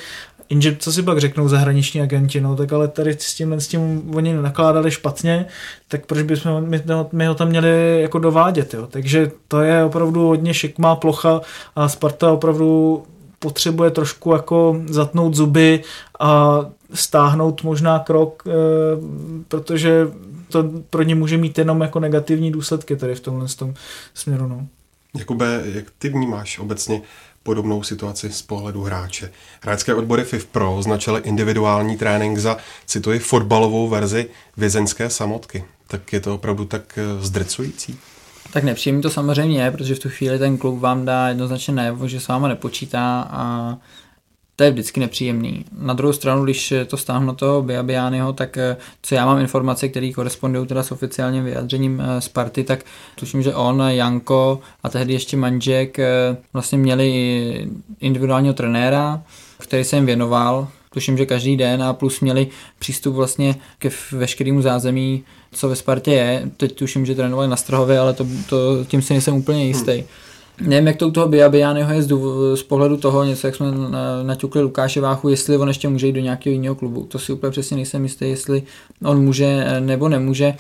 Jenže 0.50 0.76
co 0.80 0.92
si 0.92 1.04
pak 1.04 1.18
řeknou 1.18 1.48
zahraniční 1.48 2.02
agenti, 2.02 2.42
no 2.42 2.56
tak 2.56 2.74
ale 2.74 2.88
tady 2.88 3.14
s 3.20 3.34
tím, 3.34 3.54
s 3.54 3.68
tím 3.68 4.12
oni 4.16 4.34
nakládali 4.34 4.92
špatně, 4.92 5.46
tak 5.88 6.06
proč 6.06 6.22
bychom 6.22 6.64
my, 6.64 6.84
my 7.12 7.28
ho 7.28 7.36
tam 7.36 7.48
měli 7.48 8.02
jako 8.02 8.20
dovádět, 8.20 8.74
jo? 8.74 8.88
Takže 8.88 9.32
to 9.48 9.62
je 9.62 9.84
opravdu 9.84 10.28
hodně 10.28 10.54
šikmá 10.54 10.96
plocha 10.96 11.42
a 11.76 11.90
Sparta 11.90 12.32
opravdu 12.32 13.04
potřebuje 13.40 13.92
trošku 13.92 14.34
jako 14.34 14.82
zatnout 14.86 15.36
zuby 15.36 15.84
a 16.20 16.60
stáhnout 16.94 17.64
možná 17.64 18.00
krok, 18.00 18.44
eh, 18.48 18.52
protože 19.48 20.08
to 20.50 20.64
pro 20.90 21.04
ně 21.04 21.16
může 21.16 21.38
mít 21.38 21.58
jenom 21.58 21.82
jako 21.82 22.00
negativní 22.00 22.52
důsledky 22.52 22.96
tady 22.96 23.16
v 23.16 23.20
tomhle 23.20 23.48
tom 23.48 23.74
směru. 24.14 24.48
No. 24.48 24.68
Jakube, 25.18 25.64
jak 25.66 25.86
ty 25.98 26.10
vnímáš 26.10 26.60
obecně 26.60 27.02
podobnou 27.44 27.84
situaci 27.84 28.32
z 28.32 28.42
pohledu 28.42 28.84
hráče? 28.84 29.32
Hráčské 29.62 29.94
odbory 29.94 30.24
FIF 30.24 30.46
Pro 30.46 30.76
označily 30.76 31.22
individuální 31.24 31.98
trénink 31.98 32.38
za, 32.38 32.58
cituji, 32.86 33.20
fotbalovou 33.20 33.90
verzi 33.90 34.30
vězeňské 34.58 35.10
samotky. 35.10 35.64
Tak 35.88 36.14
je 36.14 36.20
to 36.20 36.36
opravdu 36.36 36.66
tak 36.66 36.98
eh, 36.98 37.24
zdrcující? 37.26 38.00
Tak 38.54 38.64
nepříjemný 38.64 39.02
to 39.02 39.10
samozřejmě 39.10 39.64
je, 39.64 39.72
protože 39.72 39.96
v 39.96 40.00
tu 40.00 40.10
chvíli 40.10 40.40
ten 40.40 40.58
klub 40.58 40.80
vám 40.80 41.06
dá 41.06 41.28
jednoznačně 41.28 41.74
najevo, 41.74 42.08
že 42.08 42.20
s 42.20 42.28
váma 42.28 42.48
nepočítá 42.48 43.28
a 43.30 43.78
to 44.60 44.64
je 44.64 44.72
vždycky 44.72 45.00
nepříjemný. 45.00 45.66
Na 45.78 45.94
druhou 45.94 46.14
stranu, 46.14 46.44
když 46.44 46.74
to 46.88 46.98
stáhnu 46.98 47.36
toho 47.36 47.62
Biabiányho, 47.62 48.34
tak 48.34 48.58
eh, 48.58 48.78
co 49.02 49.16
já 49.16 49.26
mám 49.26 49.40
informace, 49.40 49.90
které 49.90 50.12
korespondují 50.12 50.68
teda 50.68 50.84
s 50.84 50.92
oficiálním 50.92 51.44
vyjádřením 51.44 52.02
eh, 52.02 52.22
Sparty, 52.22 52.64
tak 52.64 52.86
tuším, 53.16 53.44
že 53.44 53.56
on, 53.56 53.84
Janko 53.88 54.60
a 54.84 54.90
tehdy 54.90 55.14
ještě 55.14 55.38
Manžek 55.38 56.00
eh, 56.00 56.38
vlastně 56.54 56.78
měli 56.78 57.70
individuálního 58.00 58.54
trenéra, 58.54 59.22
který 59.60 59.84
se 59.84 59.96
jim 59.96 60.06
věnoval, 60.06 60.68
tuším, 60.94 61.18
že 61.18 61.26
každý 61.26 61.58
den 61.58 61.84
a 61.84 61.94
plus 61.94 62.20
měli 62.20 62.48
přístup 62.80 63.16
vlastně 63.16 63.56
ke 63.80 63.90
veškerému 64.12 64.62
zázemí, 64.62 65.24
co 65.52 65.70
ve 65.70 65.76
Spartě 65.76 66.12
je. 66.12 66.50
Teď 66.58 66.76
tuším, 66.76 67.06
že 67.06 67.16
trénovali 67.16 67.48
na 67.48 67.56
Strahově, 67.56 68.00
ale 68.00 68.14
to, 68.14 68.28
to, 68.50 68.86
tím 68.86 69.02
si 69.02 69.14
nejsem 69.14 69.36
úplně 69.36 69.66
jistý. 69.66 69.92
Hmm. 69.92 70.08
Nevím, 70.62 70.88
jak 70.88 70.96
to 70.96 71.08
u 71.08 71.12
toho 71.12 71.28
Biabiányho 71.28 71.94
je 71.94 72.04
z, 72.04 72.14
z 72.56 72.64
pohledu 72.64 72.98
toho, 72.98 73.24
něco, 73.24 73.48
jak 73.48 73.56
jsme 73.56 73.68
naťukli 74.24 74.62
Lukáše 74.62 75.02
Váchu, 75.02 75.30
jestli 75.30 75.58
on 75.58 75.68
ještě 75.68 75.88
může 75.88 76.08
jít 76.08 76.14
do 76.14 76.20
nějakého 76.22 76.54
jiného 76.54 76.76
klubu. 76.76 77.04
To 77.04 77.20
si 77.20 77.34
úplně 77.34 77.52
přesně 77.52 77.78
nejsem 77.78 78.04
jistý, 78.04 78.30
jestli 78.30 78.64
on 79.04 79.24
může 79.24 79.46
eh, 79.46 79.82
nebo 79.82 80.10
nemůže. 80.10 80.54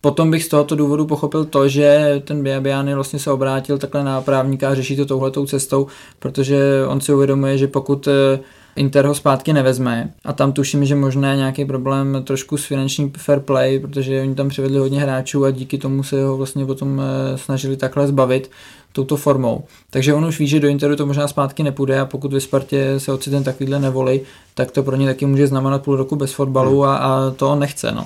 Potom 0.00 0.30
bych 0.30 0.44
z 0.44 0.48
tohoto 0.48 0.76
důvodu 0.76 1.06
pochopil 1.06 1.44
to, 1.44 1.68
že 1.68 2.22
ten 2.24 2.42
Biabiany 2.42 2.94
vlastně 2.94 3.18
se 3.18 3.30
obrátil 3.30 3.78
takhle 3.78 4.04
na 4.04 4.20
právníka 4.20 4.68
a 4.68 4.74
řeší 4.74 4.96
to 4.96 5.06
touhletou 5.06 5.46
cestou, 5.46 5.86
protože 6.18 6.58
on 6.86 7.00
si 7.00 7.14
uvědomuje, 7.14 7.58
že 7.58 7.66
pokud 7.66 8.08
eh, 8.08 8.40
Inter 8.78 9.06
ho 9.06 9.14
zpátky 9.14 9.52
nevezme 9.52 10.10
a 10.24 10.32
tam 10.32 10.52
tuším, 10.52 10.84
že 10.84 10.94
možná 10.94 11.34
nějaký 11.34 11.64
problém 11.64 12.22
trošku 12.24 12.56
s 12.56 12.64
finanční 12.64 13.12
fair 13.16 13.40
play, 13.40 13.78
protože 13.78 14.20
oni 14.20 14.34
tam 14.34 14.48
přivedli 14.48 14.78
hodně 14.78 15.00
hráčů 15.00 15.44
a 15.44 15.50
díky 15.50 15.78
tomu 15.78 16.02
se 16.02 16.24
ho 16.24 16.36
vlastně 16.36 16.66
potom 16.66 17.00
eh, 17.00 17.38
snažili 17.38 17.76
takhle 17.76 18.06
zbavit 18.06 18.50
touto 18.92 19.16
formou. 19.16 19.64
Takže 19.90 20.14
on 20.14 20.24
už 20.24 20.38
ví, 20.38 20.46
že 20.48 20.60
do 20.60 20.68
Interu 20.68 20.96
to 20.96 21.06
možná 21.06 21.28
zpátky 21.28 21.62
nepůjde 21.62 22.00
a 22.00 22.06
pokud 22.06 22.32
ve 22.32 22.40
Spartě 22.40 23.00
se 23.00 23.12
ocitne 23.12 23.42
takovýhle 23.42 23.78
nevoli, 23.78 24.20
tak 24.54 24.70
to 24.70 24.82
pro 24.82 24.96
ně 24.96 25.06
taky 25.06 25.26
může 25.26 25.46
znamenat 25.46 25.82
půl 25.82 25.96
roku 25.96 26.16
bez 26.16 26.32
fotbalu 26.32 26.84
a, 26.84 26.96
a 26.96 27.30
to 27.30 27.50
on 27.50 27.58
nechce. 27.58 27.92
No. 27.92 28.04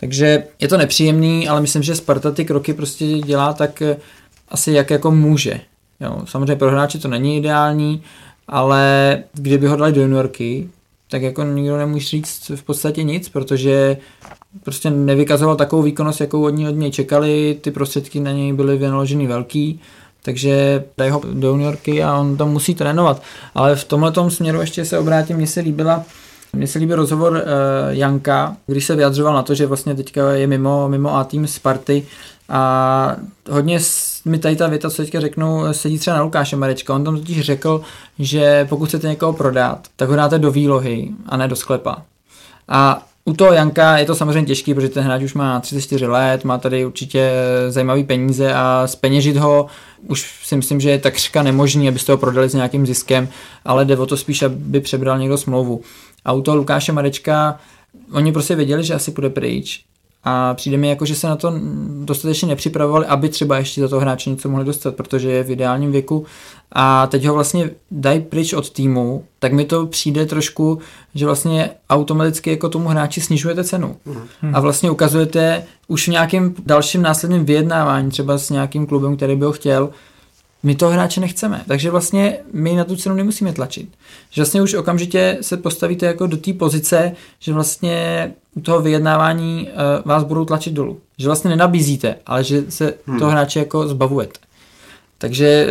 Takže 0.00 0.44
je 0.60 0.68
to 0.68 0.78
nepříjemný, 0.78 1.48
ale 1.48 1.60
myslím, 1.60 1.82
že 1.82 1.94
Sparta 1.94 2.30
ty 2.30 2.44
kroky 2.44 2.74
prostě 2.74 3.06
dělá 3.06 3.52
tak 3.52 3.82
eh, 3.82 3.96
asi 4.48 4.72
jak 4.72 4.90
jako 4.90 5.10
může. 5.10 5.60
Jo, 6.00 6.22
samozřejmě 6.24 6.56
pro 6.56 6.70
hráče 6.70 6.98
to 6.98 7.08
není 7.08 7.36
ideální, 7.36 8.02
ale 8.48 9.18
kdyby 9.32 9.66
ho 9.66 9.76
dali 9.76 9.92
do 9.92 10.02
juniorky, 10.02 10.68
tak 11.10 11.22
jako 11.22 11.44
nikdo 11.44 11.78
nemůže 11.78 12.08
říct 12.08 12.50
v 12.54 12.62
podstatě 12.62 13.02
nic, 13.02 13.28
protože 13.28 13.96
prostě 14.62 14.90
nevykazoval 14.90 15.56
takovou 15.56 15.82
výkonnost, 15.82 16.20
jakou 16.20 16.44
od 16.44 16.50
ní 16.50 16.68
od 16.68 16.76
něj 16.76 16.90
čekali, 16.90 17.58
ty 17.60 17.70
prostředky 17.70 18.20
na 18.20 18.32
něj 18.32 18.52
byly 18.52 18.78
vynaloženy 18.78 19.26
velký, 19.26 19.80
takže 20.22 20.84
dají 20.98 21.10
ho 21.10 21.22
do 21.32 21.48
juniorky 21.48 22.02
a 22.02 22.18
on 22.18 22.36
tam 22.36 22.50
musí 22.50 22.74
trénovat. 22.74 23.22
Ale 23.54 23.76
v 23.76 23.84
tomhle 23.84 24.12
směru 24.28 24.60
ještě 24.60 24.84
se 24.84 24.98
obrátím, 24.98 25.36
mně 25.36 25.46
se 25.46 25.60
líbila 25.60 26.04
mně 26.54 26.66
se 26.66 26.78
líbí 26.78 26.94
rozhovor 26.94 27.32
uh, 27.32 27.40
Janka, 27.90 28.56
když 28.66 28.84
se 28.84 28.96
vyjadřoval 28.96 29.34
na 29.34 29.42
to, 29.42 29.54
že 29.54 29.66
vlastně 29.66 29.94
teďka 29.94 30.32
je 30.32 30.46
mimo, 30.46 30.88
mimo 30.88 31.16
A 31.16 31.24
tým 31.24 31.46
Sparty 31.46 32.06
a 32.48 33.16
hodně 33.50 33.78
mi 34.24 34.38
tady 34.38 34.56
ta 34.56 34.66
věta, 34.68 34.90
co 34.90 34.96
teďka 35.02 35.20
řeknu, 35.20 35.62
sedí 35.72 35.98
třeba 35.98 36.16
na 36.16 36.22
Lukáše 36.22 36.56
Marečka. 36.56 36.94
On 36.94 37.04
tam 37.04 37.16
totiž 37.16 37.40
řekl, 37.40 37.82
že 38.18 38.66
pokud 38.68 38.88
chcete 38.88 39.08
někoho 39.08 39.32
prodat, 39.32 39.88
tak 39.96 40.08
ho 40.08 40.16
dáte 40.16 40.38
do 40.38 40.50
výlohy 40.50 41.10
a 41.26 41.36
ne 41.36 41.48
do 41.48 41.56
sklepa. 41.56 42.02
A 42.68 43.06
u 43.24 43.32
toho 43.32 43.52
Janka 43.52 43.98
je 43.98 44.04
to 44.04 44.14
samozřejmě 44.14 44.46
těžký, 44.46 44.74
protože 44.74 44.88
ten 44.88 45.04
hráč 45.04 45.22
už 45.22 45.34
má 45.34 45.60
34 45.60 46.06
let, 46.06 46.44
má 46.44 46.58
tady 46.58 46.86
určitě 46.86 47.30
zajímavý 47.68 48.04
peníze 48.04 48.54
a 48.54 48.82
speněžit 48.86 49.36
ho 49.36 49.66
už 50.08 50.40
si 50.44 50.56
myslím, 50.56 50.80
že 50.80 50.90
je 50.90 50.98
takřka 50.98 51.42
nemožný, 51.42 51.88
abyste 51.88 52.12
ho 52.12 52.18
prodali 52.18 52.48
s 52.48 52.54
nějakým 52.54 52.86
ziskem, 52.86 53.28
ale 53.64 53.84
jde 53.84 53.96
o 53.96 54.06
to 54.06 54.16
spíš, 54.16 54.42
aby 54.42 54.80
přebral 54.80 55.18
někdo 55.18 55.38
smlouvu. 55.38 55.80
A 56.24 56.32
u 56.32 56.42
toho 56.42 56.56
Lukáše 56.56 56.92
Marečka, 56.92 57.58
oni 58.12 58.32
prostě 58.32 58.54
věděli, 58.54 58.84
že 58.84 58.94
asi 58.94 59.10
půjde 59.10 59.30
pryč 59.30 59.84
a 60.24 60.54
přijde 60.54 60.76
mi 60.76 60.88
jako, 60.88 61.06
že 61.06 61.14
se 61.14 61.26
na 61.26 61.36
to 61.36 61.52
dostatečně 62.04 62.48
nepřipravovali, 62.48 63.06
aby 63.06 63.28
třeba 63.28 63.58
ještě 63.58 63.80
za 63.80 63.88
to 63.88 64.00
hráče 64.00 64.30
něco 64.30 64.48
mohli 64.48 64.64
dostat, 64.64 64.96
protože 64.96 65.30
je 65.30 65.44
v 65.44 65.50
ideálním 65.50 65.92
věku 65.92 66.26
a 66.72 67.06
teď 67.06 67.26
ho 67.26 67.34
vlastně 67.34 67.70
dají 67.90 68.20
pryč 68.20 68.52
od 68.52 68.70
týmu, 68.70 69.24
tak 69.38 69.52
mi 69.52 69.64
to 69.64 69.86
přijde 69.86 70.26
trošku, 70.26 70.78
že 71.14 71.26
vlastně 71.26 71.70
automaticky 71.90 72.50
jako 72.50 72.68
tomu 72.68 72.88
hráči 72.88 73.20
snižujete 73.20 73.64
cenu. 73.64 73.96
Hmm. 74.42 74.54
A 74.54 74.60
vlastně 74.60 74.90
ukazujete 74.90 75.64
už 75.88 76.08
v 76.08 76.10
nějakém 76.10 76.54
dalším 76.66 77.02
následném 77.02 77.44
vyjednávání, 77.44 78.10
třeba 78.10 78.38
s 78.38 78.50
nějakým 78.50 78.86
klubem, 78.86 79.16
který 79.16 79.36
by 79.36 79.44
ho 79.44 79.52
chtěl, 79.52 79.90
my 80.64 80.74
toho 80.74 80.92
hráče 80.92 81.20
nechceme. 81.20 81.64
Takže 81.68 81.90
vlastně 81.90 82.38
my 82.52 82.76
na 82.76 82.84
tu 82.84 82.96
cenu 82.96 83.14
nemusíme 83.14 83.52
tlačit. 83.52 83.88
Že 84.30 84.42
vlastně 84.42 84.62
už 84.62 84.74
okamžitě 84.74 85.38
se 85.40 85.56
postavíte 85.56 86.06
jako 86.06 86.26
do 86.26 86.36
té 86.36 86.52
pozice, 86.52 87.12
že 87.38 87.52
vlastně 87.52 88.32
u 88.54 88.60
toho 88.60 88.80
vyjednávání 88.80 89.68
uh, 89.68 89.78
vás 90.04 90.24
budou 90.24 90.44
tlačit 90.44 90.74
dolů. 90.74 90.98
Že 91.18 91.26
vlastně 91.26 91.50
nenabízíte, 91.50 92.16
ale 92.26 92.44
že 92.44 92.64
se 92.68 92.94
hmm. 93.06 93.18
toho 93.18 93.30
hráče 93.30 93.58
jako 93.58 93.88
zbavujete. 93.88 94.38
Takže 95.18 95.66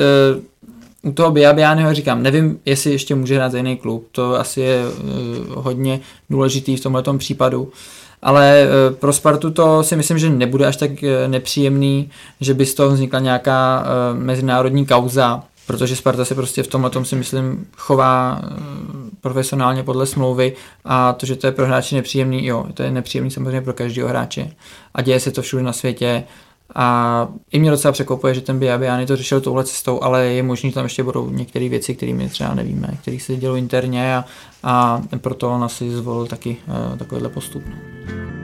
uh, 1.03 1.11
u 1.11 1.13
toho 1.13 1.31
Biabiányho 1.31 1.93
říkám, 1.93 2.23
nevím, 2.23 2.59
jestli 2.65 2.91
ještě 2.91 3.15
může 3.15 3.35
hrát 3.35 3.51
za 3.51 3.57
jiný 3.57 3.77
klub, 3.77 4.07
to 4.11 4.39
asi 4.39 4.61
je 4.61 4.83
uh, 4.87 5.63
hodně 5.63 5.99
důležitý 6.29 6.75
v 6.75 6.81
tomto 6.81 7.17
případu. 7.17 7.71
Ale 8.23 8.67
uh, 8.67 8.95
pro 8.95 9.13
Spartu 9.13 9.51
to 9.51 9.83
si 9.83 9.95
myslím, 9.95 10.17
že 10.17 10.29
nebude 10.29 10.65
až 10.65 10.77
tak 10.77 10.91
uh, 10.91 11.09
nepříjemný, 11.27 12.09
že 12.41 12.53
by 12.53 12.65
z 12.65 12.73
toho 12.73 12.89
vznikla 12.89 13.19
nějaká 13.19 13.83
uh, 13.83 14.19
mezinárodní 14.19 14.85
kauza, 14.85 15.43
protože 15.67 15.95
Sparta 15.95 16.25
se 16.25 16.35
prostě 16.35 16.63
v 16.63 16.67
tomhle 16.67 16.89
tom 16.89 17.05
si 17.05 17.15
myslím 17.15 17.67
chová 17.77 18.41
profesionálně 19.21 19.83
podle 19.83 20.05
smlouvy. 20.05 20.53
A 20.85 21.13
to, 21.13 21.25
že 21.25 21.35
to 21.35 21.47
je 21.47 21.51
pro 21.51 21.65
hráče 21.65 21.95
nepříjemný, 21.95 22.45
jo, 22.45 22.65
to 22.73 22.83
je 22.83 22.91
nepříjemný 22.91 23.31
samozřejmě 23.31 23.61
pro 23.61 23.73
každého 23.73 24.09
hráče. 24.09 24.51
A 24.93 25.01
děje 25.01 25.19
se 25.19 25.31
to 25.31 25.41
všude 25.41 25.63
na 25.63 25.73
světě 25.73 26.23
a 26.75 27.27
i 27.51 27.59
mě 27.59 27.71
docela 27.71 27.91
překvapuje, 27.91 28.33
že 28.33 28.41
ten 28.41 28.59
Biabiany 28.59 29.05
to 29.05 29.15
řešil 29.15 29.41
touhle 29.41 29.63
cestou, 29.63 30.03
ale 30.03 30.25
je 30.25 30.43
možné, 30.43 30.69
že 30.69 30.73
tam 30.73 30.83
ještě 30.83 31.03
budou 31.03 31.29
některé 31.29 31.69
věci, 31.69 31.95
které 31.95 32.13
my 32.13 32.29
třeba 32.29 32.53
nevíme, 32.53 32.87
které 33.01 33.19
se 33.19 33.35
dělou 33.35 33.55
interně 33.55 34.17
a, 34.17 34.25
a 34.63 35.01
proto 35.17 35.51
on 35.51 35.63
asi 35.63 35.91
zvolil 35.91 36.25
taky 36.25 36.57
uh, 36.91 36.97
takovýhle 36.97 37.29
postup. 37.29 37.63
No. 37.65 38.42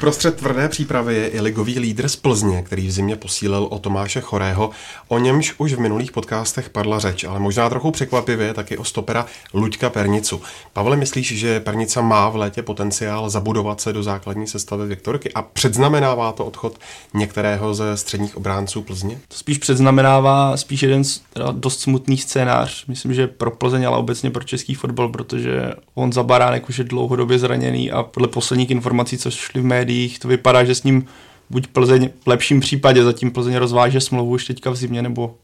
Uprostřed 0.00 0.36
tvrdé 0.36 0.68
přípravy 0.68 1.14
je 1.14 1.28
i 1.28 1.40
ligový 1.40 1.78
lídr 1.78 2.08
z 2.08 2.16
Plzně, 2.16 2.62
který 2.62 2.86
v 2.86 2.90
zimě 2.90 3.16
posílil 3.16 3.68
o 3.70 3.78
Tomáše 3.78 4.20
Chorého. 4.20 4.70
O 5.08 5.18
němž 5.18 5.54
už 5.58 5.72
v 5.72 5.78
minulých 5.78 6.12
podcastech 6.12 6.70
padla 6.70 6.98
řeč, 6.98 7.24
ale 7.24 7.40
možná 7.40 7.68
trochu 7.68 7.90
překvapivě 7.90 8.54
taky 8.54 8.78
o 8.78 8.84
stopera 8.84 9.26
Luďka 9.54 9.90
Pernicu. 9.90 10.42
Pavle, 10.72 10.96
myslíš, 10.96 11.38
že 11.38 11.60
Pernica 11.60 12.00
má 12.00 12.28
v 12.28 12.36
létě 12.36 12.62
potenciál 12.62 13.30
zabudovat 13.30 13.80
se 13.80 13.92
do 13.92 14.02
základní 14.02 14.46
sestavy 14.46 14.86
Viktorky 14.86 15.32
a 15.32 15.42
předznamenává 15.42 16.32
to 16.32 16.46
odchod 16.46 16.78
některého 17.14 17.74
ze 17.74 17.96
středních 17.96 18.36
obránců 18.36 18.82
Plzně? 18.82 19.18
To 19.28 19.36
spíš 19.36 19.58
předznamenává 19.58 20.56
spíš 20.56 20.82
jeden 20.82 21.02
dost 21.52 21.80
smutný 21.80 22.18
scénář. 22.18 22.86
Myslím, 22.86 23.14
že 23.14 23.26
pro 23.26 23.50
Plzeň, 23.50 23.86
ale 23.86 23.96
obecně 23.96 24.30
pro 24.30 24.44
český 24.44 24.74
fotbal, 24.74 25.08
protože 25.08 25.72
on 25.94 26.12
za 26.12 26.22
Baránek 26.22 26.68
už 26.68 26.78
je 26.78 26.84
dlouhodobě 26.84 27.38
zraněný 27.38 27.90
a 27.90 28.02
podle 28.02 28.28
posledních 28.28 28.70
informací, 28.70 29.18
co 29.18 29.30
šly 29.30 29.60
v 29.60 29.64
médiích, 29.64 29.89
médiích 29.90 30.18
to 30.18 30.28
vypadá, 30.28 30.64
že 30.64 30.74
s 30.74 30.82
ním 30.82 31.06
buď 31.50 31.66
Plzeň 31.66 32.10
v 32.24 32.26
lepším 32.26 32.60
případě 32.60 33.04
zatím 33.04 33.30
Plzeň 33.30 33.56
rozváže 33.56 34.00
smlouvu 34.00 34.30
už 34.30 34.44
teďka 34.44 34.70
v 34.70 34.76
zimě 34.76 35.02
nebo 35.02 35.34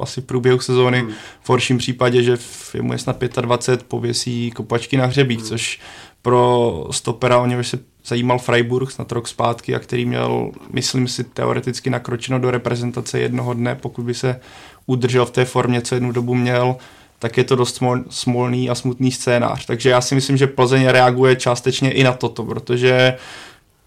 asi 0.00 0.20
v 0.20 0.24
průběhu 0.24 0.58
sezóny, 0.58 1.00
hmm. 1.00 1.12
v 1.42 1.48
horším 1.48 1.78
případě, 1.78 2.22
že 2.22 2.38
je 2.74 2.82
mu 2.82 2.92
je 2.92 2.98
snad 2.98 3.22
25, 3.40 3.88
pověsí 3.88 4.50
kopačky 4.50 4.96
na 4.96 5.06
hřebík, 5.06 5.38
hmm. 5.38 5.48
což 5.48 5.80
pro 6.22 6.86
stopera, 6.90 7.38
o 7.38 7.46
něj 7.46 7.64
se 7.64 7.78
zajímal 8.06 8.38
Freiburg 8.38 8.90
snad 8.90 9.12
rok 9.12 9.28
zpátky 9.28 9.74
a 9.74 9.78
který 9.78 10.06
měl, 10.06 10.50
myslím 10.72 11.08
si, 11.08 11.24
teoreticky 11.24 11.90
nakročeno 11.90 12.38
do 12.38 12.50
reprezentace 12.50 13.20
jednoho 13.20 13.54
dne, 13.54 13.74
pokud 13.74 14.04
by 14.04 14.14
se 14.14 14.40
udržel 14.86 15.26
v 15.26 15.30
té 15.30 15.44
formě, 15.44 15.80
co 15.80 15.94
jednu 15.94 16.12
dobu 16.12 16.34
měl. 16.34 16.76
tak 17.18 17.36
je 17.36 17.44
to 17.44 17.56
dost 17.56 17.82
smolný 18.10 18.70
a 18.70 18.74
smutný 18.74 19.12
scénář. 19.12 19.66
Takže 19.66 19.90
já 19.90 20.00
si 20.00 20.14
myslím, 20.14 20.36
že 20.36 20.46
Plzeň 20.46 20.86
reaguje 20.86 21.36
částečně 21.36 21.92
i 21.92 22.04
na 22.04 22.12
toto, 22.12 22.44
protože 22.44 23.16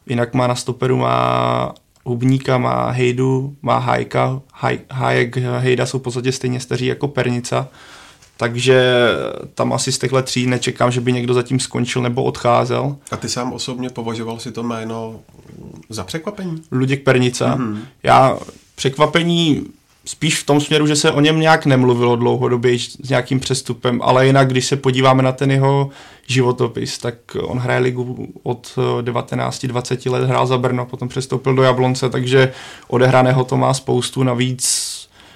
jinak 0.10 0.34
má 0.34 0.48
na 0.48 0.56
stoperu 0.56 0.98
má 0.98 1.74
Hubníka, 2.06 2.58
má 2.58 2.92
Hejdu, 2.92 3.56
má 3.62 3.78
Hajka, 3.78 4.42
Haj, 4.54 4.80
Hajek, 4.92 5.38
Hejda 5.38 5.86
jsou 5.86 6.00
v 6.00 6.02
podstatě 6.02 6.32
stejně 6.32 6.60
staří 6.60 6.86
jako 6.86 7.08
Pernica, 7.08 7.68
takže 8.38 9.08
tam 9.54 9.74
asi 9.74 9.92
z 9.92 9.98
těchto 9.98 10.22
tří 10.22 10.48
nečekám, 10.48 10.92
že 10.92 11.02
by 11.02 11.14
někdo 11.14 11.34
zatím 11.34 11.60
skončil 11.60 12.02
nebo 12.02 12.24
odcházel. 12.24 12.96
A 13.12 13.18
ty 13.18 13.30
sám 13.30 13.54
osobně 13.54 13.90
považoval 13.90 14.40
si 14.40 14.52
to 14.52 14.64
jméno 14.64 15.20
za 15.90 16.04
překvapení? 16.04 16.62
Luděk 16.72 17.04
Pernica. 17.04 17.58
Mm-hmm. 17.58 17.80
Já 18.04 18.38
překvapení 18.76 19.66
spíš 20.10 20.40
v 20.40 20.46
tom 20.46 20.62
směru, 20.62 20.88
že 20.88 20.96
se 20.96 21.12
o 21.12 21.22
něm 21.22 21.40
nějak 21.40 21.66
nemluvilo 21.66 22.16
dlouhodobě 22.16 22.80
s 22.80 23.10
nějakým 23.10 23.40
přestupem, 23.40 24.02
ale 24.04 24.28
jinak, 24.28 24.48
když 24.48 24.66
se 24.66 24.76
podíváme 24.76 25.24
na 25.24 25.32
ten 25.32 25.52
jeho 25.52 25.90
životopis, 26.28 26.98
tak 26.98 27.16
on 27.42 27.58
hraje 27.58 27.80
ligu 27.80 28.28
od 28.44 28.76
19-20 29.02 30.12
let, 30.12 30.24
hrál 30.24 30.48
za 30.48 30.58
Brno, 30.58 30.86
potom 30.86 31.08
přestoupil 31.08 31.56
do 31.56 31.64
Jablonce, 31.64 32.10
takže 32.10 32.52
odehraného 32.88 33.44
to 33.44 33.58
má 33.58 33.74
spoustu, 33.74 34.24
navíc. 34.24 34.90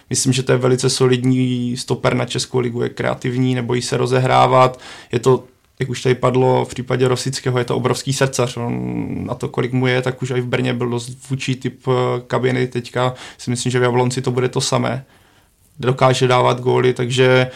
Myslím, 0.10 0.34
že 0.34 0.44
to 0.44 0.52
je 0.52 0.58
velice 0.58 0.90
solidní 0.90 1.78
stoper 1.78 2.16
na 2.16 2.26
Českou 2.26 2.60
ligu, 2.60 2.82
je 2.82 2.90
kreativní, 2.90 3.56
nebojí 3.56 3.82
se 3.82 3.98
rozehrávat, 3.98 4.80
je 5.12 5.20
to 5.20 5.44
jak 5.84 5.90
už 5.90 6.02
tady 6.02 6.16
padlo 6.16 6.66
v 6.66 6.70
případě 6.70 7.08
Rosického, 7.08 7.58
je 7.60 7.66
to 7.66 7.76
obrovský 7.76 8.14
srdcař. 8.14 8.58
On 8.58 9.26
na 9.26 9.36
to, 9.36 9.50
kolik 9.50 9.74
mu 9.74 9.88
je, 9.88 10.02
tak 10.02 10.22
už 10.22 10.30
i 10.30 10.42
v 10.42 10.46
Brně 10.46 10.74
byl 10.74 10.90
dost 10.90 11.30
vůči 11.30 11.56
typ 11.56 11.88
eh, 11.88 11.92
kabiny. 12.28 12.68
Teďka 12.68 13.14
si 13.38 13.50
myslím, 13.50 13.72
že 13.72 13.80
v 13.80 13.84
Jablonci 13.84 14.22
to 14.22 14.32
bude 14.32 14.50
to 14.50 14.62
samé. 14.62 15.06
Dokáže 15.80 16.28
dávat 16.28 16.62
góly, 16.62 16.94
takže 16.94 17.52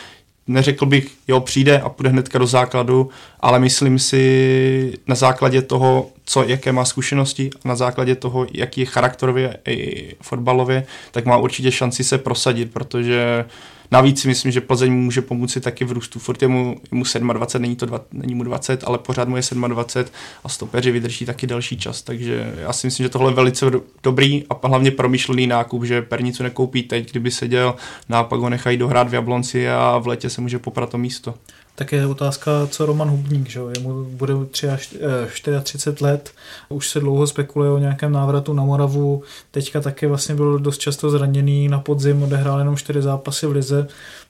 neřekl 0.48 0.86
bych, 0.86 1.12
jo, 1.28 1.40
přijde 1.40 1.80
a 1.80 1.90
půjde 1.90 2.10
hnedka 2.10 2.40
do 2.40 2.48
základu, 2.48 3.10
ale 3.40 3.60
myslím 3.60 4.00
si 4.00 4.94
na 5.08 5.16
základě 5.16 5.62
toho, 5.62 6.10
co, 6.26 6.44
jaké 6.44 6.72
má 6.72 6.86
zkušenosti 6.86 7.50
a 7.66 7.68
na 7.68 7.76
základě 7.76 8.16
toho, 8.16 8.48
jaký 8.54 8.82
je 8.82 8.86
charakterově 8.86 9.58
i 9.68 10.16
fotbalově, 10.22 10.86
tak 11.12 11.26
má 11.26 11.38
určitě 11.38 11.72
šanci 11.72 12.04
se 12.04 12.18
prosadit, 12.18 12.74
protože 12.74 13.46
Navíc 13.92 14.22
si 14.22 14.28
myslím, 14.28 14.52
že 14.52 14.62
Plzeň 14.62 14.94
může 14.94 15.22
pomoci 15.22 15.62
taky 15.62 15.86
v 15.86 15.92
růstu. 15.92 16.20
Furt 16.20 16.42
je 16.42 16.48
mu, 16.48 16.76
je 16.92 17.22
mu 17.22 17.34
27, 17.34 17.62
není, 17.62 17.76
to 17.76 17.86
dva, 17.86 18.02
není 18.12 18.36
mu 18.36 18.44
20, 18.44 18.84
ale 18.84 18.98
pořád 18.98 19.28
mu 19.28 19.38
je 19.38 19.44
27 19.68 20.14
a 20.44 20.50
stopeři 20.50 20.92
vydrží 20.92 21.26
taky 21.26 21.48
další 21.48 21.78
čas. 21.78 22.02
Takže 22.02 22.54
já 22.58 22.74
si 22.74 22.88
myslím, 22.88 23.04
že 23.04 23.10
tohle 23.10 23.32
je 23.32 23.36
velice 23.36 23.72
dobrý 24.04 24.44
a 24.50 24.68
hlavně 24.68 24.92
promyšlený 24.92 25.48
nákup, 25.48 25.84
že 25.84 26.02
Pernicu 26.02 26.44
nekoupí 26.44 26.84
teď, 26.84 27.12
kdyby 27.12 27.32
seděl, 27.32 27.76
nápak 28.10 28.40
ho 28.40 28.50
nechají 28.50 28.78
dohrát 28.78 29.10
v 29.10 29.14
Jablonci 29.14 29.70
a 29.70 29.98
v 29.98 30.08
létě 30.08 30.30
se 30.30 30.42
může 30.42 30.60
poprat 30.60 30.90
to 30.90 30.98
místo. 30.98 31.34
Tak 31.80 31.92
je 31.92 32.08
otázka, 32.08 32.52
co 32.70 32.86
Roman 32.86 33.10
Hubník, 33.10 33.50
že 33.50 33.60
Jemu 33.74 34.04
bude 34.04 34.34
34 34.46 35.90
eh, 35.90 36.04
let, 36.04 36.32
už 36.70 36.90
se 36.90 37.00
dlouho 37.00 37.28
spekuluje 37.28 37.72
o 37.72 37.78
nějakém 37.78 38.12
návratu 38.12 38.54
na 38.54 38.64
Moravu, 38.64 39.24
teďka 39.52 39.82
taky 39.82 40.08
vlastně 40.08 40.36
byl 40.36 40.60
dost 40.60 40.78
často 40.78 41.10
zraněný, 41.10 41.68
na 41.68 41.80
podzim 41.80 42.24
odehrál 42.24 42.60
jenom 42.60 42.78
4 42.78 43.02
zápasy 43.02 43.48
v 43.48 43.52
lize, 43.52 43.88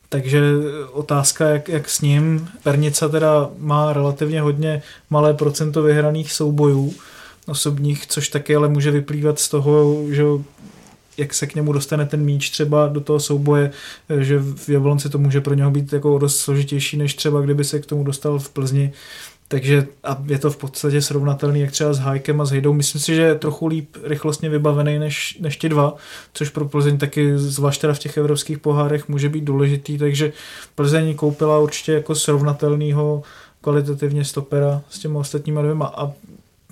takže 0.09 0.41
otázka, 0.91 1.49
jak, 1.49 1.69
jak 1.69 1.89
s 1.89 2.01
ním. 2.01 2.49
Pernica 2.63 3.09
teda 3.09 3.49
má 3.57 3.93
relativně 3.93 4.41
hodně 4.41 4.81
malé 5.09 5.33
procento 5.33 5.83
vyhraných 5.83 6.33
soubojů 6.33 6.93
osobních, 7.47 8.07
což 8.07 8.29
taky 8.29 8.55
ale 8.55 8.67
může 8.67 8.91
vyplývat 8.91 9.39
z 9.39 9.49
toho, 9.49 10.03
že 10.09 10.23
jak 11.17 11.33
se 11.33 11.47
k 11.47 11.55
němu 11.55 11.73
dostane 11.73 12.05
ten 12.05 12.21
míč 12.21 12.49
třeba 12.49 12.87
do 12.87 13.01
toho 13.01 13.19
souboje, 13.19 13.71
že 14.19 14.39
v 14.39 14.69
Jablonci 14.69 15.09
to 15.09 15.17
může 15.17 15.41
pro 15.41 15.53
něho 15.53 15.71
být 15.71 15.93
jako 15.93 16.17
dost 16.17 16.39
složitější, 16.39 16.97
než 16.97 17.13
třeba 17.13 17.41
kdyby 17.41 17.63
se 17.63 17.79
k 17.79 17.85
tomu 17.85 18.03
dostal 18.03 18.39
v 18.39 18.49
Plzni. 18.49 18.93
Takže 19.47 19.87
a 20.03 20.23
je 20.25 20.39
to 20.39 20.51
v 20.51 20.57
podstatě 20.57 21.01
srovnatelný 21.01 21.59
jak 21.59 21.71
třeba 21.71 21.93
s 21.93 21.99
Hajkem 21.99 22.41
a 22.41 22.45
s 22.45 22.51
Hejdou. 22.51 22.73
Myslím 22.73 23.01
si, 23.01 23.15
že 23.15 23.21
je 23.21 23.35
trochu 23.35 23.67
líp 23.67 23.95
rychlostně 24.03 24.49
vybavený 24.49 24.99
než, 24.99 25.37
než 25.41 25.57
ti 25.57 25.69
dva, 25.69 25.95
což 26.33 26.49
pro 26.49 26.67
Plzeň 26.67 26.97
taky 26.97 27.37
zvlášť 27.37 27.81
teda 27.81 27.93
v 27.93 27.99
těch 27.99 28.17
evropských 28.17 28.57
pohárech 28.57 29.07
může 29.07 29.29
být 29.29 29.43
důležitý, 29.43 29.97
takže 29.97 30.33
Plzeň 30.75 31.15
koupila 31.15 31.59
určitě 31.59 31.91
jako 31.93 32.15
srovnatelného 32.15 33.23
kvalitativně 33.61 34.25
stopera 34.25 34.81
s 34.89 34.99
těmi 34.99 35.17
ostatníma 35.17 35.61
dvěma 35.61 35.93
a 35.97 36.11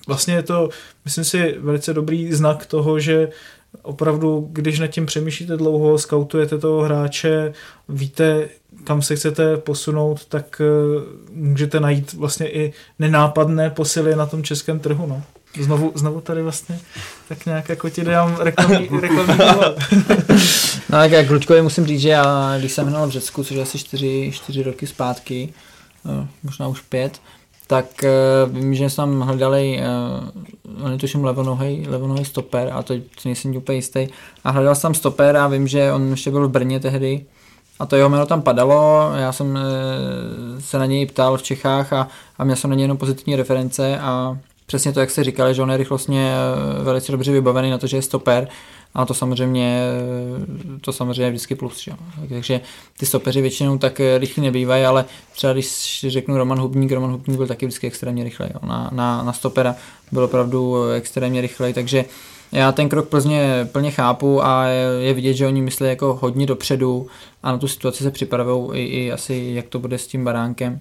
vlastně 0.07 0.33
je 0.33 0.43
to, 0.43 0.69
myslím 1.05 1.23
si, 1.23 1.55
velice 1.59 1.93
dobrý 1.93 2.33
znak 2.33 2.65
toho, 2.65 2.99
že 2.99 3.29
opravdu, 3.81 4.49
když 4.51 4.79
nad 4.79 4.87
tím 4.87 5.05
přemýšlíte 5.05 5.57
dlouho, 5.57 5.97
skautujete 5.97 6.57
toho 6.57 6.81
hráče, 6.81 7.53
víte, 7.89 8.49
kam 8.83 9.01
se 9.01 9.15
chcete 9.15 9.57
posunout, 9.57 10.25
tak 10.25 10.61
eh, 10.61 10.65
můžete 11.31 11.79
najít 11.79 12.13
vlastně 12.13 12.49
i 12.49 12.73
nenápadné 12.99 13.69
posily 13.69 14.15
na 14.15 14.25
tom 14.25 14.43
českém 14.43 14.79
trhu. 14.79 15.07
No. 15.07 15.23
Znovu, 15.59 15.91
znovu 15.95 16.21
tady 16.21 16.43
vlastně 16.43 16.79
tak 17.29 17.45
nějak 17.45 17.69
jako 17.69 17.89
ti 17.89 18.03
dám 18.03 18.37
reklamní, 18.39 18.89
reklamní 19.01 19.37
No 20.89 20.97
tak 20.97 21.11
jak 21.11 21.29
Luďkovi 21.29 21.61
musím 21.61 21.85
říct, 21.85 22.01
že 22.01 22.09
já, 22.09 22.55
když 22.59 22.71
jsem 22.71 22.87
hrál 22.87 23.07
v 23.07 23.11
Řecku, 23.11 23.43
což 23.43 23.55
je 23.55 23.63
asi 23.63 23.77
čtyři, 23.79 24.31
čtyři 24.33 24.63
roky 24.63 24.87
zpátky, 24.87 25.53
eh, 26.05 26.27
možná 26.43 26.67
už 26.67 26.81
pět, 26.81 27.21
tak 27.67 27.85
uh, 28.03 28.55
vím, 28.55 28.73
že 28.73 28.89
jsme 28.89 29.01
tam 29.01 29.21
hledali, 29.21 29.79
uh, 30.79 30.85
on 30.85 30.97
tuším 30.97 31.23
levonohej 31.23 32.25
stoper 32.25 32.69
a 32.73 32.83
to 32.83 32.93
nejsem 33.25 33.55
úplně 33.55 33.77
jistý. 33.77 34.07
A 34.43 34.51
hledal 34.51 34.75
jsem 34.75 34.93
stoper 34.93 35.37
a 35.37 35.47
vím, 35.47 35.67
že 35.67 35.91
on 35.91 36.09
ještě 36.09 36.31
byl 36.31 36.47
v 36.47 36.51
Brně 36.51 36.79
tehdy 36.79 37.25
a 37.79 37.85
to 37.85 37.95
jeho 37.95 38.09
jméno 38.09 38.25
tam 38.25 38.41
padalo, 38.41 39.11
já 39.15 39.31
jsem 39.31 39.47
uh, 39.47 40.59
se 40.59 40.79
na 40.79 40.85
něj 40.85 41.05
ptal 41.05 41.37
v 41.37 41.43
Čechách 41.43 41.93
a, 41.93 42.07
a 42.37 42.43
měl 42.43 42.55
jsem 42.55 42.69
na 42.69 42.75
něj 42.75 42.83
jenom 42.83 42.97
pozitivní 42.97 43.35
reference 43.35 43.99
a 43.99 44.37
přesně 44.65 44.93
to, 44.93 44.99
jak 44.99 45.09
jste 45.09 45.23
říkali, 45.23 45.53
že 45.53 45.61
on 45.61 45.71
je 45.71 45.77
rychlostně 45.77 46.33
velice 46.83 47.11
dobře 47.11 47.31
vybavený 47.31 47.71
na 47.71 47.77
to, 47.77 47.87
že 47.87 47.97
je 47.97 48.01
stoper 48.01 48.47
a 48.95 49.05
to 49.05 49.13
samozřejmě, 49.13 49.81
to 50.81 50.93
samozřejmě 50.93 51.23
je 51.23 51.29
vždycky 51.29 51.55
plus. 51.55 51.83
Že? 51.83 51.91
Takže 52.29 52.61
ty 52.97 53.05
stopeři 53.05 53.41
většinou 53.41 53.77
tak 53.77 54.01
rychlí 54.17 54.43
nebývají, 54.43 54.85
ale 54.85 55.05
třeba 55.33 55.53
když 55.53 56.05
řeknu 56.07 56.37
Roman 56.37 56.59
Hubník, 56.59 56.91
Roman 56.91 57.11
Hubník 57.11 57.37
byl 57.37 57.47
taky 57.47 57.65
vždycky 57.65 57.87
extrémně 57.87 58.23
rychlej. 58.23 58.49
Jo? 58.53 58.59
Na, 58.67 58.89
na, 58.93 59.23
na 59.23 59.33
stopera 59.33 59.75
byl 60.11 60.23
opravdu 60.23 60.89
extrémně 60.91 61.41
rychlej, 61.41 61.73
takže 61.73 62.05
já 62.51 62.71
ten 62.71 62.89
krok 62.89 63.09
Plzně 63.09 63.67
plně 63.71 63.91
chápu 63.91 64.45
a 64.45 64.65
je 64.99 65.13
vidět, 65.13 65.33
že 65.33 65.47
oni 65.47 65.61
myslí 65.61 65.87
jako 65.87 66.19
hodně 66.21 66.45
dopředu 66.45 67.07
a 67.43 67.51
na 67.51 67.57
tu 67.57 67.67
situaci 67.67 68.03
se 68.03 68.11
připravují 68.11 68.81
i, 68.81 68.83
i 68.83 69.11
asi, 69.11 69.51
jak 69.53 69.65
to 69.67 69.79
bude 69.79 69.97
s 69.97 70.07
tím 70.07 70.23
baránkem. 70.23 70.79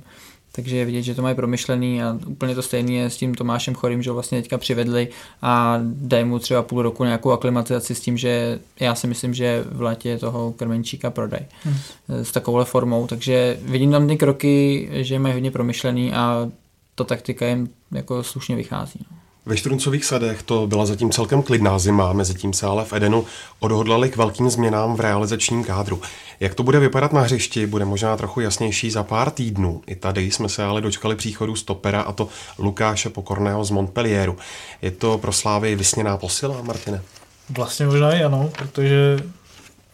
Takže 0.57 0.77
je 0.77 0.85
vidět, 0.85 1.03
že 1.03 1.15
to 1.15 1.23
mají 1.23 1.35
promyšlený 1.37 2.03
a 2.03 2.19
úplně 2.27 2.55
to 2.55 2.63
stejné 2.63 2.93
je 2.93 3.11
s 3.11 3.17
tím 3.17 3.35
Tomášem 3.35 3.75
Chorým, 3.75 4.03
že 4.03 4.11
ho 4.11 4.15
vlastně 4.15 4.43
teďka 4.43 4.59
přivedli 4.59 5.09
a 5.43 5.81
dají 5.83 6.25
mu 6.25 6.39
třeba 6.39 6.63
půl 6.63 6.83
roku 6.83 7.05
nějakou 7.05 7.33
aklimatizaci 7.33 7.95
s 7.95 8.01
tím, 8.01 8.17
že 8.17 8.61
já 8.81 8.95
si 8.95 9.07
myslím, 9.07 9.35
že 9.35 9.65
v 9.73 9.83
létě 9.83 10.19
toho 10.19 10.53
krmenčíka 10.53 11.11
prodaj 11.11 11.41
hmm. 11.65 11.77
s 12.09 12.33
takovouhle 12.33 12.65
formou, 12.65 13.07
takže 13.07 13.59
vidím 13.63 13.91
tam 13.91 14.09
ty 14.09 14.17
kroky, 14.17 14.89
že 14.93 15.19
mají 15.19 15.35
hodně 15.35 15.51
promyšlený 15.51 16.13
a 16.13 16.51
ta 16.95 17.05
taktika 17.05 17.47
jim 17.47 17.69
jako 17.93 18.23
slušně 18.23 18.57
vychází. 18.57 19.01
No. 19.11 19.24
Ve 19.47 19.57
Štruncových 19.57 20.05
sadech 20.05 20.43
to 20.43 20.67
byla 20.67 20.87
zatím 20.87 21.11
celkem 21.11 21.43
klidná 21.43 21.79
zima, 21.79 22.13
mezi 22.13 22.35
tím 22.35 22.53
se 22.53 22.67
ale 22.67 22.85
v 22.85 22.93
Edenu 22.93 23.27
odhodlali 23.61 24.11
k 24.11 24.17
velkým 24.17 24.51
změnám 24.51 24.97
v 24.97 25.01
realizačním 25.01 25.65
kádru. 25.65 26.03
Jak 26.41 26.55
to 26.55 26.63
bude 26.63 26.81
vypadat 26.81 27.13
na 27.13 27.21
hřišti, 27.21 27.67
bude 27.67 27.85
možná 27.85 28.17
trochu 28.17 28.41
jasnější 28.41 28.91
za 28.91 29.03
pár 29.03 29.31
týdnů. 29.31 29.83
I 29.87 29.95
tady 29.95 30.23
jsme 30.23 30.49
se 30.49 30.65
ale 30.65 30.81
dočkali 30.81 31.17
příchodu 31.17 31.57
stopera 31.57 32.01
a 32.01 32.13
to 32.13 32.29
Lukáše 32.59 33.11
Pokorného 33.11 33.65
z 33.65 33.71
Montpellieru. 33.71 34.37
Je 34.83 34.91
to 34.91 35.19
pro 35.19 35.33
Slávy 35.33 35.77
vysněná 35.77 36.17
posila, 36.17 36.63
Martine? 36.63 37.03
Vlastně 37.51 37.87
možná 37.87 38.13
i 38.13 38.25
ano, 38.25 38.51
protože 38.59 39.19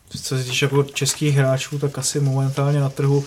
co 0.09 0.19
se 0.19 0.45
týče 0.45 0.65
jako 0.65 0.83
českých 0.83 1.35
hráčů, 1.35 1.79
tak 1.79 1.99
asi 1.99 2.21
momentálně 2.21 2.81
na 2.81 2.89
trhu 2.89 3.25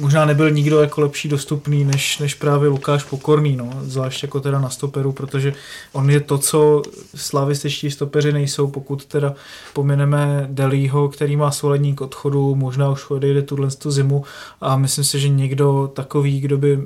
možná 0.00 0.24
nebyl 0.24 0.50
nikdo 0.50 0.80
jako 0.80 1.00
lepší 1.00 1.28
dostupný 1.28 1.84
než, 1.84 2.18
než 2.18 2.34
právě 2.34 2.68
Lukáš 2.68 3.04
Pokorný, 3.04 3.56
no, 3.56 3.70
zvlášť 3.82 4.22
jako 4.22 4.40
teda 4.40 4.60
na 4.60 4.70
stoperu, 4.70 5.12
protože 5.12 5.54
on 5.92 6.10
je 6.10 6.20
to, 6.20 6.38
co 6.38 6.82
slavističtí 7.14 7.90
stopeři 7.90 8.32
nejsou, 8.32 8.66
pokud 8.66 9.04
teda 9.04 9.34
pomineme 9.72 10.46
Delího, 10.50 11.08
který 11.08 11.36
má 11.36 11.50
svolední 11.50 11.94
k 11.94 12.00
odchodu, 12.00 12.54
možná 12.54 12.90
už 12.90 13.10
odejde 13.10 13.42
tuhle 13.42 13.70
tu 13.70 13.90
zimu. 13.90 14.24
A 14.60 14.76
myslím 14.76 15.04
si, 15.04 15.20
že 15.20 15.28
někdo 15.28 15.90
takový, 15.94 16.40
kdo 16.40 16.58
by 16.58 16.78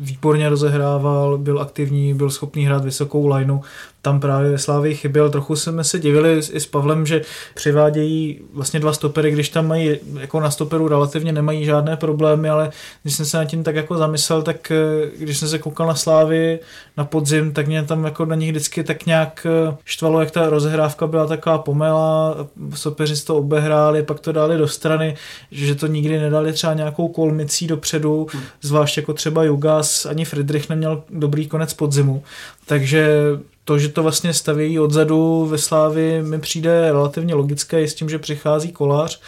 výborně 0.00 0.48
rozehrával, 0.48 1.38
byl 1.38 1.60
aktivní, 1.60 2.14
byl 2.14 2.30
schopný 2.30 2.66
hrát 2.66 2.84
vysokou 2.84 3.26
lineu, 3.28 3.58
tam 4.04 4.20
právě 4.20 4.50
ve 4.50 4.58
Slávii 4.58 4.94
chyběl. 4.94 5.30
Trochu 5.30 5.56
jsme 5.56 5.84
se 5.84 5.98
divili 5.98 6.40
i 6.52 6.60
s 6.60 6.66
Pavlem, 6.66 7.06
že 7.06 7.22
přivádějí 7.54 8.40
vlastně 8.52 8.80
dva 8.80 8.92
stopery, 8.92 9.30
když 9.30 9.48
tam 9.48 9.66
mají 9.66 9.98
jako 10.20 10.40
na 10.40 10.50
stoperu 10.50 10.88
relativně 10.88 11.32
nemají 11.32 11.64
žádné 11.64 11.96
problémy, 11.96 12.50
ale 12.50 12.70
když 13.02 13.14
jsem 13.14 13.26
se 13.26 13.36
nad 13.36 13.44
tím 13.44 13.62
tak 13.64 13.76
jako 13.76 13.96
zamyslel, 13.96 14.42
tak 14.42 14.70
eh, 14.70 15.10
když 15.18 15.38
jsem 15.38 15.48
se 15.48 15.58
koukal 15.58 15.86
na 15.86 15.94
Slávy 15.94 16.58
na 16.96 17.04
podzim, 17.04 17.52
tak 17.52 17.66
mě 17.66 17.82
tam 17.82 18.04
jako 18.04 18.24
na 18.24 18.34
nich 18.34 18.50
vždycky 18.50 18.84
tak 18.84 19.06
nějak 19.06 19.46
eh, 19.46 19.76
štvalo, 19.84 20.20
jak 20.20 20.30
ta 20.30 20.50
rozehrávka 20.50 21.06
byla 21.06 21.26
taková 21.26 21.58
pomela, 21.58 22.36
sopeři 22.74 23.24
to 23.24 23.36
obehráli, 23.36 24.02
pak 24.02 24.20
to 24.20 24.32
dali 24.32 24.58
do 24.58 24.68
strany, 24.68 25.16
že 25.50 25.74
to 25.74 25.86
nikdy 25.86 26.18
nedali 26.18 26.52
třeba 26.52 26.74
nějakou 26.74 27.08
kolmicí 27.08 27.66
dopředu, 27.66 28.26
hmm. 28.32 28.42
zvlášť 28.62 28.96
jako 28.96 29.12
třeba 29.12 29.44
Jugas, 29.44 30.06
ani 30.06 30.24
Friedrich 30.24 30.68
neměl 30.68 31.02
dobrý 31.10 31.48
konec 31.48 31.74
podzimu. 31.74 32.22
Takže 32.66 33.18
to, 33.64 33.78
že 33.78 33.88
to 33.88 34.02
vlastně 34.02 34.34
stavějí 34.34 34.78
odzadu 34.78 35.46
ve 35.46 35.58
Slávi, 35.58 36.22
mi 36.22 36.38
přijde 36.38 36.92
relativně 36.92 37.34
logické 37.34 37.82
i 37.82 37.88
s 37.88 37.94
tím, 37.94 38.08
že 38.08 38.18
přichází 38.18 38.72
kolář. 38.72 39.20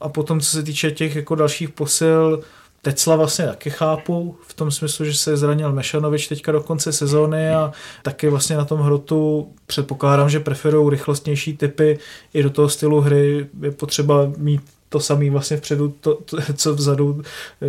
A 0.00 0.08
potom, 0.08 0.40
co 0.40 0.50
se 0.50 0.62
týče 0.62 0.90
těch 0.90 1.16
jako 1.16 1.34
dalších 1.34 1.68
posil, 1.68 2.42
Tecla 2.82 3.16
vlastně 3.16 3.46
taky 3.46 3.70
chápu, 3.70 4.36
v 4.46 4.54
tom 4.54 4.70
smyslu, 4.70 5.04
že 5.04 5.14
se 5.14 5.36
zranil 5.36 5.72
Mešanovič 5.72 6.28
teďka 6.28 6.52
do 6.52 6.60
konce 6.60 6.92
sezóny 6.92 7.50
a 7.50 7.72
taky 8.02 8.28
vlastně 8.28 8.56
na 8.56 8.64
tom 8.64 8.80
hrotu 8.80 9.48
předpokládám, 9.66 10.30
že 10.30 10.40
preferují 10.40 10.90
rychlostnější 10.90 11.56
typy 11.56 11.98
i 12.34 12.42
do 12.42 12.50
toho 12.50 12.68
stylu 12.68 13.00
hry 13.00 13.46
je 13.62 13.70
potřeba 13.70 14.32
mít 14.36 14.60
to 14.88 15.00
samý 15.00 15.30
vlastně 15.30 15.56
vpředu, 15.56 15.94
to, 16.00 16.14
to, 16.14 16.36
co 16.54 16.74
vzadu, 16.74 17.22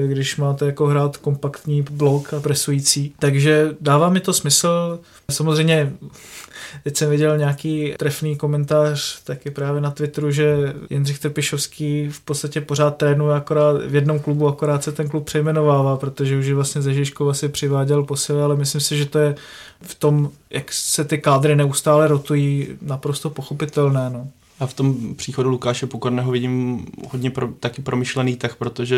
když 0.07 0.38
máte 0.38 0.65
jako 0.65 0.86
hrát 0.86 1.18
kompaktní 1.18 1.82
blok 1.82 2.34
a 2.34 2.39
presující. 2.39 3.13
Takže 3.20 3.76
dává 3.82 4.09
mi 4.09 4.20
to 4.20 4.34
smysl. 4.34 4.99
Samozřejmě 5.32 5.93
Teď 6.84 6.97
jsem 6.97 7.09
viděl 7.09 7.38
nějaký 7.38 7.93
trefný 7.97 8.36
komentář 8.36 9.24
taky 9.24 9.51
právě 9.51 9.82
na 9.82 9.91
Twitteru, 9.91 10.32
že 10.32 10.74
Jindřich 10.89 11.20
Trpišovský 11.20 12.09
v 12.09 12.22
podstatě 12.22 12.61
pořád 12.61 12.97
trénuje 12.97 13.36
akorát 13.36 13.86
v 13.86 13.95
jednom 13.95 14.20
klubu, 14.20 14.47
akorát 14.47 14.84
se 14.84 14.91
ten 14.91 15.09
klub 15.09 15.26
přejmenovává, 15.26 15.97
protože 15.97 16.38
už 16.38 16.51
vlastně 16.51 16.82
ze 16.82 16.93
Žižkova 16.93 17.34
si 17.34 17.49
přiváděl 17.49 18.03
posily, 18.03 18.41
ale 18.41 18.55
myslím 18.55 18.82
si, 18.82 18.97
že 18.97 19.05
to 19.05 19.20
je 19.20 19.36
v 19.82 19.95
tom, 19.95 20.30
jak 20.49 20.74
se 20.74 21.03
ty 21.03 21.18
kádry 21.18 21.55
neustále 21.55 22.07
rotují, 22.07 22.68
naprosto 22.82 23.30
pochopitelné. 23.30 24.09
No. 24.09 24.28
A 24.60 24.68
v 24.68 24.74
tom 24.74 25.16
příchodu 25.16 25.49
Lukáše 25.49 25.88
Pokorného 25.88 26.32
vidím 26.32 26.86
hodně 27.10 27.32
pro, 27.32 27.47
taky 27.47 27.82
promyšlený 27.82 28.36
tak, 28.36 28.55
protože 28.55 28.97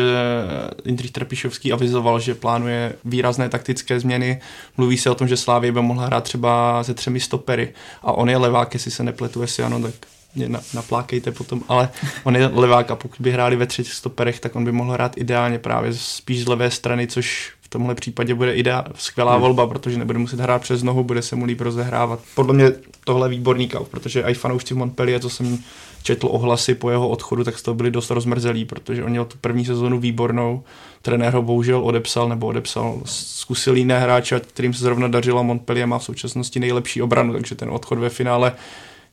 Jindřich 0.84 1.10
Trpišovský 1.10 1.72
avizoval, 1.72 2.20
že 2.20 2.34
plánuje 2.34 2.92
výrazné 3.04 3.48
taktické 3.48 4.00
změny. 4.00 4.40
Mluví 4.76 4.98
se 4.98 5.10
o 5.10 5.14
tom, 5.14 5.28
že 5.28 5.36
Slávě 5.36 5.72
by 5.72 5.82
mohla 5.82 6.06
hrát 6.06 6.24
třeba 6.24 6.84
se 6.84 6.94
třemi 6.94 7.20
stopery. 7.20 7.72
A 8.02 8.12
on 8.12 8.30
je 8.30 8.36
levák, 8.36 8.74
jestli 8.74 8.90
se 8.90 9.02
nepletu, 9.02 9.42
jestli 9.42 9.62
ano, 9.62 9.80
tak 9.80 9.94
mě 10.34 10.48
naplákejte 10.74 11.32
potom, 11.32 11.62
ale 11.68 11.88
on 12.24 12.36
je 12.36 12.46
levák 12.46 12.90
a 12.90 12.96
pokud 12.96 13.20
by 13.20 13.32
hráli 13.32 13.56
ve 13.56 13.66
třech 13.66 13.92
stoperech, 13.92 14.40
tak 14.40 14.56
on 14.56 14.64
by 14.64 14.72
mohl 14.72 14.92
hrát 14.92 15.18
ideálně 15.18 15.58
právě 15.58 15.94
spíš 15.94 16.44
z 16.44 16.48
levé 16.48 16.70
strany, 16.70 17.06
což 17.06 17.52
tomhle 17.70 17.94
případě 17.94 18.34
bude 18.34 18.54
ideál, 18.54 18.84
skvělá 18.94 19.32
hmm. 19.32 19.40
volba, 19.40 19.66
protože 19.66 19.98
nebude 19.98 20.18
muset 20.18 20.40
hrát 20.40 20.62
přes 20.62 20.82
nohu, 20.82 21.04
bude 21.04 21.22
se 21.22 21.36
mu 21.36 21.44
líp 21.44 21.60
rozehrávat. 21.60 22.20
Podle 22.34 22.54
mě 22.54 22.72
tohle 23.04 23.26
je 23.26 23.30
výborný 23.30 23.68
kauf, 23.68 23.88
protože 23.88 24.22
i 24.22 24.34
fanoušci 24.34 24.74
Montpellier, 24.74 25.20
co 25.20 25.30
jsem 25.30 25.58
četl 26.02 26.28
ohlasy 26.30 26.74
po 26.74 26.90
jeho 26.90 27.08
odchodu, 27.08 27.44
tak 27.44 27.58
z 27.58 27.62
toho 27.62 27.74
byli 27.74 27.90
dost 27.90 28.10
rozmrzelí, 28.10 28.64
protože 28.64 29.04
on 29.04 29.10
měl 29.10 29.24
tu 29.24 29.38
první 29.40 29.64
sezonu 29.64 29.98
výbornou, 29.98 30.62
trenér 31.02 31.34
ho 31.34 31.42
bohužel 31.42 31.84
odepsal 31.84 32.28
nebo 32.28 32.46
odepsal 32.46 33.00
zkusil 33.04 33.76
jiné 33.76 34.00
hráče, 34.00 34.40
kterým 34.40 34.74
se 34.74 34.84
zrovna 34.84 35.08
dařilo 35.08 35.44
Montpellier 35.44 35.86
má 35.86 35.98
v 35.98 36.04
současnosti 36.04 36.60
nejlepší 36.60 37.02
obranu, 37.02 37.32
takže 37.32 37.54
ten 37.54 37.70
odchod 37.70 37.98
ve 37.98 38.08
finále 38.08 38.52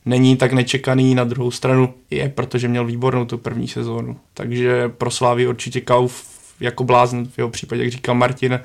není 0.05 0.37
tak 0.37 0.53
nečekaný, 0.53 1.15
na 1.15 1.23
druhou 1.23 1.51
stranu 1.51 1.93
je, 2.11 2.29
protože 2.29 2.67
měl 2.67 2.85
výbornou 2.85 3.25
tu 3.25 3.37
první 3.37 3.67
sezónu. 3.67 4.17
Takže 4.33 4.89
pro 4.89 5.11
Slávy 5.11 5.47
určitě 5.47 5.81
Kauf 5.81 6.36
jako 6.59 6.83
blázen 6.83 7.27
v 7.27 7.37
jeho 7.37 7.49
případě, 7.49 7.83
jak 7.83 7.91
říkal 7.91 8.15
Martin. 8.15 8.59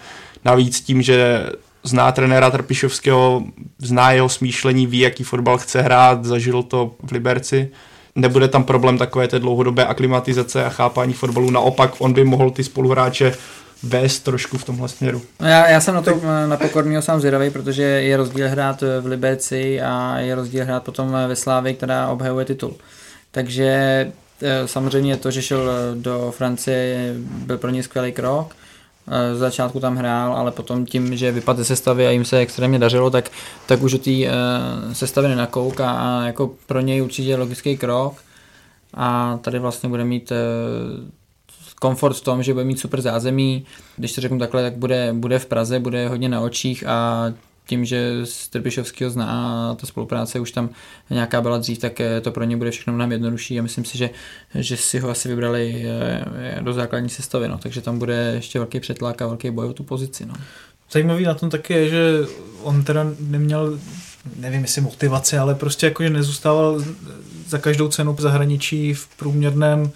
Navíc 0.45 0.80
tím, 0.80 1.03
že 1.03 1.47
zná 1.84 2.12
trenéra 2.12 2.51
Trpišovského, 2.51 3.45
zná 3.78 4.12
jeho 4.12 4.28
smýšlení, 4.28 4.86
ví, 4.86 4.99
jaký 4.99 5.24
fotbal 5.24 5.59
chce 5.59 5.82
hrát, 5.82 6.24
zažil 6.24 6.62
to 6.62 6.95
v 7.03 7.12
Liberci. 7.12 7.68
Nebude 8.14 8.49
tam 8.49 8.64
problém 8.64 8.99
takové 8.99 9.28
té 9.28 9.38
dlouhodobé 9.38 9.86
aklimatizace 9.86 10.64
a 10.64 10.68
chápání 10.68 11.12
fotbalu. 11.12 11.51
Naopak 11.51 11.95
on 11.99 12.12
by 12.12 12.24
mohl 12.24 12.51
ty 12.51 12.64
spoluhráče 12.64 13.34
vést 13.82 14.20
trošku 14.20 14.59
v 14.59 14.64
tomhle 14.64 14.88
směru. 14.88 15.22
No 15.40 15.49
já, 15.49 15.68
já 15.68 15.80
jsem 15.80 15.95
na 15.95 16.03
to 16.03 16.20
na 16.47 16.57
pokorního 16.57 17.03
sám 17.03 17.20
zvědavý, 17.20 17.51
protože 17.51 17.82
je 17.82 18.16
rozdíl 18.16 18.49
hrát 18.49 18.82
v 19.01 19.07
Liberci 19.07 19.80
a 19.80 20.18
je 20.18 20.34
rozdíl 20.34 20.64
hrát 20.64 20.82
potom 20.82 21.16
ve 21.28 21.36
Slávě, 21.36 21.74
která 21.74 22.09
obhajuje 22.09 22.45
titul. 22.45 22.76
Takže 23.30 24.07
Eh, 24.07 24.22
samozřejmě 24.66 25.16
to, 25.16 25.30
že 25.30 25.43
šel 25.43 25.70
eh, 25.70 25.95
do 25.95 26.34
Francie, 26.36 27.14
byl 27.18 27.59
pro 27.59 27.70
ně 27.70 27.82
skvělý 27.82 28.12
krok. 28.12 28.57
Eh, 29.09 29.34
z 29.34 29.38
začátku 29.38 29.80
tam 29.80 29.97
hrál, 29.97 30.36
ale 30.36 30.51
potom 30.51 30.86
tím, 30.86 31.16
že 31.16 31.32
vypadl 31.32 31.59
ze 31.59 31.64
sestavy 31.64 32.07
a 32.07 32.11
jim 32.11 32.24
se 32.24 32.38
extrémně 32.38 32.78
dařilo, 32.78 33.11
tak, 33.11 33.30
tak 33.66 33.82
už 33.82 33.93
do 33.93 33.99
té 33.99 34.11
sestavy 34.93 35.28
nenakouk 35.28 35.80
a, 35.80 35.90
a 35.90 36.26
jako 36.26 36.51
pro 36.66 36.80
něj 36.80 37.03
určitě 37.03 37.36
logický 37.36 37.76
krok. 37.76 38.14
A 38.95 39.38
tady 39.43 39.59
vlastně 39.59 39.88
bude 39.88 40.05
mít 40.05 40.32
komfort 41.80 42.16
v 42.16 42.20
tom, 42.20 42.43
že 42.43 42.53
bude 42.53 42.64
mít 42.64 42.80
super 42.80 43.01
zázemí. 43.01 43.66
Když 43.97 44.12
to 44.12 44.20
řeknu 44.20 44.38
takhle, 44.38 44.62
tak 44.62 44.76
bude, 44.76 45.12
bude 45.12 45.38
v 45.38 45.47
Praze, 45.47 45.80
bude 45.80 46.09
hodně 46.09 46.28
na 46.28 46.40
očích 46.40 46.86
a 46.86 47.32
tím, 47.67 47.85
že 47.85 48.13
Trpišovského 48.51 49.11
zná 49.11 49.27
a 49.27 49.75
ta 49.75 49.87
spolupráce 49.87 50.41
už 50.41 50.53
tam 50.53 50.69
nějaká 51.11 51.41
byla 51.41 51.59
dřív, 51.59 51.79
tak 51.79 52.01
eh, 52.01 52.21
to 52.21 52.31
pro 52.31 52.45
ně 52.45 52.57
bude 52.57 52.71
všechno 52.71 52.93
mnohem 52.93 53.13
jednodušší 53.13 53.59
a 53.59 53.63
myslím 53.63 53.85
si, 53.85 53.99
že, 53.99 54.11
že 54.55 54.77
si 54.77 54.99
ho 54.99 55.11
asi 55.11 55.29
vybrali 55.29 55.87
eh, 55.87 56.61
do 56.61 56.73
základní 56.73 57.09
sestavy, 57.09 57.49
no. 57.49 57.59
takže 57.59 57.81
tam 57.81 57.99
bude 57.99 58.33
ještě 58.35 58.59
velký 58.59 58.81
přetlak 58.81 59.23
a 59.23 59.27
velký 59.27 59.51
boj 59.51 59.67
o 59.67 59.73
tu 59.73 59.85
pozici. 59.85 60.27
No. 60.27 60.35
Zajímavý 60.91 61.25
na 61.25 61.35
tom 61.35 61.51
taky 61.51 61.75
je, 61.75 61.89
že 61.89 62.19
on 62.63 62.85
teda 62.85 63.07
neměl 63.21 63.79
nevím 64.37 64.63
jestli 64.63 64.81
motivace, 64.81 65.39
ale 65.39 65.55
prostě 65.55 65.87
jakože 65.87 66.11
nezůstával 66.11 66.83
za 67.47 67.59
každou 67.59 67.89
cenu 67.89 68.13
v 68.13 68.21
zahraničí 68.21 68.95
v 68.95 69.09
průměrném 69.17 69.91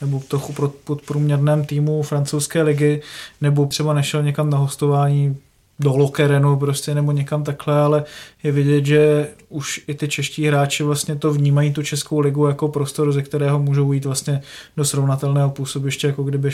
nebo 0.00 0.22
trochu 0.28 0.72
podprůměrném 0.84 1.64
týmu 1.64 2.02
francouzské 2.02 2.62
ligy, 2.62 3.02
nebo 3.40 3.66
třeba 3.66 3.94
nešel 3.94 4.22
někam 4.22 4.50
na 4.50 4.58
hostování 4.58 5.36
do 5.80 5.96
Lokerenu 5.96 6.56
prostě 6.56 6.94
nebo 6.94 7.12
někam 7.12 7.44
takhle, 7.44 7.80
ale 7.80 8.04
je 8.42 8.52
vidět, 8.52 8.86
že 8.86 9.28
už 9.48 9.80
i 9.86 9.94
ty 9.94 10.08
čeští 10.08 10.46
hráči 10.46 10.82
vlastně 10.82 11.16
to 11.16 11.32
vnímají 11.32 11.72
tu 11.72 11.82
českou 11.82 12.20
ligu 12.20 12.46
jako 12.46 12.68
prostor, 12.68 13.12
ze 13.12 13.22
kterého 13.22 13.58
můžou 13.58 13.92
jít 13.92 14.04
vlastně 14.04 14.42
do 14.76 14.84
srovnatelného 14.84 15.50
působiště, 15.50 16.06
jako 16.06 16.22
kdyby 16.22 16.50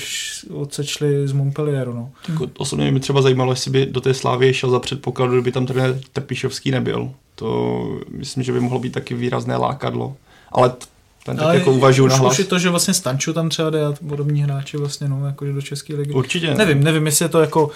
odsečli 0.50 1.28
z 1.28 1.32
Montpellieru. 1.32 1.92
No. 1.92 2.10
Tak 2.26 2.50
osobně 2.58 2.90
mi 2.90 3.00
třeba 3.00 3.22
zajímalo, 3.22 3.52
jestli 3.52 3.70
by 3.70 3.86
do 3.86 4.00
té 4.00 4.14
slávy 4.14 4.54
šel 4.54 4.70
za 4.70 4.80
předpokladu, 4.80 5.32
kdyby 5.32 5.52
tam 5.52 5.66
trenér 5.66 6.00
Trpišovský 6.12 6.70
nebyl. 6.70 7.10
To 7.34 8.00
myslím, 8.10 8.42
že 8.42 8.52
by 8.52 8.60
mohlo 8.60 8.78
být 8.78 8.92
taky 8.92 9.14
výrazné 9.14 9.56
lákadlo. 9.56 10.16
Ale 10.52 10.72
ten 11.24 11.36
tak 11.36 11.54
jako 11.54 11.72
uvažuji 11.72 12.06
na 12.06 12.16
hlas. 12.16 12.32
Už 12.32 12.38
je 12.38 12.44
to, 12.44 12.58
že 12.58 12.70
vlastně 12.70 12.94
Stanču 12.94 13.32
tam 13.32 13.48
třeba 13.48 13.70
jde 13.70 13.86
a 13.86 13.94
podobní 14.08 14.42
hráči 14.42 14.76
vlastně, 14.76 15.08
no, 15.08 15.26
jakože 15.26 15.52
do 15.52 15.62
České 15.62 15.94
ligy. 15.94 16.12
Určitě. 16.12 16.54
Nevím, 16.54 16.84
nevím, 16.84 17.06
jestli 17.06 17.24
je 17.24 17.28
to 17.28 17.40
jako 17.40 17.70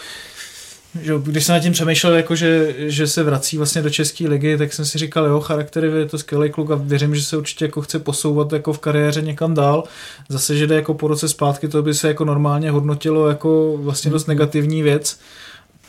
že 1.02 1.12
když 1.22 1.46
jsem 1.46 1.54
nad 1.54 1.60
tím 1.60 1.72
přemýšlel, 1.72 2.14
jako 2.14 2.36
že, 2.36 2.74
že 2.78 3.06
se 3.06 3.22
vrací 3.22 3.56
vlastně 3.56 3.82
do 3.82 3.90
České 3.90 4.28
ligy, 4.28 4.58
tak 4.58 4.72
jsem 4.72 4.84
si 4.84 4.98
říkal, 4.98 5.26
jo, 5.26 5.40
charaktery 5.40 5.88
je 5.88 6.06
to 6.06 6.18
skvělý 6.18 6.50
kluk 6.50 6.70
a 6.70 6.74
věřím, 6.74 7.14
že 7.14 7.22
se 7.22 7.36
určitě 7.36 7.64
jako 7.64 7.82
chce 7.82 7.98
posouvat 7.98 8.52
jako 8.52 8.72
v 8.72 8.78
kariéře 8.78 9.22
někam 9.22 9.54
dál. 9.54 9.84
Zase, 10.28 10.56
že 10.56 10.66
jde 10.66 10.74
jako 10.74 10.94
po 10.94 11.08
roce 11.08 11.28
zpátky, 11.28 11.68
to 11.68 11.82
by 11.82 11.94
se 11.94 12.08
jako 12.08 12.24
normálně 12.24 12.70
hodnotilo 12.70 13.28
jako 13.28 13.76
vlastně 13.76 14.10
dost 14.10 14.26
negativní 14.26 14.82
věc 14.82 15.18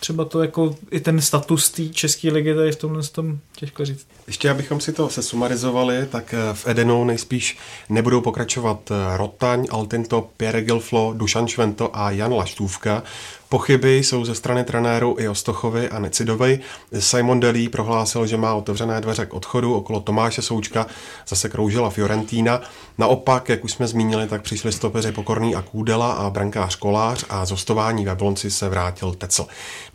třeba 0.02 0.26
to 0.26 0.42
jako 0.42 0.76
i 0.92 1.00
ten 1.00 1.22
status 1.22 1.70
té 1.70 1.90
české 1.90 2.32
ligy 2.32 2.56
tady 2.56 2.72
v 2.72 2.76
tomhle 2.76 3.04
tom 3.04 3.40
těžko 3.56 3.86
říct. 3.86 4.08
Ještě 4.32 4.50
abychom 4.50 4.80
si 4.80 4.94
to 4.94 5.10
sesumarizovali, 5.10 6.08
tak 6.12 6.34
eh, 6.34 6.54
v 6.54 6.68
Edenu 6.68 7.04
nejspíš 7.04 7.58
nebudou 7.90 8.22
pokračovat 8.22 8.92
eh, 8.92 9.18
Rotaň, 9.18 9.68
Altinto, 9.70 10.30
Pierre 10.38 10.62
Gilflo, 10.62 11.14
Dušan 11.14 11.48
Švento 11.48 11.90
a 11.94 12.12
Jan 12.12 12.34
Laštůvka. 12.34 13.04
Pochyby 13.52 13.98
jsou 13.98 14.26
ze 14.26 14.36
strany 14.36 14.64
trenéru 14.64 15.16
i 15.20 15.28
Ostochovi 15.28 15.90
a 15.90 16.00
Necidovi. 16.00 16.60
Simon 17.00 17.40
Delí 17.40 17.70
prohlásil, 17.70 18.28
že 18.28 18.38
má 18.38 18.54
otevřené 18.54 19.02
dveře 19.02 19.26
k 19.26 19.34
odchodu. 19.34 19.74
Okolo 19.74 20.00
Tomáše 20.00 20.42
Součka 20.42 20.88
zase 21.28 21.50
kroužila 21.50 21.90
Fiorentína. 21.90 22.62
Naopak, 22.98 23.50
jak 23.50 23.64
už 23.64 23.72
jsme 23.72 23.88
zmínili, 23.88 24.28
tak 24.28 24.42
přišli 24.42 24.72
stopeři 24.72 25.12
Pokorný 25.12 25.56
a 25.56 25.62
Kůdela 25.62 26.14
a 26.14 26.30
brankář 26.30 26.76
Kolář 26.76 27.26
a 27.30 27.46
z 27.46 27.52
hostování 27.52 28.06
ve 28.06 28.16
Blonci 28.16 28.52
se 28.52 28.70
vrátil 28.70 29.14
Tecel. 29.14 29.46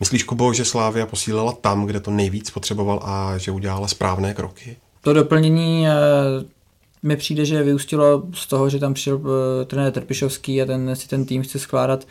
Myslíš, 0.00 0.22
Kubo, 0.22 0.52
že 0.52 0.64
Slávia 0.64 1.06
posílila 1.06 1.52
tam, 1.52 1.86
kde 1.86 2.00
to 2.00 2.10
nejvíc 2.10 2.50
potřeboval 2.50 3.00
a 3.04 3.38
že 3.38 3.50
udělala 3.50 3.88
správné 3.88 4.25
kroky? 4.34 4.76
To 5.06 5.12
doplnění 5.12 5.88
eh, 5.88 5.92
mi 7.02 7.16
přijde, 7.16 7.44
že 7.44 7.62
vyústilo 7.62 8.22
z 8.34 8.46
toho, 8.46 8.68
že 8.68 8.78
tam 8.78 8.94
přišel 8.94 9.20
eh, 9.20 9.64
trenér 9.64 9.92
Trpišovský 9.92 10.62
a 10.62 10.66
ten 10.66 10.96
si 10.96 11.08
ten 11.08 11.24
tým 11.24 11.42
chce 11.42 11.58
skládat 11.58 12.06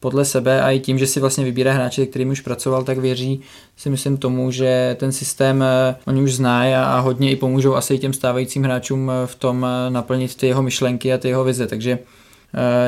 podle 0.00 0.24
sebe 0.24 0.62
a 0.62 0.70
i 0.70 0.80
tím, 0.80 0.98
že 0.98 1.06
si 1.06 1.20
vlastně 1.20 1.44
vybírá 1.44 1.72
hráče, 1.72 2.06
kterým 2.06 2.30
už 2.30 2.40
pracoval, 2.40 2.84
tak 2.84 2.98
věří 2.98 3.40
si 3.76 3.90
myslím 3.90 4.16
tomu, 4.16 4.50
že 4.50 4.96
ten 5.00 5.12
systém 5.12 5.62
eh, 5.62 5.96
oni 6.06 6.22
už 6.22 6.34
znají 6.34 6.74
a 6.74 6.98
hodně 6.98 7.30
i 7.30 7.36
pomůžou 7.36 7.74
asi 7.74 7.98
těm 7.98 8.12
stávajícím 8.12 8.64
hráčům 8.64 9.12
v 9.26 9.34
tom 9.34 9.66
naplnit 9.88 10.36
ty 10.36 10.46
jeho 10.46 10.62
myšlenky 10.62 11.12
a 11.12 11.18
ty 11.18 11.28
jeho 11.28 11.44
vize. 11.44 11.66
Takže 11.66 11.98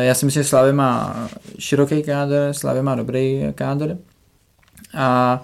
já 0.01 0.14
si 0.14 0.26
myslím, 0.26 0.43
že 0.43 0.49
Slávě 0.49 0.72
má 0.72 1.28
široký 1.59 2.03
kádr, 2.03 2.49
Slávě 2.53 2.83
má 2.83 2.95
dobrý 2.95 3.43
kádr 3.55 3.99
a 4.95 5.43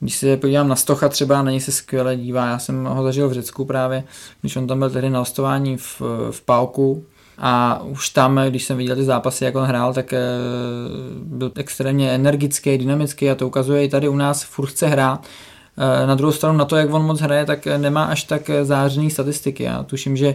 když 0.00 0.16
se 0.16 0.36
podívám 0.36 0.68
na 0.68 0.76
Stocha 0.76 1.08
třeba, 1.08 1.42
na 1.42 1.50
něj 1.50 1.60
se 1.60 1.72
skvěle 1.72 2.16
dívá. 2.16 2.46
Já 2.46 2.58
jsem 2.58 2.84
ho 2.84 3.02
zažil 3.02 3.28
v 3.28 3.32
Řecku 3.32 3.64
právě, 3.64 4.04
když 4.40 4.56
on 4.56 4.66
tam 4.66 4.78
byl 4.78 4.90
tehdy 4.90 5.10
na 5.10 5.18
hostování 5.18 5.76
v, 5.76 6.02
v 6.30 6.40
Pauku. 6.44 7.04
A 7.38 7.82
už 7.82 8.08
tam, 8.08 8.40
když 8.48 8.64
jsem 8.64 8.76
viděl 8.76 8.96
ty 8.96 9.04
zápasy, 9.04 9.44
jak 9.44 9.54
on 9.54 9.64
hrál, 9.64 9.94
tak 9.94 10.12
e, 10.12 10.18
byl 11.22 11.52
extrémně 11.56 12.10
energický, 12.10 12.78
dynamický 12.78 13.30
a 13.30 13.34
to 13.34 13.46
ukazuje 13.46 13.84
i 13.84 13.88
tady 13.88 14.08
u 14.08 14.16
nás 14.16 14.42
furt 14.42 14.66
chce 14.66 14.86
hrát. 14.86 15.26
E, 16.02 16.06
na 16.06 16.14
druhou 16.14 16.32
stranu 16.32 16.58
na 16.58 16.64
to, 16.64 16.76
jak 16.76 16.92
on 16.92 17.04
moc 17.04 17.20
hraje, 17.20 17.46
tak 17.46 17.66
nemá 17.66 18.04
až 18.04 18.24
tak 18.24 18.50
zářený 18.62 19.10
statistiky. 19.10 19.62
Já 19.62 19.82
tuším, 19.82 20.16
že 20.16 20.34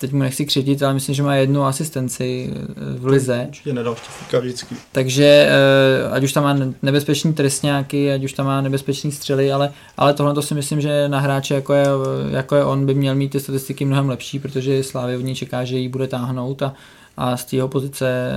teď 0.00 0.12
mu 0.12 0.18
nechci 0.18 0.46
křitit, 0.46 0.82
ale 0.82 0.94
myslím, 0.94 1.14
že 1.14 1.22
má 1.22 1.34
jednu 1.34 1.64
asistenci 1.64 2.52
eh, 2.52 2.98
v 2.98 3.06
lize. 3.06 3.44
Určitě 3.48 3.72
nedal 3.72 3.96
štěstíka 3.96 4.38
vždycky. 4.38 4.74
Takže 4.92 5.24
eh, 5.24 6.10
ať 6.10 6.22
už 6.22 6.32
tam 6.32 6.44
má 6.44 6.56
nebezpečný 6.82 7.32
trestňáky, 7.32 8.12
ať 8.12 8.24
už 8.24 8.32
tam 8.32 8.46
má 8.46 8.60
nebezpečný 8.60 9.12
střely, 9.12 9.52
ale, 9.52 9.72
ale 9.96 10.14
tohle 10.14 10.34
to 10.34 10.42
si 10.42 10.54
myslím, 10.54 10.80
že 10.80 11.08
na 11.08 11.20
hráče 11.20 11.54
jako 11.54 11.74
je, 11.74 11.86
jako 12.30 12.56
je 12.56 12.64
on 12.64 12.86
by 12.86 12.94
měl 12.94 13.14
mít 13.14 13.28
ty 13.28 13.40
statistiky 13.40 13.84
mnohem 13.84 14.08
lepší, 14.08 14.38
protože 14.38 14.82
Slávě 14.82 15.18
v 15.18 15.22
ní 15.22 15.34
čeká, 15.34 15.64
že 15.64 15.78
ji 15.78 15.88
bude 15.88 16.06
táhnout 16.06 16.62
a, 16.62 16.74
a 17.16 17.36
z 17.36 17.52
jeho 17.52 17.68
pozice 17.68 18.30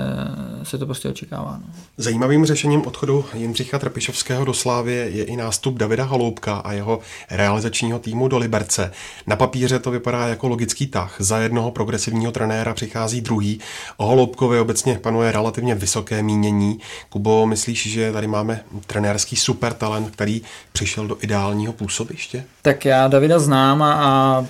se 0.64 0.78
to 0.78 0.86
prostě 0.86 1.10
očekává. 1.10 1.60
No. 1.62 1.74
Zajímavým 1.98 2.46
řešením 2.46 2.88
odchodu 2.88 3.26
Jindřicha 3.34 3.80
Trpišovského 3.80 4.46
do 4.46 4.54
Slávě 4.54 4.96
je 4.96 5.24
i 5.24 5.36
nástup 5.36 5.78
Davida 5.78 6.04
Holoubka 6.04 6.56
a 6.56 6.74
jeho 6.74 7.00
realizačního 7.32 8.00
týmu 8.00 8.28
do 8.28 8.38
Liberce. 8.38 8.92
Na 9.28 9.36
papíře 9.36 9.80
to 9.80 9.92
vypadá 9.92 10.28
jako 10.28 10.48
logický 10.48 10.88
tah. 10.88 11.16
Za 11.20 11.38
jednoho 11.38 11.72
progresivního 11.72 12.32
trenéra 12.32 12.74
přichází 12.74 13.22
druhý. 13.22 13.60
O 13.98 14.06
Holoubkovi 14.06 14.60
obecně 14.60 15.00
panuje 15.00 15.32
relativně 15.32 15.76
vysoké 15.76 16.24
mínění. 16.24 16.80
Kubo, 17.10 17.48
myslíš, 17.48 17.92
že 17.92 18.12
tady 18.12 18.28
máme 18.28 18.62
trenérský 18.88 19.36
supertalent, 19.36 20.10
který 20.12 20.42
přišel 20.74 21.08
do 21.08 21.18
ideálního 21.22 21.74
působiště? 21.74 22.46
Tak 22.62 22.86
já 22.86 23.08
Davida 23.08 23.40
znám 23.40 23.82
a, 23.82 23.94
a 23.94 24.46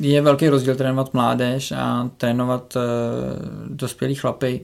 je 0.00 0.22
velký 0.22 0.48
rozdíl 0.48 0.76
trénovat 0.76 1.14
mládež 1.14 1.72
a 1.72 2.10
trénovat 2.16 2.76
uh, 2.76 2.82
dospělý 3.68 4.14
chlapy. 4.14 4.60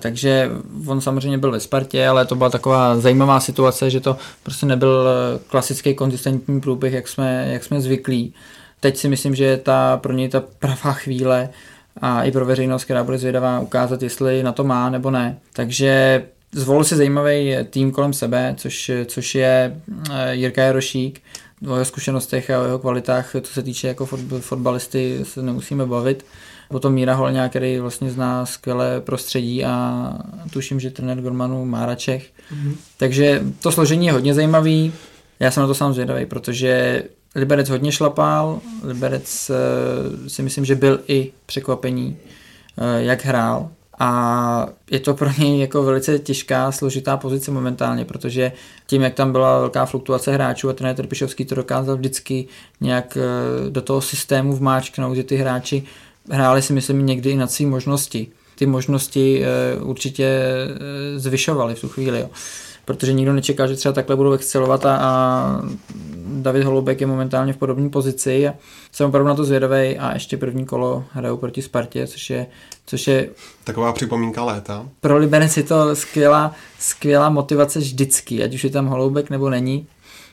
Takže 0.00 0.50
on 0.86 1.00
samozřejmě 1.00 1.38
byl 1.38 1.50
ve 1.50 1.60
Spartě, 1.60 2.06
ale 2.06 2.26
to 2.26 2.34
byla 2.34 2.50
taková 2.50 2.98
zajímavá 2.98 3.40
situace, 3.40 3.90
že 3.90 4.00
to 4.00 4.16
prostě 4.42 4.66
nebyl 4.66 5.08
eh, 5.08 5.38
klasický 5.46 5.94
konzistentní 5.94 6.60
průběh, 6.60 6.92
jak 6.92 7.08
jsme, 7.08 7.48
jak 7.52 7.64
jsme 7.64 7.80
zvyklí. 7.80 8.34
Teď 8.80 8.96
si 8.96 9.08
myslím, 9.08 9.34
že 9.34 9.44
je 9.44 9.56
ta, 9.56 9.96
pro 9.96 10.12
něj 10.12 10.28
ta 10.28 10.42
pravá 10.58 10.92
chvíle 10.92 11.48
a 12.00 12.24
i 12.24 12.30
pro 12.32 12.46
veřejnost, 12.46 12.84
která 12.84 13.04
bude 13.04 13.18
zvědavá 13.18 13.60
ukázat, 13.60 14.02
jestli 14.02 14.42
na 14.42 14.52
to 14.52 14.64
má 14.64 14.90
nebo 14.90 15.10
ne. 15.10 15.38
Takže 15.52 16.22
zvolil 16.52 16.84
si 16.84 16.96
zajímavý 16.96 17.56
tým 17.70 17.92
kolem 17.92 18.12
sebe, 18.12 18.54
což, 18.56 18.90
což 19.06 19.34
je 19.34 19.80
eh, 20.10 20.34
Jirka 20.34 20.62
Jarošík, 20.62 21.20
o 21.66 21.72
jeho 21.72 21.84
zkušenostech 21.84 22.50
a 22.50 22.60
o 22.60 22.64
jeho 22.64 22.78
kvalitách, 22.78 23.34
co 23.42 23.52
se 23.52 23.62
týče 23.62 23.88
jako 23.88 24.06
fotbalisty, 24.40 25.20
se 25.22 25.42
nemusíme 25.42 25.86
bavit. 25.86 26.24
Potom 26.68 26.92
Míra 26.92 27.14
Holňák, 27.14 27.50
který 27.50 27.78
vlastně 27.78 28.10
zná 28.10 28.46
skvělé 28.46 29.00
prostředí 29.00 29.64
a 29.64 30.12
tuším, 30.52 30.80
že 30.80 30.90
trenér 30.90 31.20
Gormanu 31.20 31.64
má 31.64 31.86
Račech. 31.86 32.26
Mm-hmm. 32.52 32.74
Takže 32.96 33.42
to 33.60 33.72
složení 33.72 34.06
je 34.06 34.12
hodně 34.12 34.34
zajímavý. 34.34 34.92
Já 35.40 35.50
jsem 35.50 35.60
na 35.60 35.66
to 35.66 35.74
sám 35.74 35.92
zvědavý, 35.92 36.26
protože 36.26 37.02
Liberec 37.34 37.68
hodně 37.68 37.92
šlapal, 37.92 38.60
Liberec 38.82 39.50
eh, 39.50 40.28
si 40.28 40.42
myslím, 40.42 40.64
že 40.64 40.74
byl 40.74 41.00
i 41.08 41.32
překvapení, 41.46 42.16
eh, 42.78 43.02
jak 43.02 43.24
hrál 43.24 43.70
a 43.98 44.68
je 44.90 45.00
to 45.00 45.14
pro 45.14 45.30
něj 45.38 45.60
jako 45.60 45.82
velice 45.82 46.18
těžká, 46.18 46.72
složitá 46.72 47.16
pozice 47.16 47.50
momentálně, 47.50 48.04
protože 48.04 48.52
tím, 48.86 49.02
jak 49.02 49.14
tam 49.14 49.32
byla 49.32 49.58
velká 49.58 49.86
fluktuace 49.86 50.32
hráčů 50.32 50.68
a 50.68 50.72
trenér 50.72 50.96
Trpišovský 50.96 51.44
to 51.44 51.54
dokázal 51.54 51.96
vždycky 51.96 52.48
nějak 52.80 53.16
eh, 53.16 53.70
do 53.70 53.82
toho 53.82 54.00
systému 54.00 54.56
vmáčknout, 54.56 55.16
že 55.16 55.24
ty 55.24 55.36
hráči 55.36 55.82
hráli 56.30 56.62
si 56.62 56.72
myslím 56.72 57.06
někdy 57.06 57.30
i 57.30 57.36
na 57.36 57.46
své 57.46 57.66
možnosti. 57.66 58.26
Ty 58.54 58.66
možnosti 58.66 59.44
eh, 59.44 59.80
určitě 59.80 60.24
eh, 60.26 61.18
zvyšovaly 61.18 61.74
v 61.74 61.80
tu 61.80 61.88
chvíli. 61.88 62.20
Jo 62.20 62.30
protože 62.88 63.12
nikdo 63.12 63.32
nečeká, 63.32 63.66
že 63.66 63.76
třeba 63.76 63.92
takhle 63.92 64.16
budou 64.16 64.32
excelovat 64.32 64.86
a, 64.86 64.96
a 64.96 65.62
David 66.26 66.64
Holubek 66.64 67.00
je 67.00 67.06
momentálně 67.06 67.52
v 67.52 67.56
podobné 67.56 67.88
pozici 67.88 68.48
a 68.48 68.54
jsem 68.92 69.08
opravdu 69.08 69.28
na 69.28 69.34
to 69.34 69.44
zvědavý 69.44 69.98
a 69.98 70.14
ještě 70.14 70.36
první 70.36 70.66
kolo 70.66 71.04
hrajou 71.12 71.36
proti 71.36 71.62
Spartě, 71.62 72.06
což 72.06 72.30
je, 72.30 72.46
což 72.86 73.06
je 73.06 73.28
Taková 73.64 73.92
připomínka 73.92 74.44
léta. 74.44 74.88
Pro 75.00 75.16
Liberec 75.16 75.56
je 75.56 75.62
to 75.62 75.96
skvělá, 75.96 76.54
skvělá 76.78 77.30
motivace 77.30 77.78
vždycky, 77.78 78.44
ať 78.44 78.54
už 78.54 78.64
je 78.64 78.70
tam 78.70 78.86
Holoubek 78.86 79.30
nebo 79.30 79.50
není. 79.50 79.86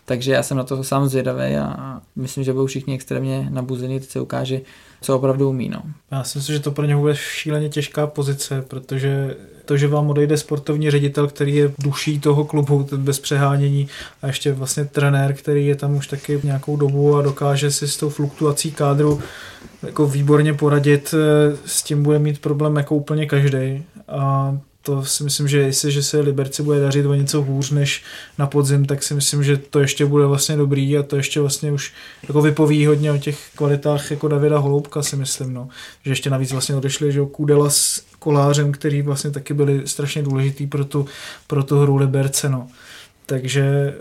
Takže 0.06 0.32
já 0.32 0.43
jsem 0.43 0.58
na 0.58 0.64
to 0.64 0.84
sám 0.84 1.08
zvědavý 1.08 1.56
a 1.56 2.01
myslím, 2.16 2.43
že 2.43 2.53
budou 2.53 2.66
všichni 2.66 2.95
extrémně 2.95 3.47
nabuzení, 3.49 3.99
teď 3.99 4.10
se 4.10 4.22
ukáže, 4.22 4.62
co 5.01 5.16
opravdu 5.16 5.49
umí. 5.49 5.70
No. 5.70 5.84
Já 6.12 6.24
si 6.24 6.38
myslím, 6.38 6.56
že 6.56 6.60
to 6.60 6.72
pro 6.72 6.86
ně 6.86 6.95
bude 6.95 7.16
šíleně 7.16 7.70
těžká 7.70 8.08
pozice, 8.08 8.62
protože 8.68 9.36
to, 9.66 9.78
že 9.78 9.88
vám 9.88 10.10
odejde 10.10 10.38
sportovní 10.38 10.91
ředitel, 10.91 11.28
který 11.28 11.56
je 11.56 11.72
duší 11.80 12.20
toho 12.20 12.45
klubu, 12.45 12.88
bez 12.97 13.20
přehánění 13.20 13.88
a 14.22 14.28
ještě 14.28 14.51
vlastně 14.51 14.86
trenér, 14.86 15.34
který 15.34 15.68
je 15.68 15.76
tam 15.76 15.95
už 15.95 16.08
taky 16.08 16.39
nějakou 16.43 16.78
dobu 16.78 17.16
a 17.16 17.22
dokáže 17.22 17.72
si 17.72 17.88
s 17.88 17.97
tou 17.97 18.10
fluktuací 18.10 18.72
kádru 18.72 19.22
jako 19.84 20.08
výborně 20.08 20.53
poradit, 20.53 21.14
eh, 21.18 21.58
s 21.66 21.84
tím 21.84 22.03
bude 22.03 22.20
mít 22.20 22.41
problém 22.41 22.76
jako 22.76 22.95
úplně 22.95 23.26
každý. 23.26 23.84
A 24.08 24.58
to 24.86 25.06
si 25.06 25.24
myslím, 25.24 25.48
že 25.48 25.60
jestli 25.60 26.04
se 26.04 26.20
Liberci 26.20 26.64
bude 26.64 26.80
dařit 26.80 27.06
o 27.06 27.14
něco 27.14 27.42
hůř 27.42 27.72
než 27.72 28.04
na 28.38 28.48
podzim, 28.48 28.86
tak 28.86 29.04
si 29.04 29.14
myslím, 29.14 29.44
že 29.44 29.58
to 29.58 29.80
ještě 29.80 30.06
bude 30.06 30.26
vlastně 30.26 30.58
dobrý 30.58 30.98
a 30.98 31.04
to 31.04 31.16
ještě 31.16 31.40
vlastně 31.40 31.72
už 31.72 31.94
jako 32.28 32.42
vypoví 32.42 32.86
hodně 32.86 33.12
o 33.12 33.18
těch 33.18 33.40
kvalitách 33.56 34.12
jako 34.12 34.28
Davida 34.28 34.58
Holoubka 34.58 35.04
si 35.04 35.16
myslím, 35.16 35.54
no. 35.54 35.70
Že 36.06 36.12
ještě 36.12 36.30
navíc 36.30 36.52
vlastně 36.52 36.76
odešli, 36.76 37.12
že 37.12 37.22
Kudela 37.32 37.70
s 37.70 38.04
Kolářem, 38.20 38.72
který 38.72 39.02
vlastně 39.02 39.32
taky 39.32 39.54
byli 39.54 39.82
strašně 39.86 40.24
důležitý 40.24 40.68
pro 40.68 40.86
tu, 40.86 41.06
pro 41.48 41.64
tu 41.64 41.80
hru 41.80 41.96
Liberce, 41.96 42.50
no. 42.50 42.68
Takže 43.26 43.94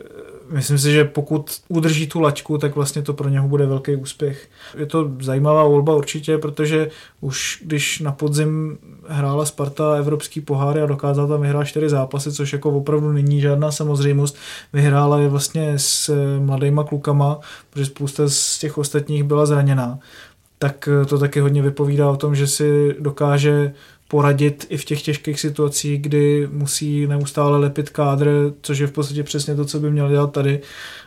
myslím 0.51 0.79
si, 0.79 0.93
že 0.93 1.05
pokud 1.05 1.61
udrží 1.69 2.07
tu 2.07 2.21
laťku, 2.21 2.59
tak 2.59 2.77
vlastně 2.77 3.03
to 3.03 3.15
pro 3.15 3.29
něho 3.29 3.49
bude 3.49 3.67
velký 3.67 3.97
úspěch. 3.97 4.49
Je 4.79 4.87
to 4.87 5.11
zajímavá 5.21 5.65
volba 5.65 5.95
určitě, 5.95 6.39
protože 6.39 6.91
už 7.21 7.63
když 7.65 8.01
na 8.01 8.13
podzim 8.13 8.79
hrála 9.09 9.47
Sparta 9.47 9.95
evropský 9.95 10.41
poháry 10.41 10.83
a 10.83 10.87
dokázala 10.87 11.29
tam 11.29 11.41
vyhrát 11.41 11.67
čtyři 11.67 11.89
zápasy, 11.89 12.33
což 12.33 12.53
jako 12.53 12.71
opravdu 12.71 13.13
není 13.13 13.41
žádná 13.41 13.73
samozřejmost, 13.73 14.37
vyhrála 14.73 15.19
je 15.19 15.29
vlastně 15.29 15.79
s 15.79 16.15
mladýma 16.39 16.85
klukama, 16.85 17.41
protože 17.71 17.87
spousta 17.87 18.29
z 18.29 18.59
těch 18.59 18.79
ostatních 18.79 19.25
byla 19.25 19.47
zraněná 19.47 19.99
tak 20.59 20.89
to 21.09 21.19
taky 21.19 21.41
hodně 21.41 21.63
vypovídá 21.63 22.11
o 22.11 22.17
tom, 22.17 22.35
že 22.35 22.47
si 22.47 22.97
dokáže 23.01 23.73
poradit 24.09 24.67
i 24.69 24.77
v 24.77 24.85
těch 24.85 25.03
těžkých 25.03 25.41
situacích, 25.41 26.03
kdy 26.03 26.49
musí 26.53 27.07
neustále 27.07 27.59
lepit 27.59 27.91
kádr, 27.91 28.53
což 28.63 28.79
je 28.79 28.87
v 28.87 28.93
podstatě 28.93 29.23
přesně 29.23 29.55
to, 29.55 29.65
co 29.65 29.81
by 29.81 29.91
měl 29.91 30.09
dělat 30.09 30.33
tady. 30.33 30.61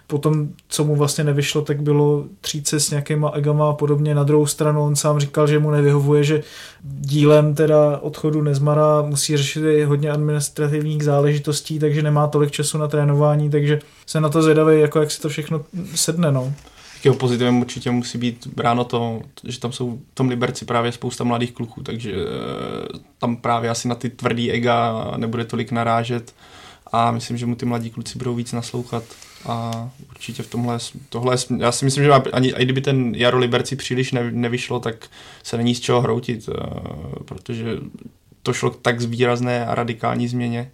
Potom, 0.08 0.50
co 0.70 0.84
mu 0.84 0.96
vlastně 0.96 1.24
nevyšlo, 1.24 1.62
tak 1.62 1.82
bylo 1.82 2.26
třít 2.42 2.68
se 2.68 2.80
s 2.80 2.90
nějakýma 2.90 3.32
egama 3.34 3.70
a 3.70 3.74
podobně. 3.74 4.16
Na 4.16 4.24
druhou 4.24 4.46
stranu 4.46 4.86
on 4.86 4.96
sám 4.96 5.20
říkal, 5.20 5.48
že 5.48 5.60
mu 5.60 5.72
nevyhovuje, 5.72 6.24
že 6.24 6.44
dílem 6.84 7.56
teda 7.56 7.98
odchodu 7.98 8.42
Nezmara 8.42 9.02
musí 9.02 9.38
řešit 9.38 9.64
i 9.64 9.84
hodně 9.84 10.12
administrativních 10.12 11.04
záležitostí, 11.04 11.80
takže 11.80 12.02
nemá 12.02 12.28
tolik 12.28 12.52
času 12.52 12.78
na 12.78 12.88
trénování, 12.88 13.50
takže 13.50 13.80
se 14.06 14.22
na 14.22 14.30
to 14.30 14.42
zvědavý, 14.42 14.80
jako 14.80 15.00
jak 15.00 15.12
se 15.12 15.22
to 15.22 15.30
všechno 15.30 15.62
sedne. 15.96 16.32
No 16.32 16.54
takého 16.98 17.16
pozitivem 17.16 17.62
určitě 17.62 17.92
musí 17.92 18.18
být 18.18 18.48
bráno 18.48 18.84
to, 18.84 19.22
že 19.44 19.60
tam 19.60 19.72
jsou 19.72 19.92
v 20.12 20.16
tom 20.16 20.30
Liberci 20.30 20.66
právě 20.66 20.92
spousta 20.92 21.24
mladých 21.24 21.52
kluků, 21.52 21.84
takže 21.84 22.12
eh, 22.12 23.00
tam 23.18 23.36
právě 23.36 23.70
asi 23.70 23.88
na 23.88 23.96
ty 23.96 24.10
tvrdý 24.10 24.52
ega 24.52 25.12
nebude 25.18 25.46
tolik 25.46 25.72
narážet 25.72 26.36
a 26.92 27.12
myslím, 27.12 27.38
že 27.38 27.46
mu 27.46 27.56
ty 27.56 27.66
mladí 27.66 27.90
kluci 27.90 28.18
budou 28.18 28.36
víc 28.36 28.52
naslouchat 28.54 29.04
a 29.46 29.90
určitě 30.10 30.44
v 30.44 30.50
tomhle, 30.50 30.78
tohle, 31.10 31.38
já 31.58 31.72
si 31.72 31.86
myslím, 31.86 32.04
že 32.04 32.12
ani, 32.12 32.54
i 32.58 32.64
kdyby 32.64 32.82
ten 32.82 33.16
Jaro 33.16 33.38
Liberci 33.38 33.76
příliš 33.76 34.12
ne, 34.12 34.32
nevyšlo, 34.32 34.80
tak 34.80 35.08
se 35.44 35.58
není 35.58 35.76
z 35.76 35.80
čeho 35.80 36.02
hroutit, 36.02 36.50
eh, 36.50 36.54
protože 37.26 37.78
to 38.44 38.54
šlo 38.54 38.72
k 38.72 38.82
tak 38.82 39.02
výrazné 39.02 39.66
a 39.66 39.76
radikální 39.76 40.28
změně, 40.28 40.72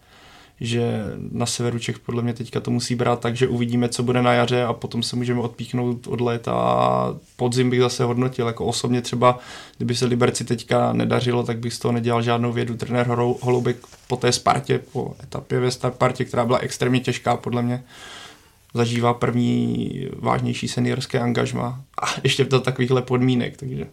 že 0.64 1.04
na 1.32 1.46
severu 1.46 1.80
Čech 1.80 2.00
podle 2.00 2.24
mě 2.24 2.34
teďka 2.34 2.60
to 2.60 2.72
musí 2.72 2.96
brát 2.96 3.20
tak, 3.20 3.36
že 3.36 3.48
uvidíme, 3.48 3.90
co 3.90 4.04
bude 4.04 4.22
na 4.22 4.34
jaře 4.34 4.64
a 4.64 4.74
potom 4.74 5.04
se 5.04 5.16
můžeme 5.16 5.40
odpíchnout 5.40 6.08
od 6.08 6.22
léta 6.22 6.52
a 6.54 7.16
podzim 7.36 7.70
bych 7.70 7.80
zase 7.80 8.04
hodnotil. 8.04 8.48
Jako 8.48 8.66
osobně 8.66 9.02
třeba, 9.02 9.40
kdyby 9.78 9.96
se 9.96 10.06
Liberci 10.06 10.46
teďka 10.46 10.94
nedařilo, 10.94 11.44
tak 11.44 11.58
bych 11.58 11.74
z 11.74 11.80
toho 11.80 11.92
nedělal 11.92 12.22
žádnou 12.22 12.52
vědu. 12.52 12.78
Trenér 12.78 13.08
Holoubek 13.42 13.78
po 14.08 14.16
té 14.16 14.32
Spartě, 14.32 14.80
po 14.92 15.16
etapě 15.24 15.60
ve 15.60 15.72
Spartě, 15.72 16.26
která 16.26 16.46
byla 16.46 16.60
extrémně 16.60 17.00
těžká 17.00 17.38
podle 17.38 17.62
mě, 17.62 17.84
zažívá 18.74 19.14
první 19.14 20.08
vážnější 20.20 20.68
seniorské 20.68 21.20
angažma 21.20 21.82
a 22.02 22.06
ještě 22.24 22.46
do 22.46 22.60
takovýchhle 22.60 23.02
podmínek, 23.02 23.58
takže 23.58 23.88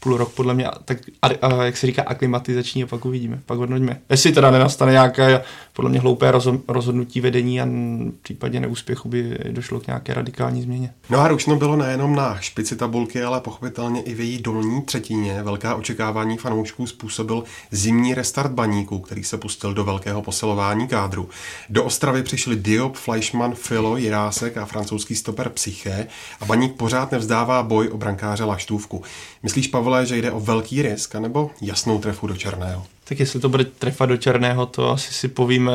půl 0.00 0.16
rok 0.16 0.32
podle 0.32 0.54
mě, 0.54 0.68
tak 0.84 0.98
a, 1.22 1.26
a, 1.26 1.64
jak 1.64 1.76
se 1.76 1.86
říká, 1.86 2.02
aklimatizační 2.06 2.82
a 2.82 2.86
pak 2.86 3.04
uvidíme, 3.04 3.40
pak 3.46 3.58
hodnoťme. 3.58 4.00
Jestli 4.10 4.32
teda 4.32 4.50
nenastane 4.50 4.92
nějaké 4.92 5.42
podle 5.72 5.90
mě 5.90 6.00
hloupé 6.00 6.32
rozhodnutí 6.68 7.20
vedení 7.20 7.60
a 7.60 7.64
v 7.64 8.12
případě 8.22 8.60
neúspěchu 8.60 9.08
by 9.08 9.38
došlo 9.50 9.80
k 9.80 9.86
nějaké 9.86 10.14
radikální 10.14 10.62
změně. 10.62 10.92
No 11.10 11.20
a 11.20 11.28
Rušno 11.28 11.56
bylo 11.56 11.76
nejenom 11.76 12.16
na 12.16 12.40
špici 12.40 12.76
tabulky, 12.76 13.22
ale 13.22 13.40
pochopitelně 13.40 14.02
i 14.02 14.14
v 14.14 14.20
její 14.20 14.42
dolní 14.42 14.82
třetině. 14.82 15.42
Velká 15.42 15.74
očekávání 15.74 16.36
fanoušků 16.36 16.86
způsobil 16.86 17.44
zimní 17.70 18.14
restart 18.14 18.52
baníku, 18.52 18.98
který 18.98 19.24
se 19.24 19.38
pustil 19.38 19.74
do 19.74 19.84
velkého 19.84 20.22
posilování 20.22 20.88
kádru. 20.88 21.28
Do 21.70 21.84
Ostravy 21.84 22.22
přišli 22.22 22.56
Diop, 22.56 22.96
Fleischmann, 22.96 23.54
Filo, 23.54 23.96
Jirásek 23.96 24.56
a 24.56 24.66
francouzský 24.66 25.14
stoper 25.14 25.48
Psyché 25.48 26.06
a 26.40 26.44
baník 26.44 26.76
pořád 26.76 27.12
nevzdává 27.12 27.62
boj 27.62 27.88
o 27.88 27.98
brankáře 27.98 28.44
Laštůvku. 28.44 29.02
Myslíš, 29.42 29.68
Pavle, 29.90 30.06
že 30.06 30.16
jde 30.16 30.30
o 30.30 30.40
velký 30.40 30.82
risk, 30.82 31.14
nebo 31.14 31.50
jasnou 31.60 31.98
trefu 31.98 32.26
do 32.26 32.36
černého? 32.36 32.86
Tak 33.04 33.20
jestli 33.20 33.40
to 33.40 33.48
bude 33.48 33.64
trefa 33.64 34.06
do 34.06 34.16
černého, 34.16 34.66
to 34.66 34.90
asi 34.90 35.14
si 35.14 35.28
povíme 35.28 35.72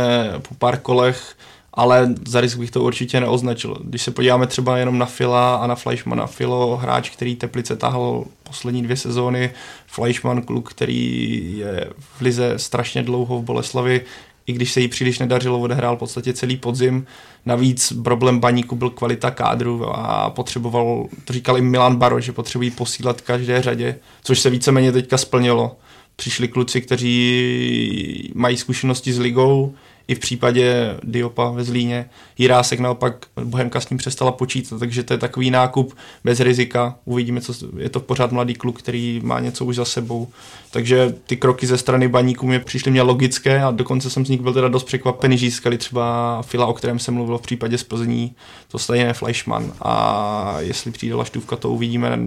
po 0.50 0.56
pár 0.56 0.78
kolech, 0.78 1.36
ale 1.74 2.16
za 2.28 2.42
risk 2.42 2.58
bych 2.58 2.72
to 2.72 2.84
určitě 2.84 3.20
neoznačil. 3.20 3.78
Když 3.84 4.02
se 4.02 4.12
podíváme 4.12 4.48
třeba 4.48 4.78
jenom 4.78 4.98
na 4.98 5.06
Fila 5.06 5.56
a 5.56 5.68
na 5.68 5.76
Fleischmana. 5.76 6.28
Filo, 6.28 6.78
hráč, 6.78 7.10
který 7.10 7.36
Teplice 7.36 7.76
tahal 7.76 8.26
poslední 8.44 8.84
dvě 8.84 8.98
sezóny, 8.98 9.52
Fleischmann, 9.88 10.42
kluk, 10.42 10.70
který 10.70 11.58
je 11.58 11.90
v 12.00 12.22
lize 12.22 12.60
strašně 12.60 13.04
dlouho 13.04 13.40
v 13.40 13.44
Boleslavi, 13.44 14.02
i 14.48 14.54
když 14.54 14.72
se 14.72 14.82
jí 14.82 14.88
příliš 14.88 15.20
nedařilo, 15.20 15.60
odehrál 15.60 15.96
v 15.96 16.00
podstatě 16.00 16.34
celý 16.34 16.58
podzim. 16.58 17.06
Navíc 17.46 17.94
problém 18.04 18.40
baníku 18.40 18.76
byl 18.76 18.90
kvalita 18.90 19.32
kádru 19.32 19.86
a 19.86 20.30
potřeboval, 20.30 21.08
to 21.26 21.34
říkal 21.34 21.58
i 21.58 21.62
Milan 21.62 21.96
Baro, 21.96 22.20
že 22.20 22.32
potřebují 22.32 22.72
posílat 22.72 23.22
každé 23.22 23.62
řadě, 23.62 23.96
což 24.24 24.40
se 24.40 24.50
víceméně 24.50 24.92
teďka 24.92 25.18
splnilo. 25.18 25.76
Přišli 26.16 26.48
kluci, 26.48 26.82
kteří 26.82 28.32
mají 28.36 28.58
zkušenosti 28.58 29.14
s 29.14 29.20
ligou, 29.20 29.74
i 30.08 30.16
v 30.16 30.20
případě 30.20 30.98
Diopa 31.04 31.50
ve 31.50 31.64
Zlíně. 31.64 32.10
Jirásek 32.38 32.80
naopak 32.80 33.26
Bohemka 33.44 33.82
s 33.82 33.90
ním 33.90 33.98
přestala 33.98 34.32
počítat, 34.32 34.80
takže 34.80 35.04
to 35.04 35.14
je 35.14 35.18
takový 35.18 35.52
nákup 35.52 35.94
bez 36.24 36.40
rizika. 36.40 36.96
Uvidíme, 37.06 37.42
co 37.42 37.54
je 37.78 37.90
to 37.90 38.00
pořád 38.00 38.32
mladý 38.32 38.54
kluk, 38.54 38.80
který 38.80 39.22
má 39.24 39.40
něco 39.40 39.66
už 39.66 39.76
za 39.76 39.86
sebou. 39.86 40.28
Takže 40.72 41.16
ty 41.26 41.38
kroky 41.38 41.68
ze 41.68 41.78
strany 41.78 42.08
baníků 42.08 42.48
mě 42.48 42.60
přišly 42.60 42.92
mě 42.92 43.02
logické 43.02 43.64
a 43.64 43.72
dokonce 43.72 44.10
jsem 44.10 44.26
z 44.26 44.30
nich 44.30 44.42
byl 44.42 44.54
teda 44.54 44.68
dost 44.68 44.84
překvapený, 44.84 45.38
že 45.38 45.46
získali 45.46 45.78
třeba 45.78 46.42
Fila, 46.42 46.66
o 46.66 46.74
kterém 46.74 47.00
jsem 47.00 47.14
mluvil 47.14 47.38
v 47.38 47.42
případě 47.42 47.78
z 47.78 47.84
Plzní, 47.84 48.36
to 48.68 48.80
stejné 48.80 49.14
Fleischmann. 49.14 49.74
A 49.82 50.56
jestli 50.60 50.92
přijde 50.92 51.16
Laštůvka, 51.16 51.56
to 51.56 51.70
uvidíme 51.70 52.20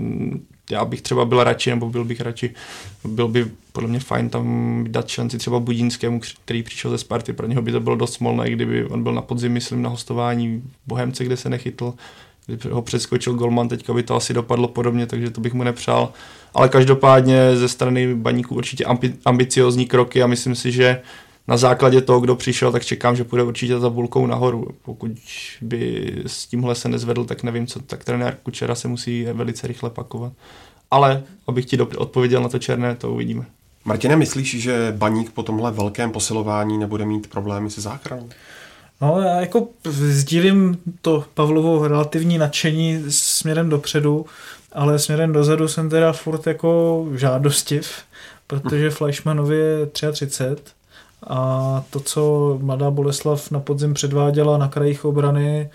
já 0.70 0.84
bych 0.84 1.02
třeba 1.02 1.24
byl 1.24 1.44
radši, 1.44 1.70
nebo 1.70 1.90
byl 1.90 2.04
bych 2.04 2.20
radši, 2.20 2.54
byl 3.04 3.28
by 3.28 3.46
podle 3.72 3.88
mě 3.88 4.00
fajn 4.00 4.28
tam 4.28 4.84
dát 4.88 5.08
šanci 5.08 5.38
třeba 5.38 5.60
Budínskému, 5.60 6.20
který 6.44 6.62
přišel 6.62 6.90
ze 6.90 6.98
Sparty, 6.98 7.32
pro 7.32 7.46
něho 7.46 7.62
by 7.62 7.72
to 7.72 7.80
bylo 7.80 7.96
dost 7.96 8.12
smolné, 8.12 8.50
kdyby 8.50 8.84
on 8.84 9.02
byl 9.02 9.12
na 9.12 9.22
podzim, 9.22 9.52
myslím, 9.52 9.82
na 9.82 9.90
hostování 9.90 10.62
v 10.84 10.88
Bohemce, 10.88 11.24
kde 11.24 11.36
se 11.36 11.48
nechytl, 11.48 11.94
kdyby 12.46 12.70
ho 12.70 12.82
přeskočil 12.82 13.34
Golman, 13.34 13.68
teďka 13.68 13.92
by 13.92 14.02
to 14.02 14.14
asi 14.14 14.34
dopadlo 14.34 14.68
podobně, 14.68 15.06
takže 15.06 15.30
to 15.30 15.40
bych 15.40 15.54
mu 15.54 15.62
nepřál. 15.62 16.12
Ale 16.54 16.68
každopádně 16.68 17.56
ze 17.56 17.68
strany 17.68 18.14
baníků 18.14 18.54
určitě 18.54 18.84
ambiciozní 19.24 19.86
kroky 19.86 20.22
a 20.22 20.26
myslím 20.26 20.54
si, 20.54 20.72
že 20.72 21.00
na 21.48 21.56
základě 21.56 22.00
toho, 22.00 22.20
kdo 22.20 22.36
přišel, 22.36 22.72
tak 22.72 22.84
čekám, 22.84 23.16
že 23.16 23.24
půjde 23.24 23.42
určitě 23.42 23.78
za 23.78 23.90
bulkou 23.90 24.26
nahoru. 24.26 24.68
Pokud 24.82 25.10
by 25.60 26.12
s 26.26 26.46
tímhle 26.46 26.74
se 26.74 26.88
nezvedl, 26.88 27.24
tak 27.24 27.42
nevím 27.42 27.66
co, 27.66 27.80
tak 27.80 28.04
trenér 28.04 28.36
Kučera 28.42 28.74
se 28.74 28.88
musí 28.88 29.24
velice 29.32 29.66
rychle 29.66 29.90
pakovat. 29.90 30.32
Ale 30.90 31.22
abych 31.46 31.66
ti 31.66 31.80
odpověděl 31.80 32.42
na 32.42 32.48
to 32.48 32.58
černé, 32.58 32.96
to 32.96 33.12
uvidíme. 33.12 33.46
Martine, 33.84 34.16
myslíš, 34.16 34.62
že 34.62 34.94
baník 34.96 35.30
po 35.30 35.42
tomhle 35.42 35.70
velkém 35.70 36.10
posilování 36.10 36.78
nebude 36.78 37.04
mít 37.04 37.26
problémy 37.26 37.70
se 37.70 37.80
záchranou? 37.80 38.28
No, 39.00 39.20
já 39.20 39.40
jako 39.40 39.68
sdílím 39.90 40.78
to 41.00 41.24
Pavlovo 41.34 41.88
relativní 41.88 42.38
nadšení 42.38 43.04
směrem 43.08 43.68
dopředu, 43.68 44.26
ale 44.72 44.98
směrem 44.98 45.32
dozadu 45.32 45.68
jsem 45.68 45.90
teda 45.90 46.12
furt 46.12 46.46
jako 46.46 47.06
žádostiv, 47.14 47.90
protože 48.46 48.90
Fleischmanovi 48.90 49.56
je 49.56 49.86
33 49.86 50.26
a 51.26 51.84
to, 51.90 52.00
co 52.00 52.58
mladá 52.62 52.90
Boleslav 52.90 53.50
na 53.50 53.60
podzim 53.60 53.94
předváděla 53.94 54.58
na 54.58 54.68
krajích 54.68 55.04
obrany, 55.04 55.70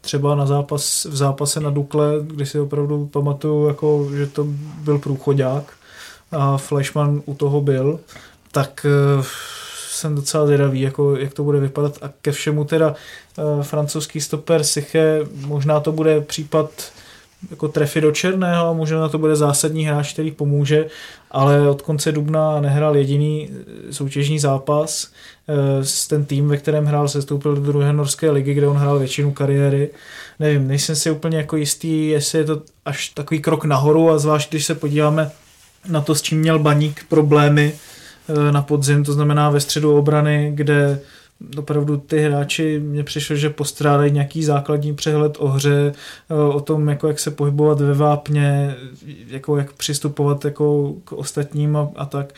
třeba 0.00 0.34
na 0.34 0.46
zápas, 0.46 1.04
v 1.04 1.16
zápase 1.16 1.60
na 1.60 1.70
Dukle, 1.70 2.12
kdy 2.22 2.46
si 2.46 2.60
opravdu 2.60 3.06
pamatuju, 3.06 3.66
jako, 3.68 4.08
že 4.16 4.26
to 4.26 4.44
byl 4.80 4.98
průchodák 4.98 5.72
a 6.32 6.56
Flashman 6.56 7.22
u 7.24 7.34
toho 7.34 7.60
byl, 7.60 8.00
tak 8.52 8.86
uh, 9.18 9.24
jsem 9.88 10.14
docela 10.14 10.46
zvědavý, 10.46 10.80
jako, 10.80 11.16
jak 11.16 11.34
to 11.34 11.44
bude 11.44 11.60
vypadat. 11.60 11.98
A 12.02 12.10
ke 12.22 12.32
všemu 12.32 12.64
teda 12.64 12.94
uh, 13.36 13.62
francouzský 13.62 14.20
stoper 14.20 14.64
Siche, 14.64 15.20
možná 15.46 15.80
to 15.80 15.92
bude 15.92 16.20
případ 16.20 16.70
jako 17.50 17.68
trefy 17.68 18.00
do 18.00 18.12
černého, 18.12 18.74
možná 18.74 19.08
to 19.08 19.18
bude 19.18 19.36
zásadní 19.36 19.84
hráč, 19.84 20.12
který 20.12 20.30
pomůže, 20.30 20.86
ale 21.30 21.68
od 21.68 21.82
konce 21.82 22.12
dubna 22.12 22.60
nehrál 22.60 22.96
jediný 22.96 23.50
soutěžní 23.90 24.38
zápas. 24.38 25.10
Eh, 25.48 26.08
ten 26.08 26.24
tým, 26.24 26.48
ve 26.48 26.56
kterém 26.56 26.86
hrál, 26.86 27.08
se 27.08 27.22
stoupil 27.22 27.54
do 27.54 27.60
druhé 27.60 27.92
norské 27.92 28.30
ligy, 28.30 28.54
kde 28.54 28.66
on 28.66 28.76
hrál 28.76 28.98
většinu 28.98 29.32
kariéry. 29.32 29.90
Nevím, 30.38 30.68
nejsem 30.68 30.96
si 30.96 31.10
úplně 31.10 31.36
jako 31.36 31.56
jistý, 31.56 32.08
jestli 32.08 32.38
je 32.38 32.44
to 32.44 32.62
až 32.84 33.08
takový 33.08 33.40
krok 33.40 33.64
nahoru 33.64 34.10
a 34.10 34.18
zvlášť, 34.18 34.50
když 34.50 34.64
se 34.64 34.74
podíváme 34.74 35.30
na 35.88 36.00
to, 36.00 36.14
s 36.14 36.22
čím 36.22 36.40
měl 36.40 36.58
Baník 36.58 37.04
problémy 37.08 37.72
eh, 38.28 38.52
na 38.52 38.62
podzim, 38.62 39.04
to 39.04 39.12
znamená 39.12 39.50
ve 39.50 39.60
středu 39.60 39.98
obrany, 39.98 40.52
kde 40.54 41.00
opravdu 41.56 41.96
ty 41.96 42.18
hráči, 42.18 42.80
mně 42.80 43.04
přišlo, 43.04 43.36
že 43.36 43.50
postrádají 43.50 44.12
nějaký 44.12 44.44
základní 44.44 44.94
přehled 44.94 45.36
o 45.38 45.48
hře, 45.48 45.92
eh, 46.30 46.34
o 46.34 46.60
tom, 46.60 46.88
jako 46.88 47.08
jak 47.08 47.18
se 47.20 47.30
pohybovat 47.30 47.80
ve 47.80 47.94
vápně, 47.94 48.76
jako 49.26 49.56
jak 49.56 49.72
přistupovat 49.72 50.44
jako 50.44 50.94
k 51.04 51.12
ostatním 51.12 51.76
a, 51.76 51.88
a 51.96 52.06
tak. 52.06 52.34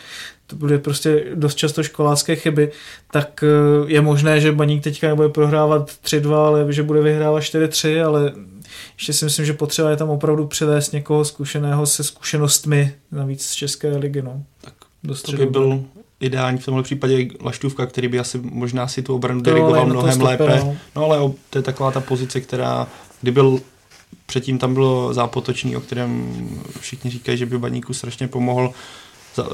To 0.46 0.56
byly 0.56 0.78
prostě 0.78 1.24
dost 1.34 1.54
často 1.54 1.82
školácké 1.82 2.36
chyby, 2.36 2.72
tak 3.12 3.44
eh, 3.44 3.46
je 3.86 4.00
možné, 4.00 4.40
že 4.40 4.52
Baník 4.52 4.84
teďka 4.84 5.08
nebude 5.08 5.28
prohrávat 5.28 5.90
3-2, 5.90 6.34
ale 6.34 6.72
že 6.72 6.82
bude 6.82 7.00
vyhrávat 7.02 7.42
4-3, 7.42 8.06
ale 8.06 8.32
ještě 8.96 9.12
si 9.12 9.24
myslím, 9.24 9.46
že 9.46 9.52
potřeba 9.52 9.90
je 9.90 9.96
tam 9.96 10.10
opravdu 10.10 10.46
přivést 10.46 10.92
někoho 10.92 11.24
zkušeného 11.24 11.86
se 11.86 12.04
zkušenostmi, 12.04 12.94
navíc 13.12 13.46
z 13.46 13.52
České 13.54 13.96
ligy. 13.96 14.22
No. 14.22 14.42
Tak 14.60 14.74
to 15.22 15.32
by 15.32 15.46
byl 15.46 15.84
ideální 16.20 16.58
v 16.58 16.64
tomhle 16.64 16.82
případě 16.82 17.28
Laštůvka, 17.42 17.86
který 17.86 18.08
by 18.08 18.18
asi 18.18 18.40
možná 18.42 18.88
si 18.88 19.02
tu 19.02 19.14
obranu 19.14 19.40
dirigoval 19.40 19.86
mnohem 19.86 20.20
lépe. 20.20 20.60
No. 20.64 20.76
no 20.96 21.04
ale 21.04 21.32
to 21.50 21.58
je 21.58 21.62
taková 21.62 21.90
ta 21.90 22.00
pozice, 22.00 22.40
která, 22.40 22.86
kdy 23.20 23.30
byl 23.30 23.60
předtím 24.26 24.58
tam 24.58 24.74
bylo 24.74 25.14
zápotočný, 25.14 25.76
o 25.76 25.80
kterém 25.80 26.34
všichni 26.80 27.10
říkají, 27.10 27.38
že 27.38 27.46
by 27.46 27.58
baníku 27.58 27.94
strašně 27.94 28.28
pomohl. 28.28 28.72
Za, 29.34 29.48
uh, 29.48 29.52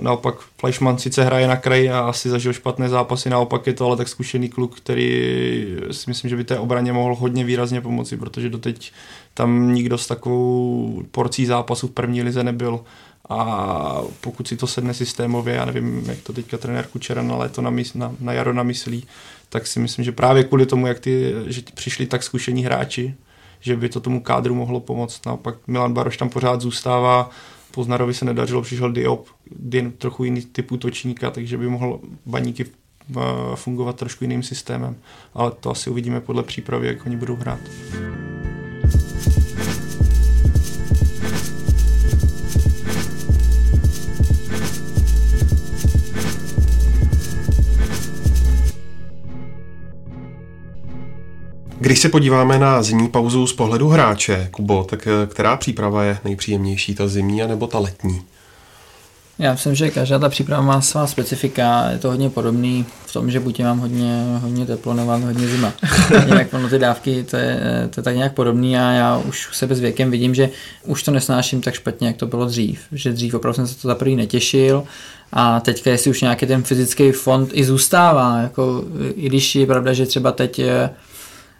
naopak 0.00 0.34
Fleischmann 0.60 0.98
sice 0.98 1.24
hraje 1.24 1.48
na 1.48 1.56
kraji 1.56 1.90
a 1.90 2.00
asi 2.00 2.28
zažil 2.28 2.52
špatné 2.52 2.88
zápasy, 2.88 3.30
naopak 3.30 3.66
je 3.66 3.72
to 3.72 3.86
ale 3.86 3.96
tak 3.96 4.08
zkušený 4.08 4.48
kluk, 4.48 4.76
který 4.76 5.76
si 5.90 6.10
myslím, 6.10 6.28
že 6.28 6.36
by 6.36 6.44
té 6.44 6.58
obraně 6.58 6.92
mohl 6.92 7.14
hodně 7.14 7.44
výrazně 7.44 7.80
pomoci, 7.80 8.16
protože 8.16 8.50
doteď 8.50 8.92
tam 9.34 9.74
nikdo 9.74 9.98
s 9.98 10.06
takovou 10.06 11.02
porcí 11.10 11.46
zápasů 11.46 11.88
v 11.88 11.90
první 11.90 12.22
lize 12.22 12.44
nebyl 12.44 12.80
a 13.28 14.02
pokud 14.20 14.48
si 14.48 14.56
to 14.56 14.66
sedne 14.66 14.94
systémově, 14.94 15.54
já 15.54 15.64
nevím, 15.64 16.04
jak 16.06 16.18
to 16.18 16.32
teďka 16.32 16.58
trenér 16.58 16.86
Kučera 16.86 17.22
na 17.22 17.36
léto 17.36 17.62
na, 17.62 17.72
na, 17.94 18.14
na 18.20 18.32
jaro 18.32 18.52
namyslí, 18.52 19.04
tak 19.48 19.66
si 19.66 19.80
myslím, 19.80 20.04
že 20.04 20.12
právě 20.12 20.44
kvůli 20.44 20.66
tomu, 20.66 20.86
jak 20.86 21.00
ty, 21.00 21.34
že 21.46 21.62
přišli 21.74 22.06
tak 22.06 22.22
zkušení 22.22 22.64
hráči, 22.64 23.14
že 23.60 23.76
by 23.76 23.88
to 23.88 24.00
tomu 24.00 24.20
kádru 24.20 24.54
mohlo 24.54 24.80
pomoct. 24.80 25.26
Naopak 25.26 25.54
Milan 25.66 25.94
Baroš 25.94 26.16
tam 26.16 26.28
pořád 26.28 26.60
zůstává, 26.60 27.30
Poznarovi 27.70 28.14
se 28.14 28.24
nedařilo, 28.24 28.62
přišel 28.62 28.92
Diop, 28.92 29.26
Din 29.50 29.92
trochu 29.92 30.24
jiný 30.24 30.42
typ 30.42 30.72
útočníka, 30.72 31.30
takže 31.30 31.58
by 31.58 31.68
mohl 31.68 32.00
baníky 32.26 32.64
eh, 32.66 33.20
fungovat 33.54 33.96
trošku 33.96 34.24
jiným 34.24 34.42
systémem. 34.42 34.96
Ale 35.34 35.52
to 35.60 35.70
asi 35.70 35.90
uvidíme 35.90 36.20
podle 36.20 36.42
přípravy, 36.42 36.86
jak 36.86 37.06
oni 37.06 37.16
budou 37.16 37.36
hrát. 37.36 37.60
Když 51.86 52.00
se 52.00 52.08
podíváme 52.08 52.58
na 52.58 52.82
zimní 52.82 53.08
pauzu 53.08 53.46
z 53.46 53.52
pohledu 53.52 53.88
hráče, 53.88 54.48
Kubo, 54.50 54.84
tak 54.84 55.06
eh, 55.06 55.26
která 55.26 55.56
příprava 55.56 56.04
je 56.04 56.18
nejpříjemnější, 56.24 56.94
ta 56.94 57.08
zimní 57.08 57.38
nebo 57.46 57.66
ta 57.66 57.78
letní? 57.78 58.22
Já 59.38 59.52
myslím, 59.52 59.74
že 59.74 59.90
každá 59.90 60.18
ta 60.18 60.28
příprava 60.28 60.62
má 60.62 60.80
svá 60.80 61.06
specifika, 61.06 61.90
je 61.90 61.98
to 61.98 62.08
hodně 62.08 62.30
podobný 62.30 62.86
v 63.06 63.12
tom, 63.12 63.30
že 63.30 63.40
buď 63.40 63.62
mám 63.62 63.78
hodně, 63.78 64.24
hodně 64.40 64.66
teplo 64.66 64.94
nebo 64.94 65.08
mám 65.08 65.22
hodně 65.22 65.48
zima. 65.48 65.72
Jinak 66.26 66.54
ono 66.54 66.68
ty 66.68 66.78
dávky, 66.78 67.24
to 67.24 67.36
je, 67.36 67.60
to 67.90 68.00
je 68.00 68.04
tak 68.04 68.16
nějak 68.16 68.34
podobný 68.34 68.78
a 68.78 68.92
já 68.92 69.18
už 69.18 69.48
sebe 69.52 69.74
s 69.74 69.80
věkem 69.80 70.10
vidím, 70.10 70.34
že 70.34 70.50
už 70.84 71.02
to 71.02 71.10
nesnáším 71.10 71.60
tak 71.60 71.74
špatně, 71.74 72.06
jak 72.06 72.16
to 72.16 72.26
bylo 72.26 72.46
dřív. 72.46 72.80
Že 72.92 73.12
dřív 73.12 73.34
opravdu 73.34 73.54
jsem 73.54 73.66
se 73.66 73.74
to 73.82 73.88
za 73.88 73.94
prvý 73.94 74.16
netěšil 74.16 74.84
a 75.32 75.60
teďka 75.60 75.90
jestli 75.90 76.10
už 76.10 76.20
nějaký 76.20 76.46
ten 76.46 76.62
fyzický 76.62 77.12
fond 77.12 77.50
i 77.52 77.64
zůstává, 77.64 78.38
jako, 78.38 78.84
i 79.14 79.26
když 79.26 79.54
je 79.54 79.66
pravda, 79.66 79.92
že 79.92 80.06
třeba 80.06 80.32
teď 80.32 80.60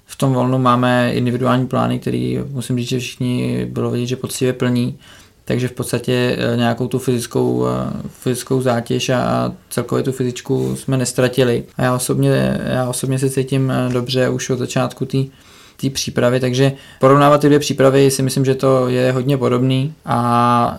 v 0.06 0.16
tom 0.16 0.32
volnu 0.32 0.58
máme 0.58 1.12
individuální 1.14 1.66
plány, 1.66 1.98
který 1.98 2.38
musím 2.50 2.78
říct, 2.78 2.88
že 2.88 2.98
všichni 2.98 3.66
bylo 3.70 3.90
vidět, 3.90 4.06
že 4.06 4.16
poctivě 4.16 4.52
plní, 4.52 4.98
takže 5.44 5.68
v 5.68 5.72
podstatě 5.72 6.38
eh, 6.38 6.56
nějakou 6.56 6.88
tu 6.88 6.98
fyzickou, 6.98 7.66
eh, 7.66 8.02
fyzickou 8.08 8.62
zátěž 8.62 9.08
a 9.08 9.52
celkově 9.70 10.04
tu 10.04 10.12
fyzičku 10.12 10.76
jsme 10.76 10.96
nestratili. 10.96 11.64
A 11.76 11.82
já 11.82 11.94
osobně, 11.94 12.60
já 12.64 12.88
osobně 12.88 13.18
se 13.18 13.30
cítím 13.30 13.70
eh, 13.70 13.92
dobře 13.92 14.28
už 14.28 14.50
od 14.50 14.58
začátku 14.58 15.04
té 15.04 15.18
té 15.80 15.90
přípravy, 15.90 16.40
takže 16.40 16.72
porovnávat 17.00 17.40
ty 17.40 17.46
dvě 17.46 17.58
přípravy 17.58 18.10
si 18.10 18.22
myslím, 18.22 18.44
že 18.44 18.54
to 18.54 18.88
je 18.88 19.12
hodně 19.12 19.36
podobný 19.36 19.94
a 20.06 20.78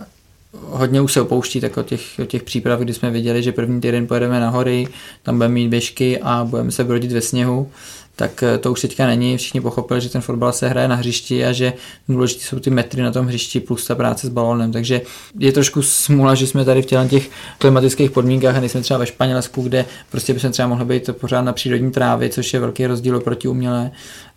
hodně 0.52 1.00
už 1.00 1.12
se 1.12 1.20
opouští 1.20 1.60
tak 1.60 1.76
od 1.76 1.86
těch, 1.86 2.02
od 2.22 2.28
těch 2.28 2.42
příprav, 2.42 2.80
kdy 2.80 2.94
jsme 2.94 3.10
viděli, 3.10 3.42
že 3.42 3.52
první 3.52 3.80
týden 3.80 4.06
pojedeme 4.06 4.40
na 4.40 4.50
hory, 4.50 4.88
tam 5.22 5.36
budeme 5.36 5.54
mít 5.54 5.68
běžky 5.68 6.18
a 6.22 6.44
budeme 6.44 6.70
se 6.70 6.84
brodit 6.84 7.12
ve 7.12 7.20
sněhu 7.20 7.70
tak 8.18 8.42
eh, 8.42 8.58
to 8.58 8.72
už 8.72 8.80
teďka 8.80 9.06
není. 9.06 9.36
Všichni 9.36 9.60
pochopili, 9.60 10.00
že 10.00 10.08
ten 10.08 10.20
fotbal 10.20 10.52
se 10.52 10.68
hraje 10.68 10.88
na 10.88 10.94
hřišti 10.94 11.44
a 11.44 11.52
že 11.52 11.72
důležité 12.08 12.44
jsou 12.44 12.58
ty 12.58 12.70
metry 12.70 13.02
na 13.02 13.12
tom 13.12 13.26
hřišti 13.26 13.60
plus 13.60 13.86
ta 13.86 13.94
práce 13.94 14.26
s 14.26 14.30
balónem. 14.30 14.72
Takže 14.72 15.00
je 15.38 15.52
trošku 15.52 15.82
smůla, 15.82 16.34
že 16.34 16.46
jsme 16.46 16.64
tady 16.64 16.82
v 16.82 16.86
těch 16.86 17.30
klimatických 17.58 18.10
podmínkách 18.10 18.56
a 18.56 18.60
nejsme 18.60 18.80
třeba 18.80 18.98
ve 18.98 19.06
Španělsku, 19.06 19.62
kde 19.62 19.84
prostě 20.10 20.34
bychom 20.34 20.52
třeba 20.52 20.68
mohli 20.68 20.84
být 20.84 21.10
pořád 21.20 21.42
na 21.42 21.52
přírodní 21.52 21.90
trávě, 21.90 22.28
což 22.28 22.54
je 22.54 22.60
velký 22.60 22.86
rozdíl 22.86 23.16
oproti 23.16 23.48
umělé. 23.48 23.90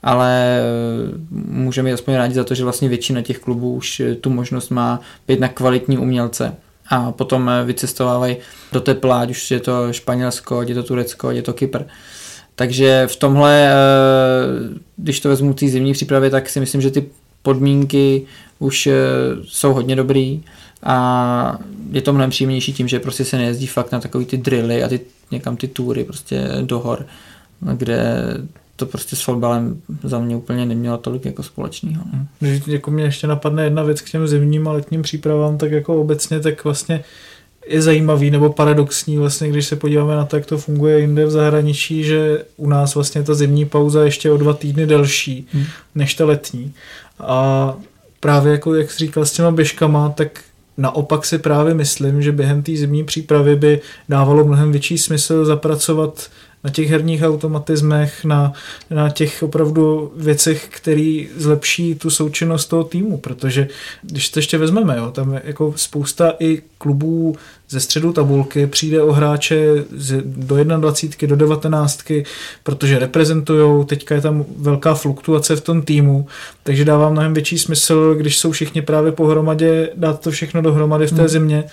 Ale 0.04 0.60
eh, 0.60 1.18
můžeme 1.50 1.90
být 1.90 1.94
aspoň 1.94 2.14
rádi 2.14 2.34
za 2.34 2.44
to, 2.44 2.56
že 2.56 2.64
vlastně 2.64 2.90
většina 2.90 3.22
těch 3.22 3.40
klubů 3.40 3.76
už 3.76 4.00
eh, 4.00 4.16
tu 4.16 4.30
možnost 4.30 4.70
má 4.70 5.00
být 5.28 5.40
na 5.40 5.48
kvalitní 5.48 5.98
umělce 5.98 6.56
a 6.90 7.12
potom 7.12 7.52
vycestovávají 7.66 8.38
do 8.72 8.82
tepla, 8.82 9.22
ať 9.22 9.30
už 9.30 9.52
je 9.52 9.60
to 9.60 9.94
Španělsko, 9.94 10.60
ať 10.60 10.70
je 10.70 10.76
to 10.76 10.84
Turecko, 10.84 11.28
ať 11.28 11.36
je 11.36 11.42
to 11.42 11.54
Kypr. 11.54 11.82
Takže 12.56 13.08
v 13.08 13.16
tomhle, 13.16 13.70
eh, 13.70 14.80
když 14.98 15.20
to 15.20 15.30
vezmu 15.30 15.54
té 15.54 15.68
zimní 15.68 15.94
přípravě, 15.94 16.30
tak 16.30 16.50
si 16.50 16.60
myslím, 16.60 16.82
že 16.82 16.92
ty 16.92 17.06
podmínky 17.42 18.26
už 18.60 18.88
eh, 18.88 18.94
jsou 19.44 19.74
hodně 19.74 19.96
dobrý 19.96 20.44
a 20.84 21.58
je 21.92 22.02
to 22.02 22.14
mnohem 22.14 22.30
příjemnější 22.30 22.74
tím, 22.74 22.88
že 22.88 23.00
prostě 23.00 23.26
se 23.26 23.38
nejezdí 23.38 23.68
fakt 23.68 23.92
na 23.92 24.00
takový 24.00 24.26
ty 24.26 24.38
drily 24.38 24.84
a 24.84 24.88
ty, 24.88 25.00
někam 25.32 25.58
ty 25.58 25.68
túry 25.68 26.04
prostě 26.04 26.50
do 26.62 26.80
hor, 26.80 27.06
kde 27.74 28.24
to 28.76 28.86
prostě 28.86 29.16
s 29.16 29.22
fotbalem 29.22 29.82
za 30.04 30.20
mě 30.20 30.36
úplně 30.36 30.66
nemělo 30.66 30.98
tolik 30.98 31.26
jako 31.26 31.44
společného. 31.44 32.04
Když 32.40 32.68
jako 32.68 32.92
mě 32.92 33.04
ještě 33.04 33.28
napadne 33.28 33.64
jedna 33.64 33.84
věc 33.84 34.02
k 34.02 34.10
těm 34.10 34.28
zimním 34.28 34.68
a 34.68 34.72
letním 34.72 35.02
přípravám, 35.02 35.58
tak 35.58 35.72
jako 35.72 36.02
obecně, 36.02 36.40
tak 36.40 36.64
vlastně 36.64 37.04
je 37.68 37.82
zajímavý 37.82 38.32
nebo 38.32 38.50
paradoxní 38.50 39.18
vlastně, 39.18 39.50
když 39.50 39.66
se 39.66 39.76
podíváme 39.76 40.16
na 40.16 40.26
to, 40.26 40.36
jak 40.36 40.46
to 40.46 40.58
funguje 40.58 41.00
jinde 41.00 41.26
v 41.26 41.32
zahraničí, 41.32 42.04
že 42.04 42.46
u 42.58 42.70
nás 42.70 42.96
vlastně 42.96 43.24
ta 43.24 43.34
zimní 43.34 43.66
pauza 43.66 44.00
je 44.00 44.08
ještě 44.08 44.32
o 44.32 44.38
dva 44.38 44.54
týdny 44.54 44.88
delší 44.88 45.48
hmm. 45.54 45.66
než 45.96 46.14
ta 46.14 46.26
letní. 46.26 46.74
A 47.20 47.74
právě 48.20 48.52
jako, 48.52 48.76
jak 48.76 48.92
jsi 48.92 48.98
říkal 48.98 49.26
s 49.26 49.32
těma 49.32 49.52
běžkama, 49.52 50.10
tak 50.10 50.40
naopak 50.78 51.26
si 51.26 51.38
právě 51.38 51.74
myslím, 51.74 52.22
že 52.22 52.32
během 52.32 52.64
té 52.64 52.76
zimní 52.76 53.04
přípravy 53.04 53.56
by 53.56 53.80
dávalo 54.10 54.46
mnohem 54.46 54.72
větší 54.72 54.98
smysl 54.98 55.46
zapracovat 55.46 56.30
na 56.64 56.70
těch 56.70 56.90
herních 56.90 57.24
automatismech, 57.24 58.26
na, 58.26 58.54
na 58.90 59.10
těch 59.10 59.44
opravdu 59.44 60.14
věcech, 60.16 60.68
které 60.70 61.26
zlepší 61.38 61.96
tu 61.96 62.10
součinnost 62.10 62.66
toho 62.66 62.84
týmu, 62.84 63.18
protože 63.18 63.68
když 64.02 64.30
to 64.30 64.40
ještě 64.40 64.58
vezmeme, 64.58 64.98
jo, 64.98 65.12
tam 65.12 65.34
je 65.34 65.42
jako 65.46 65.74
spousta 65.76 66.34
i 66.40 66.62
klubů 66.78 67.36
ze 67.70 67.80
středu 67.80 68.14
tabulky 68.14 68.68
přijde 68.68 69.02
o 69.02 69.12
hráče 69.12 69.86
do 70.22 70.64
21, 70.64 71.36
do 71.36 71.36
19, 71.36 72.04
protože 72.64 73.00
reprezentují, 73.00 73.86
teďka 73.86 74.16
je 74.16 74.22
tam 74.22 74.46
velká 74.58 74.94
fluktuace 74.94 75.56
v 75.56 75.62
tom 75.62 75.82
týmu, 75.82 76.28
takže 76.64 76.86
dává 76.86 77.10
mnohem 77.10 77.34
větší 77.34 77.60
smysl, 77.60 78.16
když 78.16 78.40
jsou 78.40 78.52
všichni 78.52 78.82
právě 78.82 79.12
pohromadě, 79.12 79.90
dát 79.96 80.22
to 80.22 80.32
všechno 80.32 80.62
dohromady 80.62 81.08
v 81.08 81.12
té 81.12 81.22
hmm. 81.22 81.28
zimě 81.28 81.64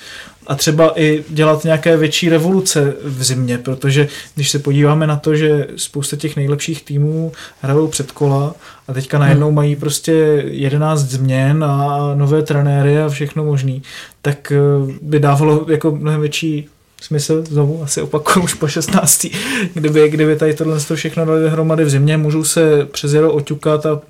a 0.48 0.54
třeba 0.54 1.00
i 1.00 1.24
dělat 1.28 1.64
nějaké 1.64 1.96
větší 1.96 2.28
revoluce 2.28 2.94
v 3.04 3.24
zimě, 3.24 3.58
protože 3.58 4.08
když 4.34 4.50
se 4.50 4.58
podíváme 4.58 5.06
na 5.06 5.16
to, 5.16 5.36
že 5.36 5.66
spousta 5.76 6.16
těch 6.16 6.36
nejlepších 6.36 6.84
týmů 6.84 7.32
hrajou 7.60 7.88
před 7.88 8.12
kola 8.12 8.54
a 8.88 8.92
teďka 8.92 9.18
najednou 9.18 9.46
hmm. 9.46 9.56
mají 9.56 9.76
prostě 9.76 10.12
11 10.46 11.00
změn 11.00 11.64
a 11.64 11.98
nové 12.14 12.42
trenéry 12.42 12.98
a 12.98 13.08
všechno 13.08 13.44
možný, 13.44 13.82
tak 14.22 14.52
eh, 14.52 14.58
by 15.02 15.20
dávalo 15.20 15.66
jako 15.68 15.90
mnohem 15.90 16.20
větší 16.20 16.68
smysl, 17.00 17.44
znovu 17.48 17.82
asi 17.82 18.02
opakuju 18.02 18.44
už 18.44 18.54
po 18.54 18.68
16. 18.68 19.26
Kdyby, 19.74 20.08
kdyby 20.08 20.36
tady 20.36 20.54
tohle 20.54 20.78
všechno 20.94 21.24
dali 21.24 21.42
dohromady 21.42 21.84
v 21.84 21.90
zimě, 21.90 22.16
můžou 22.16 22.44
se 22.44 22.86
přes 22.92 23.12
jaro 23.12 23.32
oťukat 23.32 23.86
a 23.86 24.00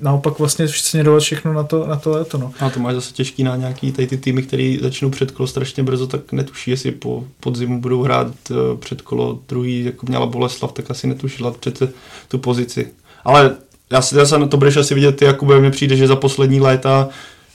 naopak 0.00 0.38
vlastně 0.38 0.68
směrovat 0.68 1.22
všechno 1.22 1.52
na 1.52 1.62
to, 1.62 1.86
na 1.86 1.96
to 1.96 2.10
léto. 2.10 2.38
No. 2.38 2.52
A 2.60 2.70
to 2.70 2.80
máš 2.80 2.94
zase 2.94 3.12
těžký 3.12 3.42
na 3.42 3.56
nějaký 3.56 3.92
tady 3.92 4.06
ty 4.06 4.16
týmy, 4.16 4.42
které 4.42 4.76
začnou 4.82 5.10
předkolo 5.10 5.46
strašně 5.46 5.82
brzo, 5.82 6.06
tak 6.06 6.32
netuší, 6.32 6.70
jestli 6.70 6.90
po 6.90 7.24
podzimu 7.40 7.80
budou 7.80 8.02
hrát 8.02 8.32
uh, 8.50 8.56
předkolo 8.78 9.38
druhý, 9.48 9.84
jako 9.84 10.06
měla 10.06 10.26
Boleslav, 10.26 10.72
tak 10.72 10.90
asi 10.90 11.06
netušila 11.06 11.50
přece 11.50 11.92
tu 12.28 12.38
pozici. 12.38 12.88
Ale 13.24 13.56
já 13.90 14.02
si 14.02 14.14
zase 14.14 14.38
na 14.38 14.46
to 14.46 14.56
budeš 14.56 14.76
asi 14.76 14.94
vidět 14.94 15.22
Jakube, 15.22 15.60
mi 15.60 15.70
přijde, 15.70 15.96
že 15.96 16.06
za 16.06 16.16
poslední 16.16 16.60
léta 16.60 17.08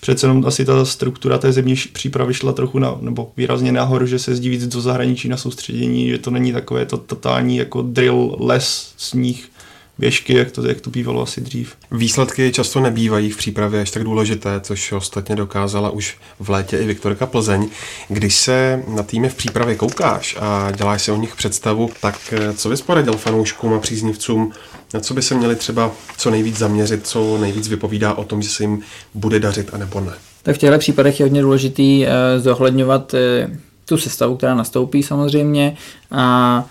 přece 0.03 0.27
jenom 0.27 0.45
asi 0.45 0.65
ta 0.65 0.85
struktura 0.85 1.37
té 1.37 1.51
zemní 1.51 1.75
přípravy 1.93 2.33
šla 2.33 2.53
trochu 2.53 2.79
na, 2.79 2.97
nebo 3.01 3.31
výrazně 3.37 3.71
nahoru, 3.71 4.05
že 4.05 4.19
se 4.19 4.31
jezdí 4.31 4.49
víc 4.49 4.67
do 4.67 4.81
zahraničí 4.81 5.29
na 5.29 5.37
soustředění, 5.37 6.09
že 6.09 6.17
to 6.17 6.31
není 6.31 6.53
takové 6.53 6.85
to 6.85 6.97
totální 6.97 7.57
jako 7.57 7.81
drill, 7.81 8.35
les, 8.39 8.93
sníh, 8.97 9.49
běžky, 9.97 10.37
jak 10.37 10.51
to, 10.51 10.67
jak 10.67 10.81
to 10.81 10.89
bývalo 10.89 11.21
asi 11.21 11.41
dřív. 11.41 11.75
Výsledky 11.91 12.51
často 12.51 12.79
nebývají 12.79 13.31
v 13.31 13.37
přípravě 13.37 13.81
až 13.81 13.91
tak 13.91 14.03
důležité, 14.03 14.59
což 14.59 14.91
ostatně 14.91 15.35
dokázala 15.35 15.89
už 15.89 16.17
v 16.39 16.49
létě 16.49 16.77
i 16.77 16.85
Viktorka 16.85 17.25
Plzeň. 17.25 17.69
Když 18.09 18.35
se 18.35 18.83
na 18.87 19.03
týmy 19.03 19.29
v 19.29 19.35
přípravě 19.35 19.75
koukáš 19.75 20.37
a 20.39 20.71
děláš 20.71 21.01
si 21.01 21.11
o 21.11 21.17
nich 21.17 21.35
představu, 21.35 21.89
tak 22.01 22.33
eh, 22.33 22.53
co 22.53 22.69
bys 22.69 22.81
poradil 22.81 23.13
fanouškům 23.13 23.73
a 23.73 23.79
příznivcům, 23.79 24.51
na 24.93 24.99
co 24.99 25.13
by 25.13 25.21
se 25.21 25.35
měli 25.35 25.55
třeba 25.55 25.91
co 26.17 26.31
nejvíc 26.31 26.57
zaměřit, 26.57 27.07
co 27.07 27.37
nejvíc 27.37 27.67
vypovídá 27.67 28.13
o 28.13 28.23
tom, 28.23 28.41
že 28.41 28.49
se 28.49 28.63
jim 28.63 28.81
bude 29.13 29.39
dařit 29.39 29.69
a 29.73 29.77
nebo 29.77 29.99
ne? 29.99 30.13
Tak 30.43 30.55
v 30.55 30.59
těchto 30.59 30.77
případech 30.77 31.19
je 31.19 31.25
hodně 31.25 31.41
důležitý 31.41 32.05
eh, 32.05 32.39
zohledňovat 32.39 33.13
eh, 33.13 33.49
tu 33.85 33.97
sestavu, 33.97 34.37
která 34.37 34.55
nastoupí 34.55 35.03
samozřejmě 35.03 35.77
a 36.11 36.65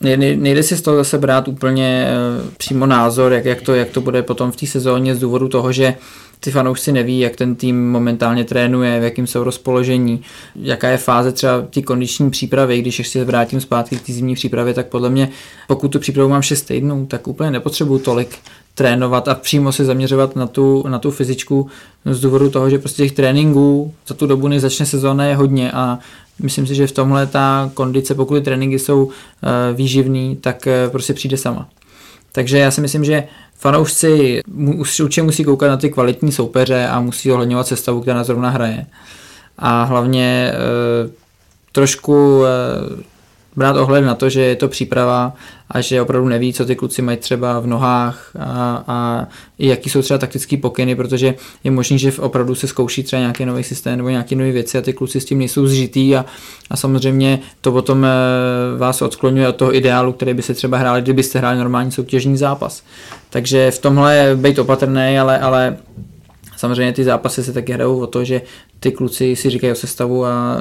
nejde 0.00 0.62
si 0.62 0.76
z 0.76 0.82
toho 0.82 0.96
zase 0.96 1.18
brát 1.18 1.48
úplně 1.48 2.08
eh, 2.08 2.50
přímo 2.56 2.86
názor, 2.86 3.32
jak, 3.32 3.44
jak, 3.44 3.60
to, 3.60 3.74
jak 3.74 3.90
to 3.90 4.00
bude 4.00 4.22
potom 4.22 4.52
v 4.52 4.56
té 4.56 4.66
sezóně 4.66 5.14
z 5.14 5.18
důvodu 5.20 5.48
toho, 5.48 5.72
že 5.72 5.94
ty 6.46 6.50
fanoušci 6.52 6.92
neví, 6.92 7.18
jak 7.18 7.36
ten 7.36 7.54
tým 7.54 7.90
momentálně 7.90 8.44
trénuje, 8.44 9.00
v 9.00 9.02
jakém 9.02 9.26
jsou 9.26 9.44
rozpoložení, 9.44 10.22
jaká 10.56 10.88
je 10.88 10.96
fáze 10.96 11.32
třeba 11.32 11.62
ty 11.70 11.82
kondiční 11.82 12.30
přípravy. 12.30 12.80
Když 12.80 12.98
ještě 12.98 13.18
se 13.18 13.24
vrátím 13.24 13.60
zpátky 13.60 13.96
k 13.96 14.06
té 14.06 14.12
zimní 14.12 14.34
přípravě, 14.34 14.74
tak 14.74 14.86
podle 14.86 15.10
mě, 15.10 15.28
pokud 15.68 15.88
tu 15.88 15.98
přípravu 15.98 16.28
mám 16.28 16.42
6 16.42 16.62
týdnů, 16.62 17.06
tak 17.06 17.28
úplně 17.28 17.50
nepotřebuju 17.50 17.98
tolik 17.98 18.38
trénovat 18.74 19.28
a 19.28 19.34
přímo 19.34 19.72
se 19.72 19.84
zaměřovat 19.84 20.36
na 20.36 20.46
tu, 20.46 20.84
na 20.88 20.98
tu 20.98 21.10
fyzičku 21.10 21.66
z 22.04 22.20
důvodu 22.20 22.50
toho, 22.50 22.70
že 22.70 22.78
prostě 22.78 23.02
těch 23.02 23.12
tréninků 23.12 23.94
za 24.06 24.14
tu 24.14 24.26
dobu, 24.26 24.48
než 24.48 24.62
začne 24.62 24.86
sezóna, 24.86 25.24
je 25.24 25.36
hodně 25.36 25.72
a 25.72 25.98
Myslím 26.42 26.66
si, 26.66 26.74
že 26.74 26.86
v 26.86 26.92
tomhle 26.92 27.26
ta 27.26 27.70
kondice, 27.74 28.14
pokud 28.14 28.44
tréninky 28.44 28.78
jsou 28.78 29.10
eh, 29.10 29.74
výživný, 29.74 30.36
tak 30.36 30.66
eh, 30.66 30.88
prostě 30.90 31.14
přijde 31.14 31.36
sama. 31.36 31.68
Takže 32.36 32.58
já 32.58 32.70
si 32.70 32.80
myslím, 32.80 33.04
že 33.04 33.24
fanoušci 33.54 34.40
určitě 34.76 35.22
musí 35.22 35.44
koukat 35.44 35.68
na 35.68 35.76
ty 35.76 35.90
kvalitní 35.90 36.32
soupeře 36.32 36.88
a 36.88 37.00
musí 37.00 37.32
ohledňovat 37.32 37.66
sestavu, 37.66 38.00
která 38.00 38.24
zrovna 38.24 38.50
hraje. 38.50 38.86
A 39.58 39.82
hlavně 39.82 40.52
e, 40.52 40.54
trošku 41.72 42.44
e, 42.44 42.48
brát 43.56 43.76
ohled 43.76 44.04
na 44.04 44.14
to, 44.14 44.28
že 44.28 44.40
je 44.40 44.56
to 44.56 44.68
příprava 44.68 45.32
a 45.70 45.80
že 45.80 46.02
opravdu 46.02 46.28
neví, 46.28 46.52
co 46.52 46.66
ty 46.66 46.76
kluci 46.76 47.02
mají 47.02 47.18
třeba 47.18 47.60
v 47.60 47.66
nohách 47.66 48.30
a, 48.38 48.84
a 48.86 49.26
jaký 49.58 49.90
jsou 49.90 50.02
třeba 50.02 50.18
taktické 50.18 50.56
pokyny, 50.56 50.96
protože 50.96 51.34
je 51.64 51.70
možné, 51.70 51.98
že 51.98 52.12
opravdu 52.12 52.54
se 52.54 52.66
zkouší 52.66 53.02
třeba 53.02 53.20
nějaký 53.20 53.44
nový 53.44 53.62
systém 53.62 53.96
nebo 53.96 54.08
nějaké 54.08 54.34
nové 54.34 54.52
věci 54.52 54.78
a 54.78 54.82
ty 54.82 54.92
kluci 54.92 55.20
s 55.20 55.24
tím 55.24 55.38
nejsou 55.38 55.66
zžitý 55.66 56.16
a, 56.16 56.24
a 56.70 56.76
samozřejmě 56.76 57.38
to 57.60 57.72
potom 57.72 58.04
eh, 58.04 58.08
vás 58.78 59.02
odskloňuje 59.02 59.48
od 59.48 59.56
toho 59.56 59.76
ideálu, 59.76 60.12
který 60.12 60.34
by 60.34 60.42
se 60.42 60.54
třeba 60.54 60.78
hráli, 60.78 61.02
kdybyste 61.02 61.38
hráli 61.38 61.58
normální 61.58 61.92
soutěžní 61.92 62.36
zápas. 62.36 62.82
Takže 63.30 63.70
v 63.70 63.78
tomhle 63.78 64.32
být 64.36 64.58
opatrný, 64.58 65.18
ale, 65.18 65.38
ale 65.38 65.76
samozřejmě 66.56 66.92
ty 66.92 67.04
zápasy 67.04 67.44
se 67.44 67.52
taky 67.52 67.72
hrajou 67.72 68.00
o 68.00 68.06
to, 68.06 68.24
že 68.24 68.42
ty 68.80 68.92
kluci 68.92 69.36
si 69.36 69.50
říkají 69.50 69.72
o 69.72 69.76
sestavu 69.76 70.26
a 70.26 70.56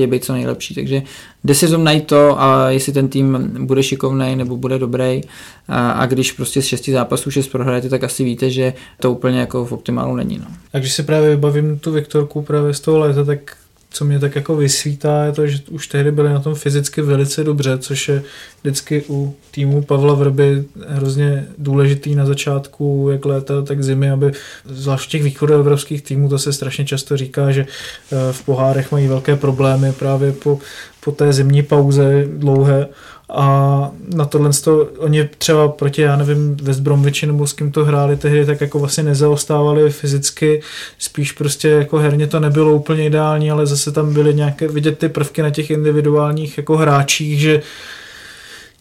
chtějí 0.00 0.10
být 0.10 0.24
co 0.24 0.32
nejlepší. 0.32 0.74
Takže 0.74 1.02
jde 1.44 1.54
si 1.54 1.78
najít 1.78 2.06
to 2.06 2.40
a 2.40 2.70
jestli 2.70 2.92
ten 2.92 3.08
tým 3.08 3.50
bude 3.66 3.82
šikovný 3.82 4.36
nebo 4.36 4.56
bude 4.56 4.78
dobrý 4.78 5.20
a, 5.68 5.90
a 5.90 6.06
když 6.06 6.32
prostě 6.32 6.62
z 6.62 6.66
šesti 6.66 6.92
zápasů 6.92 7.30
šest 7.30 7.48
prohrajete, 7.48 7.88
tak 7.88 8.04
asi 8.04 8.24
víte, 8.24 8.50
že 8.50 8.72
to 9.00 9.12
úplně 9.12 9.40
jako 9.40 9.66
v 9.66 9.72
optimálu 9.72 10.16
není. 10.16 10.38
No. 10.38 10.46
A 10.72 10.78
když 10.78 10.92
si 10.92 11.02
právě 11.02 11.30
vybavím 11.30 11.78
tu 11.78 11.92
Viktorku 11.92 12.42
právě 12.42 12.74
z 12.74 12.80
toho 12.80 12.98
léta, 12.98 13.24
tak 13.24 13.56
co 13.90 14.04
mě 14.04 14.18
tak 14.18 14.36
jako 14.36 14.56
vysvítá, 14.56 15.24
je 15.24 15.32
to, 15.32 15.46
že 15.46 15.58
už 15.70 15.88
tehdy 15.88 16.12
byli 16.12 16.32
na 16.32 16.40
tom 16.40 16.54
fyzicky 16.54 17.02
velice 17.02 17.44
dobře, 17.44 17.78
což 17.78 18.08
je 18.08 18.22
vždycky 18.62 19.04
u 19.08 19.34
týmu 19.50 19.82
Pavla 19.82 20.14
Vrby 20.14 20.64
hrozně 20.88 21.46
důležitý 21.58 22.14
na 22.14 22.26
začátku, 22.26 23.08
jak 23.12 23.24
léta, 23.24 23.62
tak 23.62 23.82
zimy, 23.82 24.10
aby 24.10 24.32
zvlášť 24.64 25.10
těch 25.10 25.22
východoevropských 25.22 26.02
týmů, 26.02 26.28
to 26.28 26.38
se 26.38 26.52
strašně 26.52 26.84
často 26.84 27.16
říká, 27.16 27.52
že 27.52 27.66
eh, 27.66 28.32
v 28.32 28.44
pohárech 28.44 28.92
mají 28.92 29.08
velké 29.08 29.36
problémy 29.36 29.92
právě 29.92 30.32
po, 30.32 30.58
po 31.04 31.12
té 31.12 31.32
zimní 31.32 31.62
pauze 31.62 32.24
dlouhé 32.36 32.88
a 33.32 33.90
na 34.14 34.24
tohle 34.24 34.50
to, 34.64 34.88
oni 34.98 35.28
třeba 35.38 35.68
proti, 35.68 36.02
já 36.02 36.16
nevím, 36.16 36.56
West 36.62 36.80
Bromwichi 36.80 37.26
nebo 37.26 37.46
s 37.46 37.52
kým 37.52 37.72
to 37.72 37.84
hráli 37.84 38.16
tehdy, 38.16 38.46
tak 38.46 38.60
jako 38.60 38.78
vlastně 38.78 39.04
nezaostávali 39.04 39.90
fyzicky, 39.90 40.62
spíš 40.98 41.32
prostě 41.32 41.68
jako 41.68 41.98
herně 41.98 42.26
to 42.26 42.40
nebylo 42.40 42.72
úplně 42.74 43.06
ideální, 43.06 43.50
ale 43.50 43.66
zase 43.66 43.92
tam 43.92 44.14
byly 44.14 44.34
nějaké, 44.34 44.68
vidět 44.68 44.98
ty 44.98 45.08
prvky 45.08 45.42
na 45.42 45.50
těch 45.50 45.70
individuálních 45.70 46.56
jako 46.56 46.76
hráčích, 46.76 47.40
že 47.40 47.62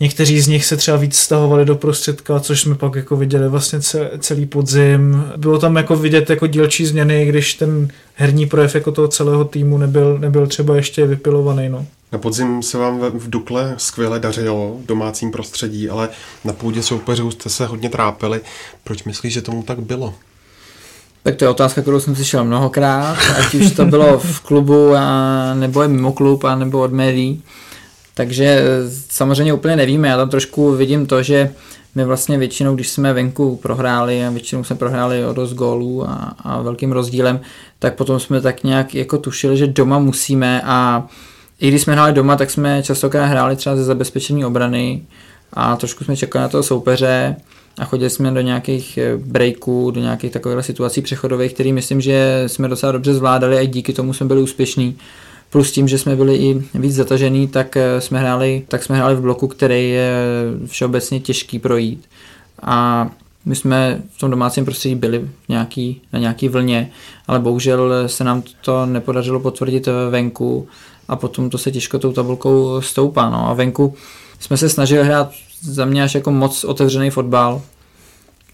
Někteří 0.01 0.41
z 0.41 0.47
nich 0.47 0.65
se 0.65 0.77
třeba 0.77 0.97
víc 0.97 1.17
stahovali 1.17 1.65
do 1.65 1.75
prostředka, 1.75 2.39
což 2.39 2.61
jsme 2.61 2.75
pak 2.75 2.95
jako 2.95 3.15
viděli 3.15 3.49
vlastně 3.49 3.79
celý 4.19 4.45
podzim. 4.45 5.23
Bylo 5.37 5.59
tam 5.59 5.75
jako 5.75 5.95
vidět 5.95 6.29
jako 6.29 6.47
dílčí 6.47 6.85
změny, 6.85 7.25
když 7.25 7.53
ten 7.53 7.87
herní 8.15 8.45
projev 8.45 8.75
jako 8.75 8.91
toho 8.91 9.07
celého 9.07 9.45
týmu 9.45 9.77
nebyl, 9.77 10.17
nebyl 10.19 10.47
třeba 10.47 10.75
ještě 10.75 11.05
vypilovaný. 11.05 11.69
No. 11.69 11.85
Na 12.11 12.19
podzim 12.19 12.63
se 12.63 12.77
vám 12.77 12.99
v 12.99 13.29
Dukle 13.29 13.73
skvěle 13.77 14.19
dařilo 14.19 14.77
v 14.83 14.85
domácím 14.85 15.31
prostředí, 15.31 15.89
ale 15.89 16.09
na 16.45 16.53
půdě 16.53 16.83
soupeřů 16.83 17.31
jste 17.31 17.49
se 17.49 17.65
hodně 17.65 17.89
trápili. 17.89 18.41
Proč 18.83 19.03
myslíš, 19.03 19.33
že 19.33 19.41
tomu 19.41 19.63
tak 19.63 19.79
bylo? 19.79 20.13
Tak 21.23 21.35
to 21.35 21.45
je 21.45 21.49
otázka, 21.49 21.81
kterou 21.81 21.99
jsem 21.99 22.15
slyšel 22.15 22.45
mnohokrát, 22.45 23.17
ať 23.37 23.53
už 23.53 23.71
to 23.71 23.85
bylo 23.85 24.19
v 24.19 24.39
klubu, 24.39 24.95
a, 24.95 25.53
nebo 25.53 25.81
je 25.81 25.87
mimo 25.87 26.13
klub, 26.13 26.43
a 26.43 26.55
nebo 26.55 26.79
od 26.79 26.93
médií. 26.93 27.43
Takže 28.13 28.63
samozřejmě 29.09 29.53
úplně 29.53 29.75
nevíme, 29.75 30.07
já 30.07 30.17
tam 30.17 30.29
trošku 30.29 30.71
vidím 30.71 31.05
to, 31.05 31.23
že 31.23 31.51
my 31.95 32.05
vlastně 32.05 32.37
většinou, 32.37 32.75
když 32.75 32.89
jsme 32.89 33.13
venku 33.13 33.55
prohráli 33.55 34.25
a 34.25 34.29
většinou 34.29 34.63
jsme 34.63 34.75
prohráli 34.75 35.25
o 35.25 35.33
dost 35.33 35.53
gólů 35.53 36.09
a, 36.09 36.35
a 36.39 36.61
velkým 36.61 36.91
rozdílem, 36.91 37.39
tak 37.79 37.95
potom 37.95 38.19
jsme 38.19 38.41
tak 38.41 38.63
nějak 38.63 38.95
jako 38.95 39.17
tušili, 39.17 39.57
že 39.57 39.67
doma 39.67 39.99
musíme 39.99 40.61
a 40.65 41.07
i 41.59 41.67
když 41.67 41.81
jsme 41.81 41.93
hráli 41.93 42.13
doma, 42.13 42.35
tak 42.35 42.51
jsme 42.51 42.83
častokrát 42.83 43.29
hráli 43.29 43.55
třeba 43.55 43.75
ze 43.75 43.83
zabezpečení 43.83 44.45
obrany 44.45 45.01
a 45.53 45.75
trošku 45.75 46.03
jsme 46.03 46.17
čekali 46.17 46.43
na 46.43 46.49
toho 46.49 46.63
soupeře 46.63 47.35
a 47.77 47.85
chodili 47.85 48.09
jsme 48.09 48.31
do 48.31 48.41
nějakých 48.41 48.97
eh, 48.97 49.17
breaků, 49.17 49.91
do 49.91 50.01
nějakých 50.01 50.31
takových 50.31 50.65
situací 50.65 51.01
přechodových, 51.01 51.53
které 51.53 51.73
myslím, 51.73 52.01
že 52.01 52.43
jsme 52.47 52.67
docela 52.67 52.91
dobře 52.91 53.13
zvládali 53.13 53.57
a 53.57 53.65
díky 53.65 53.93
tomu 53.93 54.13
jsme 54.13 54.25
byli 54.25 54.41
úspěšní. 54.41 54.97
Plus 55.49 55.71
tím, 55.71 55.87
že 55.87 55.97
jsme 55.97 56.15
byli 56.15 56.35
i 56.35 56.63
víc 56.73 56.95
zatažený, 56.95 57.47
tak 57.47 57.77
eh, 57.77 58.01
jsme 58.01 58.19
hráli, 58.19 58.63
tak 58.67 58.83
jsme 58.83 58.97
hráli 58.97 59.15
v 59.15 59.21
bloku, 59.21 59.47
který 59.47 59.89
je 59.89 60.13
všeobecně 60.65 61.19
těžký 61.19 61.59
projít. 61.59 62.05
A 62.61 63.09
my 63.45 63.55
jsme 63.55 64.01
v 64.15 64.19
tom 64.19 64.31
domácím 64.31 64.65
prostředí 64.65 64.95
byli 64.95 65.29
nějaký, 65.49 66.01
na 66.13 66.19
nějaký 66.19 66.49
vlně, 66.49 66.91
ale 67.27 67.39
bohužel 67.39 68.09
se 68.09 68.23
nám 68.23 68.43
to 68.61 68.85
nepodařilo 68.85 69.39
potvrdit 69.39 69.87
venku 70.09 70.67
a 71.09 71.15
potom 71.15 71.49
to 71.49 71.57
se 71.57 71.71
těžko 71.71 71.99
tou 71.99 72.13
tabulkou 72.13 72.81
stoupá. 72.81 73.29
No. 73.29 73.49
A 73.49 73.53
venku 73.53 73.93
jsme 74.39 74.57
se 74.57 74.69
snažili 74.69 75.03
hrát 75.03 75.31
za 75.61 75.85
mě 75.85 76.03
až 76.03 76.15
jako 76.15 76.31
moc 76.31 76.63
otevřený 76.63 77.09
fotbal. 77.09 77.61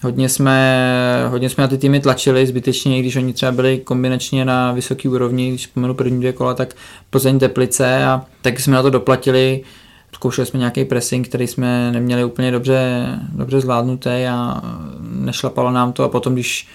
Hodně 0.01 0.29
jsme, 0.29 1.27
hodně 1.29 1.49
jsme 1.49 1.61
na 1.61 1.67
ty 1.67 1.77
týmy 1.77 1.99
tlačili 1.99 2.47
zbytečně, 2.47 2.97
i 2.97 3.01
když 3.01 3.15
oni 3.15 3.33
třeba 3.33 3.51
byli 3.51 3.77
kombinačně 3.77 4.45
na 4.45 4.71
vysoký 4.71 5.07
úrovni, 5.07 5.49
když 5.49 5.67
vzpomenu 5.67 5.93
první 5.93 6.19
dvě 6.19 6.33
kola, 6.33 6.53
tak 6.53 6.75
Plzeň 7.09 7.39
Teplice 7.39 8.05
a 8.05 8.25
tak 8.41 8.59
jsme 8.59 8.75
na 8.75 8.81
to 8.81 8.89
doplatili. 8.89 9.63
Zkoušeli 10.13 10.45
jsme 10.45 10.59
nějaký 10.59 10.85
pressing, 10.85 11.27
který 11.27 11.47
jsme 11.47 11.91
neměli 11.91 12.23
úplně 12.23 12.51
dobře, 12.51 13.05
dobře 13.31 13.61
zvládnutý 13.61 14.09
a 14.09 14.61
nešlapalo 15.01 15.71
nám 15.71 15.93
to 15.93 16.03
a 16.03 16.09
potom, 16.09 16.33
když 16.33 16.67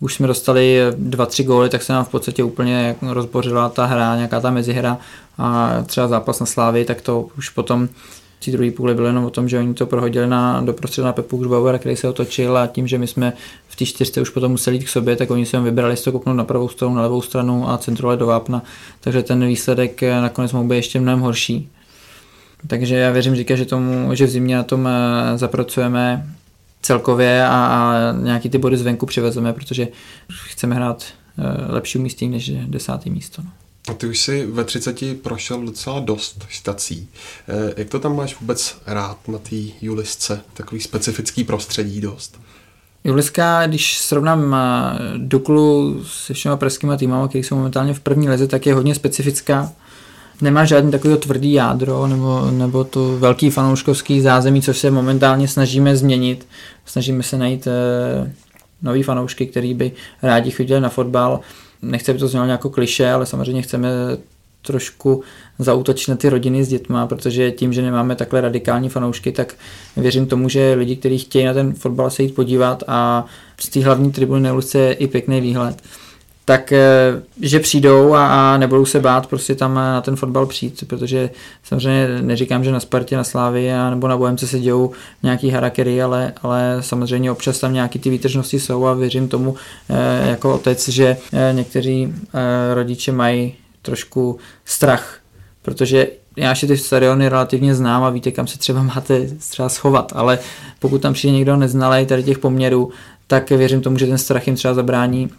už 0.00 0.14
jsme 0.14 0.26
dostali 0.26 0.78
dva, 0.96 1.26
tři 1.26 1.44
góly, 1.44 1.68
tak 1.68 1.82
se 1.82 1.92
nám 1.92 2.04
v 2.04 2.08
podstatě 2.08 2.44
úplně 2.44 2.96
rozbořila 3.02 3.68
ta 3.68 3.86
hra, 3.86 4.16
nějaká 4.16 4.40
ta 4.40 4.50
mezihra. 4.50 4.98
A 5.38 5.82
třeba 5.86 6.08
zápas 6.08 6.40
na 6.40 6.46
Slávy, 6.46 6.84
tak 6.84 7.00
to 7.00 7.26
už 7.38 7.48
potom 7.48 7.88
v 8.40 8.44
té 8.44 8.50
druhé 8.50 8.70
půli 8.70 8.94
bylo 8.94 9.06
jenom 9.06 9.24
o 9.24 9.30
tom, 9.30 9.48
že 9.48 9.58
oni 9.58 9.74
to 9.74 9.86
prohodili 9.86 10.26
na, 10.26 10.60
doprostřed 10.60 11.04
na 11.04 11.12
Pepu 11.12 11.36
Gřbauer, 11.36 11.78
který 11.78 11.96
se 11.96 12.08
otočil 12.08 12.58
a 12.58 12.66
tím, 12.66 12.86
že 12.86 12.98
my 12.98 13.06
jsme 13.06 13.32
v 13.68 13.76
té 13.76 13.84
čtyřce 13.84 14.20
už 14.20 14.30
potom 14.30 14.50
museli 14.50 14.76
jít 14.76 14.84
k 14.84 14.88
sobě, 14.88 15.16
tak 15.16 15.30
oni 15.30 15.46
se 15.46 15.60
vybrali, 15.60 15.92
jestli 15.92 16.04
to 16.04 16.12
kouknout 16.12 16.36
na 16.36 16.44
pravou 16.44 16.68
stranu, 16.68 16.94
na 16.94 17.02
levou 17.02 17.22
stranu 17.22 17.70
a 17.70 17.78
centrovali 17.78 18.18
do 18.18 18.26
vápna, 18.26 18.62
takže 19.00 19.22
ten 19.22 19.46
výsledek 19.46 20.02
nakonec 20.02 20.52
mohl 20.52 20.68
být 20.68 20.76
ještě 20.76 21.00
mnohem 21.00 21.20
horší. 21.20 21.68
Takže 22.66 22.96
já 22.96 23.10
věřím, 23.10 23.34
říká, 23.34 23.56
že, 23.56 23.64
tomu, 23.64 24.14
že 24.14 24.26
v 24.26 24.30
zimě 24.30 24.56
na 24.56 24.62
tom 24.62 24.88
eh, 24.88 25.38
zapracujeme 25.38 26.26
celkově 26.82 27.46
a, 27.46 27.50
a 27.50 28.12
nějaký 28.12 28.50
ty 28.50 28.58
body 28.58 28.76
zvenku 28.76 29.06
přivezeme, 29.06 29.52
protože 29.52 29.88
chceme 30.32 30.74
hrát 30.74 31.04
eh, 31.38 31.72
lepší 31.72 31.98
umístění 31.98 32.30
než 32.30 32.50
desátý 32.66 33.10
místo. 33.10 33.42
No. 33.42 33.50
A 33.88 33.94
ty 33.94 34.06
už 34.06 34.18
si 34.18 34.46
ve 34.46 34.64
30 34.64 35.22
prošel 35.22 35.62
docela 35.62 36.00
dost 36.00 36.46
stací. 36.50 37.08
Eh, 37.48 37.74
jak 37.76 37.88
to 37.88 37.98
tam 37.98 38.16
máš 38.16 38.40
vůbec 38.40 38.76
rád 38.86 39.28
na 39.28 39.38
té 39.38 39.56
Julisce? 39.80 40.40
Takový 40.54 40.80
specifický 40.80 41.44
prostředí 41.44 42.00
dost. 42.00 42.40
Juliska, 43.04 43.66
když 43.66 43.98
srovnám 43.98 44.54
eh, 44.54 44.98
Duklu 45.16 46.00
se 46.04 46.34
všema 46.34 46.56
pražskými 46.56 46.96
týmama, 46.96 47.28
které 47.28 47.44
jsou 47.44 47.56
momentálně 47.56 47.94
v 47.94 48.00
první 48.00 48.28
leze, 48.28 48.46
tak 48.46 48.66
je 48.66 48.74
hodně 48.74 48.94
specifická. 48.94 49.72
Nemá 50.40 50.64
žádný 50.64 50.90
takový 50.90 51.16
tvrdý 51.16 51.52
jádro 51.52 52.06
nebo, 52.06 52.50
nebo 52.50 52.84
to 52.84 53.18
velký 53.18 53.50
fanouškovský 53.50 54.20
zázemí, 54.20 54.62
což 54.62 54.78
se 54.78 54.90
momentálně 54.90 55.48
snažíme 55.48 55.96
změnit. 55.96 56.46
Snažíme 56.84 57.22
se 57.22 57.38
najít 57.38 57.66
eh, 57.66 58.32
nový 58.82 59.02
fanoušky, 59.02 59.46
který 59.46 59.74
by 59.74 59.92
rádi 60.22 60.50
chodili 60.50 60.80
na 60.80 60.88
fotbal 60.88 61.40
nechci, 61.82 62.10
aby 62.10 62.20
to 62.20 62.28
znělo 62.28 62.46
jako 62.46 62.70
kliše, 62.70 63.10
ale 63.10 63.26
samozřejmě 63.26 63.62
chceme 63.62 63.88
trošku 64.62 65.22
zautočit 65.58 66.08
na 66.08 66.16
ty 66.16 66.28
rodiny 66.28 66.64
s 66.64 66.68
dětma, 66.68 67.06
protože 67.06 67.50
tím, 67.50 67.72
že 67.72 67.82
nemáme 67.82 68.16
takhle 68.16 68.40
radikální 68.40 68.88
fanoušky, 68.88 69.32
tak 69.32 69.54
věřím 69.96 70.26
tomu, 70.26 70.48
že 70.48 70.74
lidi, 70.74 70.96
kteří 70.96 71.18
chtějí 71.18 71.44
na 71.44 71.54
ten 71.54 71.72
fotbal 71.72 72.10
se 72.10 72.22
jít 72.22 72.34
podívat 72.34 72.84
a 72.86 73.26
z 73.60 73.68
té 73.68 73.84
hlavní 73.84 74.12
tribuny 74.12 74.40
na 74.40 74.60
je 74.74 74.92
i 74.92 75.06
pěkný 75.06 75.40
výhled, 75.40 75.82
tak 76.48 76.72
eh, 76.72 76.80
že 77.40 77.60
přijdou 77.60 78.14
a, 78.14 78.54
a 78.54 78.56
nebudou 78.56 78.84
se 78.84 79.00
bát 79.00 79.26
prostě 79.26 79.54
tam 79.54 79.74
na 79.74 80.00
ten 80.00 80.16
fotbal 80.16 80.46
přijít, 80.46 80.84
protože 80.86 81.30
samozřejmě 81.62 82.22
neříkám, 82.22 82.64
že 82.64 82.72
na 82.72 82.80
Spartě, 82.80 83.16
na 83.16 83.24
Slávii 83.24 83.72
a 83.72 83.90
nebo 83.90 84.08
na 84.08 84.16
Bohemce 84.16 84.46
se 84.46 84.60
dějou 84.60 84.92
nějaký 85.22 85.50
harakery, 85.50 86.02
ale, 86.02 86.32
ale 86.42 86.76
samozřejmě 86.80 87.30
občas 87.32 87.58
tam 87.58 87.72
nějaký 87.72 87.98
ty 87.98 88.10
výtržnosti 88.10 88.60
jsou 88.60 88.86
a 88.86 88.94
věřím 88.94 89.28
tomu 89.28 89.54
eh, 89.90 90.28
jako 90.28 90.54
otec, 90.54 90.88
že 90.88 91.16
eh, 91.32 91.52
někteří 91.52 92.14
rodiče 92.74 93.12
mají 93.12 93.54
trošku 93.82 94.38
strach, 94.64 95.18
protože 95.62 96.06
já 96.36 96.54
si 96.54 96.66
ty 96.66 96.76
stadiony 96.76 97.28
relativně 97.28 97.74
znám 97.74 98.04
a 98.04 98.10
víte, 98.10 98.30
kam 98.30 98.46
se 98.46 98.58
třeba 98.58 98.82
máte 98.82 99.26
třeba 99.50 99.68
schovat, 99.68 100.12
ale 100.16 100.38
pokud 100.78 101.02
tam 101.02 101.12
přijde 101.12 101.34
někdo 101.34 101.56
neznalý 101.56 102.06
tady 102.06 102.22
těch 102.22 102.38
poměrů, 102.38 102.90
tak 103.26 103.50
věřím 103.50 103.80
tomu, 103.80 103.98
že 103.98 104.06
ten 104.06 104.18
strach 104.18 104.46
jim 104.46 104.56
třeba 104.56 104.74
zabrání 104.74 105.30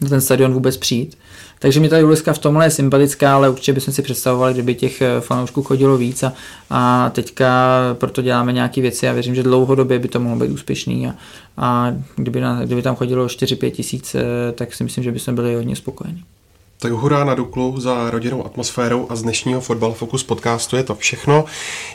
na 0.00 0.08
ten 0.08 0.20
stadion 0.20 0.52
vůbec 0.52 0.76
přijít. 0.76 1.18
Takže 1.58 1.80
mi 1.80 1.88
ta 1.88 1.98
Juliska 1.98 2.32
v 2.32 2.38
tomhle 2.38 2.66
je 2.66 2.70
sympatická, 2.70 3.34
ale 3.34 3.50
určitě 3.50 3.72
bychom 3.72 3.94
si 3.94 4.02
představovali, 4.02 4.52
kdyby 4.52 4.74
těch 4.74 5.02
eh, 5.02 5.20
fanoušků 5.20 5.62
chodilo 5.62 5.96
víc 5.96 6.22
a, 6.22 6.32
a 6.70 7.10
teďka 7.10 7.78
proto 7.94 8.22
děláme 8.22 8.52
nějaké 8.52 8.80
věci 8.80 9.08
a 9.08 9.12
věřím, 9.12 9.34
že 9.34 9.42
dlouhodobě 9.42 9.98
by 9.98 10.08
to 10.08 10.20
mohlo 10.20 10.38
být 10.38 10.52
úspěšný 10.52 11.06
a, 11.06 11.14
a 11.56 11.94
kdyby, 12.16 12.40
na, 12.40 12.64
kdyby 12.64 12.82
tam 12.82 12.96
chodilo 12.96 13.26
4-5 13.26 13.70
tisíc, 13.70 14.14
eh, 14.14 14.52
tak 14.52 14.74
si 14.74 14.84
myslím, 14.84 15.04
že 15.04 15.12
bychom 15.12 15.34
byli 15.34 15.54
hodně 15.54 15.76
spokojení. 15.76 16.24
Tak 16.80 16.92
hurá 16.92 17.24
na 17.24 17.34
Duklu 17.34 17.80
za 17.80 18.10
rodinnou 18.10 18.46
atmosférou 18.46 19.06
a 19.10 19.16
z 19.16 19.22
dnešního 19.22 19.60
Fotbal 19.60 19.92
Focus 19.92 20.22
podcastu 20.22 20.76
je 20.76 20.82
to 20.82 20.94
všechno. 20.94 21.44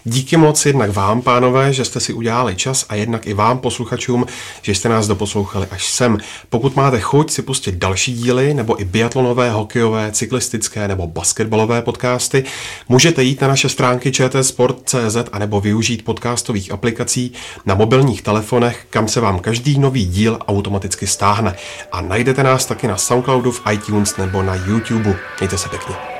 Díky 0.04 0.38
moc 0.38 0.66
jednak 0.66 0.92
vám, 0.92 1.22
pánové, 1.22 1.74
že 1.74 1.86
jste 1.86 2.00
si 2.00 2.14
udělali 2.14 2.56
čas 2.56 2.86
a 2.90 2.96
jednak 2.96 3.28
i 3.28 3.34
vám, 3.34 3.60
posluchačům, 3.60 4.26
že 4.62 4.76
jste 4.76 4.90
nás 4.90 5.08
doposlouchali 5.08 5.68
až 5.72 5.88
sem. 5.88 6.18
Pokud 6.50 6.76
máte 6.76 7.00
chuť 7.00 7.32
si 7.32 7.42
pustit 7.42 7.76
další 7.76 8.14
díly 8.14 8.54
nebo 8.54 8.82
i 8.82 8.86
biatlonové, 8.86 9.52
hokejové, 9.52 10.12
cyklistické 10.12 10.88
nebo 10.88 11.08
basketbalové 11.08 11.82
podcasty, 11.82 12.44
můžete 12.90 13.24
jít 13.24 13.42
na 13.42 13.48
naše 13.48 13.70
stránky 13.70 14.12
čtsport.cz 14.12 15.18
a 15.32 15.40
nebo 15.40 15.62
využít 15.62 16.06
podcastových 16.06 16.72
aplikací 16.72 17.34
na 17.66 17.76
mobilních 17.76 18.22
telefonech, 18.22 18.86
kam 18.90 19.08
se 19.08 19.22
vám 19.22 19.40
každý 19.40 19.80
nový 19.80 20.06
díl 20.06 20.40
automaticky 20.48 21.08
stáhne. 21.08 21.56
A 21.92 22.02
najdete 22.02 22.44
nás 22.44 22.66
taky 22.66 22.88
na 22.88 22.98
Soundcloudu, 22.98 23.52
v 23.52 23.62
iTunes 23.72 24.18
nebo 24.18 24.44
na 24.44 24.56
YouTube. 24.74 25.20
Mějte 25.40 25.58
se 25.58 25.70
pěkně. 25.70 26.13